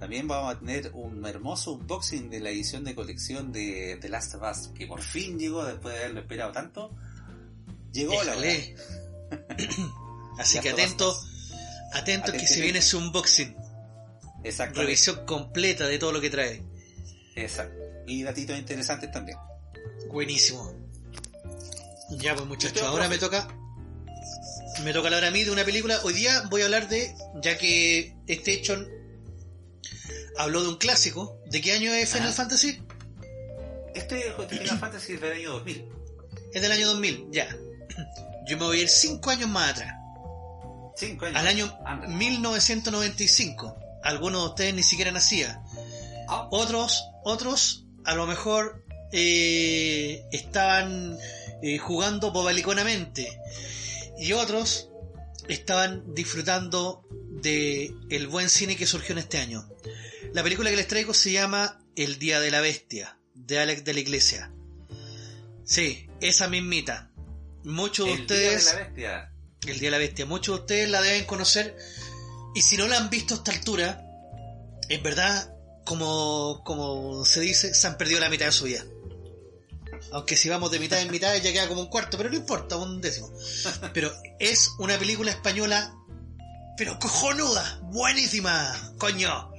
[0.00, 4.34] También vamos a tener un hermoso unboxing de la edición de colección de The Last
[4.34, 6.90] of Us, que por fin llegó después de haberlo esperado tanto.
[7.92, 8.48] Llegó la hora.
[10.38, 11.14] Así que atento,
[11.92, 13.54] atento que se viene ese unboxing.
[14.42, 14.86] Exactamente.
[14.86, 16.62] Revisión completa de todo lo que trae.
[17.36, 17.78] Exacto.
[18.06, 19.36] Y datitos interesantes también.
[20.08, 20.74] Buenísimo.
[22.12, 23.48] Ya pues muchachos, ahora me toca.
[24.82, 26.00] Me toca hablar a mí de una película.
[26.04, 28.82] Hoy día voy a hablar de, ya que este hecho
[30.42, 31.40] habló de un clásico.
[31.46, 32.32] ¿De qué año es Final Ah.
[32.32, 32.82] Fantasy?
[33.94, 35.84] Este Final Fantasy es del año 2000.
[36.54, 37.48] Es del año 2000, ya.
[38.48, 39.94] Yo me voy a ir 5 años más atrás.
[40.96, 41.38] Cinco años.
[41.38, 42.08] Al año Anda.
[42.08, 43.76] 1995.
[44.02, 45.62] Algunos de ustedes ni siquiera nacían.
[46.28, 51.18] Ah, Otros, otros, a lo mejor eh, estaban
[51.62, 53.28] eh, jugando bobaliconamente.
[54.18, 54.88] Y otros
[55.48, 57.02] estaban disfrutando
[57.42, 59.66] de el buen cine que surgió en este año.
[60.32, 63.94] La película que les traigo se llama El Día de la Bestia, de Alex de
[63.94, 64.52] la Iglesia.
[65.64, 67.10] Sí, esa mismita.
[67.64, 68.64] Muchos de el ustedes...
[68.64, 69.32] Día de la Bestia.
[69.66, 70.26] El Día de la Bestia.
[70.26, 71.76] Muchos de ustedes la deben conocer.
[72.54, 74.04] Y si no la han visto a esta altura,
[74.88, 75.52] en verdad,
[75.84, 78.84] como, como se dice, se han perdido la mitad de su vida.
[80.12, 82.76] Aunque si vamos de mitad en mitad ya queda como un cuarto, pero no importa,
[82.76, 83.32] un décimo.
[83.92, 85.92] Pero es una película española,
[86.76, 89.49] pero cojonuda, buenísima, coño.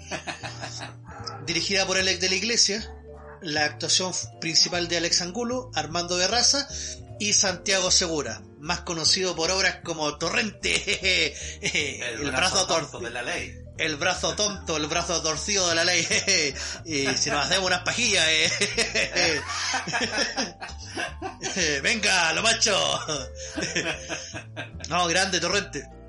[1.45, 2.93] Dirigida por Alex de la Iglesia,
[3.41, 6.67] la actuación principal de Alex Angulo, Armando Berraza
[7.19, 11.35] y Santiago Segura, más conocido por obras como Torrente,
[12.13, 13.55] el, brazo tonto torcido, de la ley.
[13.77, 16.07] el brazo tonto, el brazo torcido de la ley,
[16.85, 19.41] y si nos hacemos unas pajillas, eh.
[21.83, 22.99] venga, lo macho,
[24.89, 26.00] no, grande Torrente.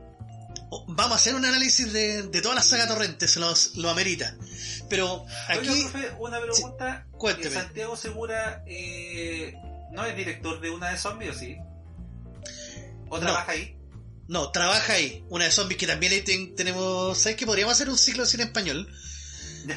[0.88, 4.36] Vamos a hacer un análisis de, de toda la saga Torrente, se los, lo amerita.
[4.88, 7.06] Pero aquí, profe, una pregunta.
[7.12, 7.54] cuénteme.
[7.54, 9.54] Santiago Segura eh,
[9.92, 11.56] no es director de una de zombies, ¿o sí?
[13.08, 13.20] ¿O No.
[13.20, 13.76] trabaja ahí?
[14.28, 15.24] No, trabaja ahí.
[15.28, 17.18] Una de zombies que también ahí ten- tenemos.
[17.18, 18.88] ¿Sabes que podríamos hacer un ciclo de cine español?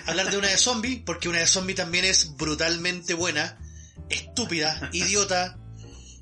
[0.05, 3.57] Hablar de una de zombies, porque una de zombies también es brutalmente buena,
[4.09, 5.57] estúpida, idiota,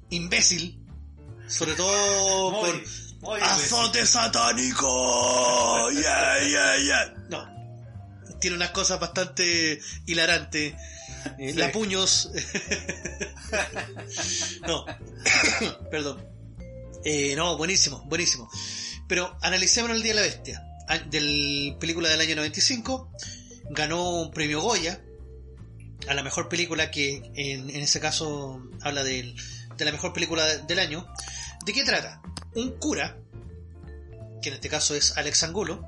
[0.09, 0.79] imbécil.
[1.47, 2.83] Sobre todo por.
[3.41, 5.89] ¡Azote satánico!
[5.91, 7.13] ¡Yeah, yeah, yeah!
[7.29, 7.53] No.
[8.39, 10.73] Tiene unas cosas bastante hilarantes.
[10.73, 10.77] Eh,
[11.51, 11.53] Sí.
[11.53, 12.29] La puños.
[14.67, 14.85] no.
[15.91, 16.25] Perdón.
[17.05, 18.49] Eh, no, buenísimo, buenísimo.
[19.07, 20.63] Pero analicemos el Día de la Bestia.
[21.09, 23.09] Del película del año 95.
[23.69, 25.01] Ganó un premio Goya.
[26.09, 29.35] A la mejor película que en, en ese caso habla del-
[29.77, 31.07] de la mejor película de- del año.
[31.65, 32.21] ¿De qué trata?
[32.55, 33.17] Un cura,
[34.41, 35.87] que en este caso es Alex Angulo,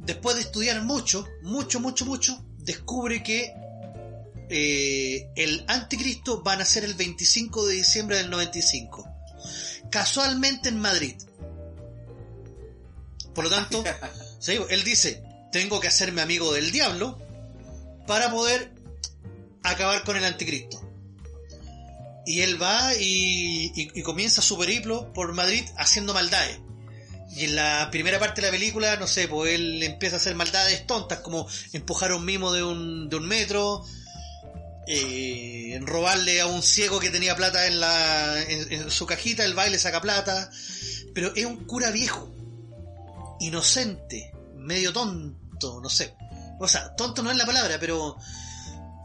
[0.00, 3.52] después de estudiar mucho, mucho, mucho, mucho, descubre que
[4.48, 9.08] eh, el anticristo va a nacer el 25 de diciembre del 95.
[9.90, 11.16] Casualmente en Madrid.
[13.34, 13.82] Por lo tanto,
[14.38, 17.18] sí, él dice, tengo que hacerme amigo del diablo
[18.06, 18.72] para poder
[19.62, 20.89] acabar con el anticristo.
[22.26, 26.60] Y él va y, y- comienza su periplo por Madrid haciendo maldades.
[27.36, 30.34] Y en la primera parte de la película, no sé, pues él empieza a hacer
[30.34, 33.84] maldades tontas como empujar a un mimo de un, de un metro,
[34.88, 39.78] eh, robarle a un ciego que tenía plata en, la, en, su cajita, el baile
[39.78, 40.50] saca plata.
[41.14, 42.34] Pero es un cura viejo,
[43.38, 46.14] inocente, medio tonto, no sé.
[46.58, 48.16] O sea, tonto no es la palabra, pero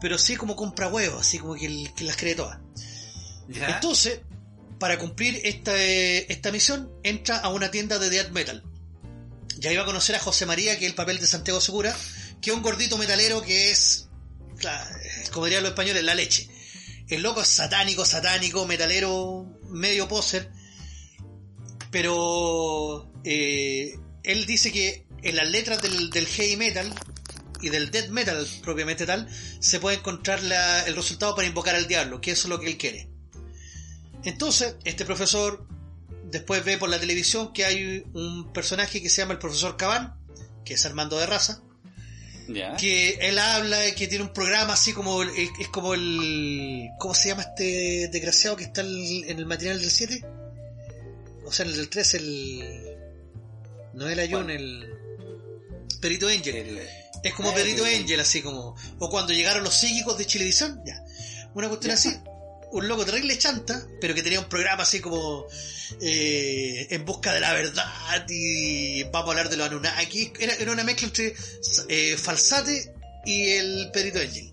[0.00, 2.58] pero sí como compra huevos, así como que, que las cree todas.
[3.74, 4.20] Entonces,
[4.78, 8.62] para cumplir esta, eh, esta misión, entra a una tienda de death metal.
[9.58, 11.96] Ya iba a conocer a José María, que es el papel de Santiago Segura,
[12.42, 14.08] que es un gordito metalero que es,
[14.58, 14.90] claro,
[15.32, 16.48] como dirían los españoles, la leche.
[17.08, 20.50] El loco es satánico, satánico, metalero, medio poser.
[21.90, 23.94] Pero eh,
[24.24, 26.92] él dice que en las letras del, del heavy metal
[27.62, 29.28] y del death metal propiamente tal,
[29.60, 32.66] se puede encontrar la- el resultado para invocar al diablo, que eso es lo que
[32.68, 33.08] él quiere.
[34.26, 35.66] Entonces, este profesor
[36.24, 40.14] después ve por la televisión que hay un personaje que se llama el profesor Cabán,
[40.64, 41.62] que es Armando de Raza,
[42.76, 47.42] que él habla, que tiene un programa así como, es, como el, ¿cómo se llama
[47.42, 50.24] este desgraciado que está en el material del 7?
[51.44, 52.96] O sea, en el del 3, el,
[53.94, 54.56] no el Ayun, ¿Cuál?
[54.56, 54.90] el
[56.00, 56.56] Perito Angel.
[56.56, 56.80] El-
[57.22, 57.84] Es como Perito.
[57.84, 58.76] Angel, así como.
[58.98, 61.02] O cuando llegaron los psíquicos de Chilevisión, ya.
[61.54, 62.10] Una cuestión así.
[62.72, 65.46] Un loco terrible chanta, pero que tenía un programa así como.
[66.00, 70.32] eh, en busca de la verdad y vamos a hablar de los Anunnaki.
[70.38, 71.34] Era, era una mezcla entre
[71.88, 72.94] eh, Falsate
[73.24, 74.52] y el Perito Angel.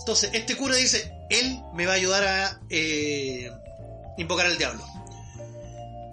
[0.00, 3.50] Entonces, este cura dice: Él me va a ayudar a eh,
[4.18, 4.84] invocar al diablo.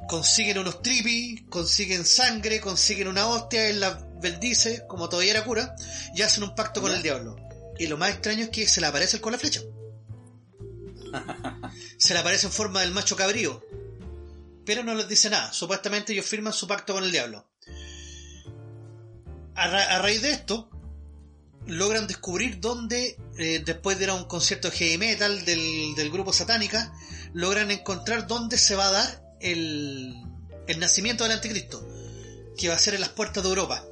[0.08, 5.76] Consiguen unos tripis, consiguen sangre, consiguen una hostia, él la bendice, como todavía era cura,
[6.16, 7.36] y hacen un pacto con el diablo.
[7.78, 9.62] Y lo más extraño es que se le aparece el con la flecha.
[11.98, 13.62] se le aparece en forma del macho cabrío.
[14.66, 15.52] Pero no les dice nada.
[15.54, 17.48] Supuestamente ellos firman su pacto con el diablo.
[19.56, 20.70] A, ra- a raíz de esto,
[21.66, 26.12] logran descubrir dónde, eh, después de ir a un concierto de heavy metal del, del
[26.12, 26.94] grupo Satánica,
[27.34, 30.14] logran encontrar dónde se va a dar el,
[30.68, 31.86] el nacimiento del anticristo,
[32.58, 33.84] que va a ser en las puertas de Europa,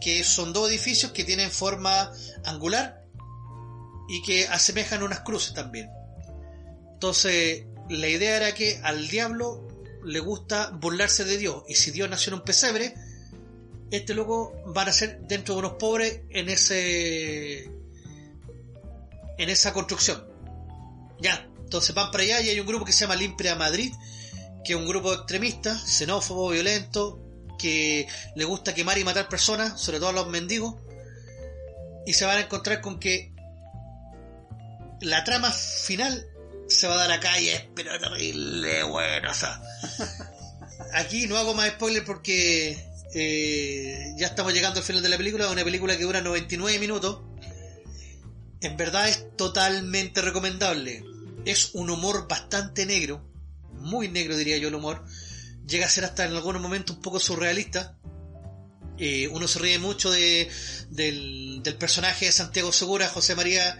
[0.00, 2.12] que son dos edificios que tienen forma
[2.44, 3.04] angular
[4.08, 5.90] y que asemejan unas cruces también.
[6.96, 9.68] Entonces, la idea era que al diablo
[10.02, 12.94] le gusta burlarse de Dios, y si Dios nació en un pesebre,
[13.90, 17.64] este loco van a ser dentro de unos pobres en ese
[19.36, 20.26] en esa construcción.
[21.20, 23.92] Ya, entonces van para allá y hay un grupo que se llama Limpia Madrid,
[24.64, 27.20] que es un grupo extremista, xenófobo, violento,
[27.58, 30.76] que le gusta quemar y matar personas, sobre todo a los mendigos,
[32.06, 33.34] y se van a encontrar con que
[35.02, 36.26] la trama final
[36.68, 39.60] se va a dar acá y es pero terrible, bueno, o sea,
[40.94, 42.76] aquí no hago más spoiler porque
[43.14, 47.20] eh, ya estamos llegando al final de la película, una película que dura 99 minutos.
[48.60, 51.04] En verdad es totalmente recomendable.
[51.44, 53.24] Es un humor bastante negro,
[53.72, 55.04] muy negro diría yo el humor.
[55.66, 57.96] Llega a ser hasta en algunos momentos un poco surrealista.
[58.98, 60.48] Eh, uno se ríe mucho de,
[60.90, 63.78] del, del personaje de Santiago Segura, José María,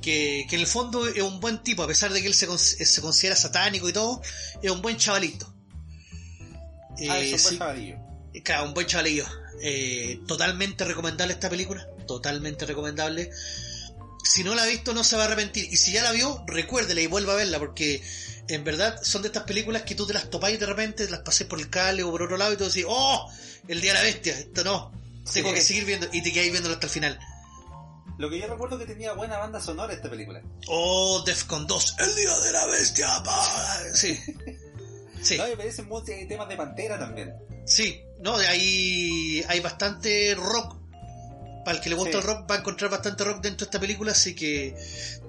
[0.00, 2.48] que, que en el fondo es un buen tipo, a pesar de que él se,
[2.48, 4.20] cons- se considera satánico y todo,
[4.62, 5.52] es un buen chavalito.
[7.08, 7.58] Ah, Eh, sí.
[7.58, 7.96] chavalillo.
[8.44, 9.26] Claro, un buen chavalillo.
[9.62, 11.86] Eh, totalmente recomendable esta película.
[12.06, 13.30] Totalmente recomendable.
[14.24, 15.68] Si no la ha visto, no se va a arrepentir.
[15.72, 18.02] Y si ya la vio, recuérdela y vuelva a verla, porque
[18.48, 21.20] en verdad son de estas películas que tú te las topáis de repente, te las
[21.20, 23.30] pasé por el cable o por otro lado y tú decís, ¡Oh!
[23.68, 24.38] El día de la bestia.
[24.38, 24.92] Esto no.
[25.32, 25.54] Tengo Sí.
[25.54, 26.08] que seguir viendo.
[26.12, 27.18] Y te quedáis viéndolo hasta el final.
[28.16, 30.42] Lo que yo recuerdo que tenía buena banda sonora esta película.
[30.66, 31.22] ¡Oh!
[31.24, 31.96] Defcon 2.
[31.98, 33.22] El día de la bestia.
[33.24, 33.78] pa".
[33.94, 34.18] Sí.
[35.22, 35.36] Sí.
[35.36, 37.34] No, me parecen muchos temas de Pantera también.
[37.66, 40.76] Sí, no, hay, hay bastante rock.
[41.64, 42.18] Para el que le gusta Sí.
[42.18, 44.74] el rock va a encontrar bastante rock dentro de esta película, así que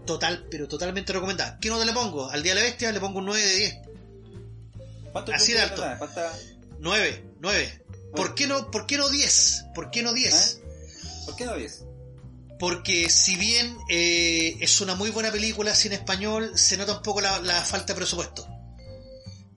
[0.05, 1.57] total, pero totalmente recomendada.
[1.59, 2.29] ¿Qué nota le pongo?
[2.29, 3.77] Al Día de la Bestia le pongo un 9 de 10.
[5.11, 5.83] ¿Cuánto Así de alto.
[5.97, 6.31] ¿Cuánta-
[6.79, 7.83] 9, 9.
[8.15, 9.65] ¿Por qué no, por qué no 10?
[9.75, 10.61] ¿Por qué no 10?
[11.25, 11.83] ¿Por qué no 10?
[12.59, 17.21] Porque si bien eh, es una muy buena película sin español, se nota un poco
[17.21, 18.45] la, la falta de presupuesto.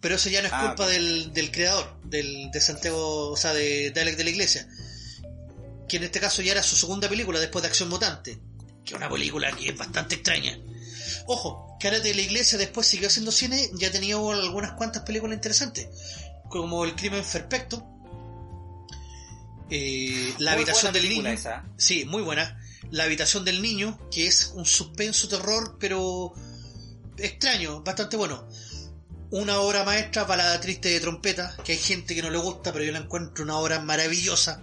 [0.01, 0.91] Pero eso ya no es Ah, culpa ok.
[0.91, 4.69] del, del creador, del, de Santiago, o sea, de, de Alex de la Iglesia.
[5.89, 8.39] Que en este caso ya era su segunda película después de Acción Mutante.
[8.85, 10.59] Que es una película que es bastante extraña.
[11.27, 15.03] Ojo, que Alex de la Iglesia después siguió haciendo cine, ya ha tenido algunas cuantas
[15.03, 15.89] películas interesantes.
[16.49, 17.85] Como El Crimen Perfecto.
[19.71, 21.29] eh, la Muy habitación del niño.
[21.29, 21.65] esa.
[21.77, 22.59] Sí, muy buena.
[22.93, 26.33] La habitación del niño, que es un suspenso terror, pero
[27.17, 28.47] extraño, bastante bueno.
[29.31, 32.85] Una obra maestra, balada triste de trompeta, que hay gente que no le gusta, pero
[32.85, 34.63] yo la encuentro una obra maravillosa,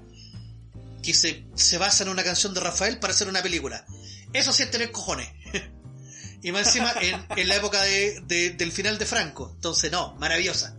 [1.01, 3.83] que se, se basa en una canción de Rafael para hacer una película.
[4.31, 5.27] Eso sí es tener cojones.
[6.43, 9.51] y más encima en, en la época de, de- del final de Franco.
[9.55, 10.75] Entonces, no, maravillosa.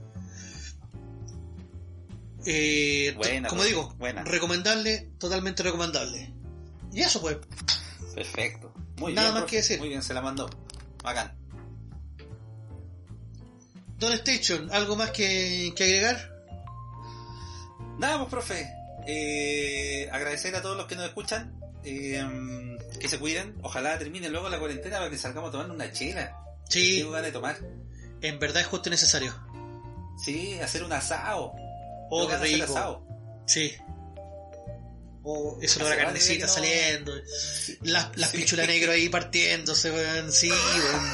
[2.46, 4.22] Eh, Buena, como digo, buena.
[4.24, 6.32] recomendable, totalmente recomendable.
[6.92, 7.38] Y eso pues,
[8.14, 8.72] Perfecto.
[8.96, 9.50] Muy Nada bien, más profe.
[9.50, 9.78] que decir.
[9.78, 10.48] Muy bien, se la mandó.
[11.02, 11.32] Bacán.
[13.98, 16.30] Don Station, ¿algo más que, que agregar?
[17.98, 18.68] Nada, pues, profe.
[19.06, 21.58] Eh, agradecer a todos los que nos escuchan.
[21.84, 23.56] eh, que se cuiden.
[23.62, 26.36] Ojalá termine luego la cuarentena para que salgamos tomar una chela.
[26.68, 27.56] Sí, Tengo ganas de tomar.
[28.20, 29.34] en verdad es justo y necesario.
[30.22, 31.52] Sí, hacer un asado.
[32.10, 32.64] Oh, qué rico.
[32.64, 33.06] asado.
[33.46, 33.72] Sí.
[35.22, 37.12] Oh, eso la rato carnecita no- saliendo.
[37.82, 38.38] Las, las Sí.
[38.38, 40.32] pichulas negro ahí partiéndose, weón.
[40.32, 41.06] Sí, weón.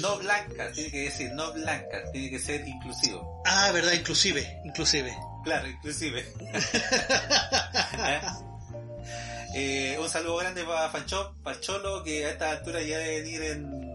[0.00, 3.42] No blancas, tiene que decir no blancas, tiene que ser inclusivo.
[3.44, 5.14] Ah, verdad, inclusive, inclusive.
[5.44, 6.26] Claro, inclusive.
[9.54, 9.98] ¿Eh?
[10.00, 13.90] Un saludo grande para Fancho, para Cholo, que a esta altura ya deben ir en,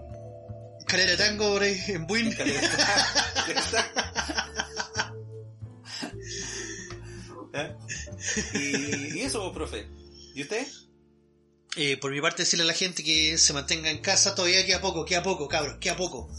[0.85, 2.35] Calera tango por ahí, en Buin.
[2.39, 2.53] en.
[7.55, 7.75] ¿Eh?
[8.53, 9.87] y, y eso, profe.
[10.33, 10.67] ¿Y usted?
[11.77, 14.35] Eh, por mi parte, decirle a la gente que se mantenga en casa.
[14.35, 16.29] Todavía queda poco, queda poco, cabros, queda poco.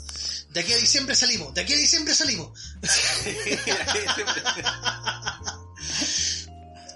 [0.51, 2.59] De aquí a diciembre salimos, de aquí a diciembre salimos.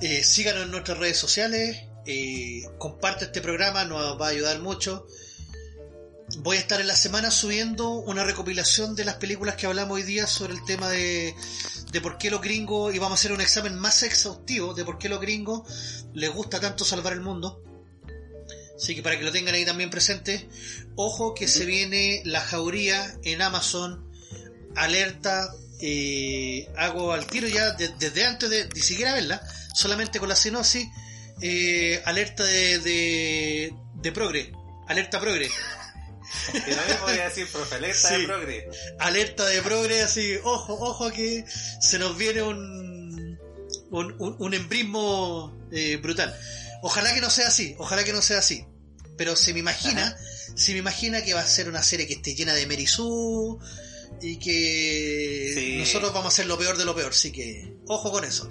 [0.02, 1.76] Eh, síganos en nuestras redes sociales.
[2.06, 5.06] eh, comparte este programa, nos va a ayudar mucho.
[6.42, 10.04] Voy a estar en la semana subiendo una recopilación de las películas que hablamos hoy
[10.04, 11.34] día sobre el tema de,
[11.92, 14.98] de por qué los gringos, y vamos a hacer un examen más exhaustivo de por
[14.98, 15.68] qué los gringos
[16.14, 17.62] les gusta tanto salvar el mundo.
[18.74, 20.48] Así que para que lo tengan ahí también presente,
[20.96, 24.10] ojo que se viene la jauría en Amazon,
[24.76, 25.52] alerta,
[25.82, 29.42] eh, hago al tiro ya de- desde antes de ni siquiera verla,
[29.74, 30.88] solamente con la sinopsis,
[31.42, 34.52] eh, alerta de, de, de progre,
[34.88, 35.50] alerta progre,
[36.52, 38.20] Que lo mismo voy a decir, profe, alerta Sí.
[38.20, 38.68] de progre.
[38.98, 41.44] alerta de progre, así, ojo, ojo que
[41.80, 43.38] se nos viene un,
[43.90, 46.34] un, un, un embrismo eh, brutal.
[46.82, 48.64] Ojalá que no sea así, ojalá que no sea así.
[49.16, 50.16] Pero se me imagina,
[50.54, 53.58] se me imagina que va a ser una serie que esté llena de Merizú
[54.22, 55.76] y que Sí.
[55.78, 58.48] nosotros vamos a hacer lo peor de lo peor, así que ojo con eso.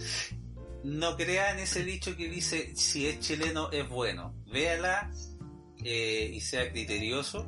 [0.84, 4.35] No crean ese dicho que dice si es chileno es bueno.
[4.51, 5.11] Véala
[5.84, 7.47] eh, y sea criterioso.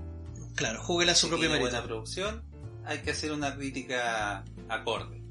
[0.55, 1.69] Claro, júguela a su Si propio mérito.
[1.69, 2.43] buena producción,
[2.85, 5.21] hay que hacer una crítica acorde.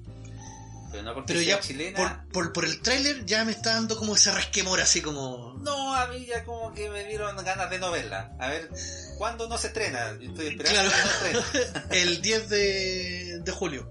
[0.90, 1.96] Pero no porque Pero sea ya chilena.
[2.32, 5.54] por, por, por el tráiler ya me está dando como ese resquemor así como...
[5.60, 8.32] No, a mí ya como que me dieron ganas de no verla.
[8.40, 8.68] A ver,
[9.16, 10.10] ¿cuándo no se estrena?
[10.20, 10.90] Estoy esperando Claro.
[11.22, 11.80] que no estrene.
[12.02, 13.88] el 10 de, de julio.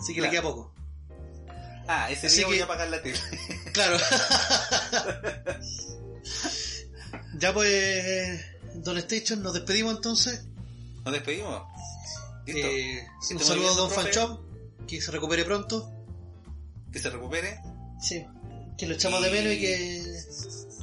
[0.00, 0.72] Así que le queda poco.
[1.86, 3.18] Ah, ese Así día voy a apagar la tele.
[3.72, 3.96] Claro.
[7.38, 8.40] ya pues,
[8.76, 10.46] Don Station, nos despedimos entonces.
[11.04, 11.62] ¿Nos despedimos?
[12.46, 12.66] ¿Listo?
[12.66, 13.90] Eh, un saludo a Don.
[13.90, 14.40] Fanchop,
[14.86, 15.92] que se recupere pronto.
[16.92, 17.60] Que se recupere.
[18.00, 18.24] Sí.
[18.78, 20.14] Que lo echamos de menos y que,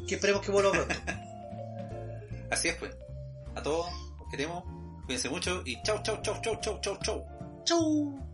[0.07, 0.95] que esperemos que vuelva pronto.
[2.51, 2.91] Así es, pues.
[3.55, 3.87] A todos,
[4.19, 4.63] os queremos.
[5.05, 7.25] Cuídense mucho y chau, chau, chau, chau, chau, chau, chau.
[7.65, 8.29] Chau.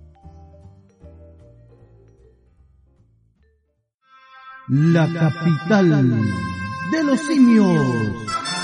[4.68, 6.10] La capital
[6.92, 8.55] de los simios.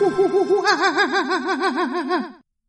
[0.00, 2.36] 呼呼呼呼啊！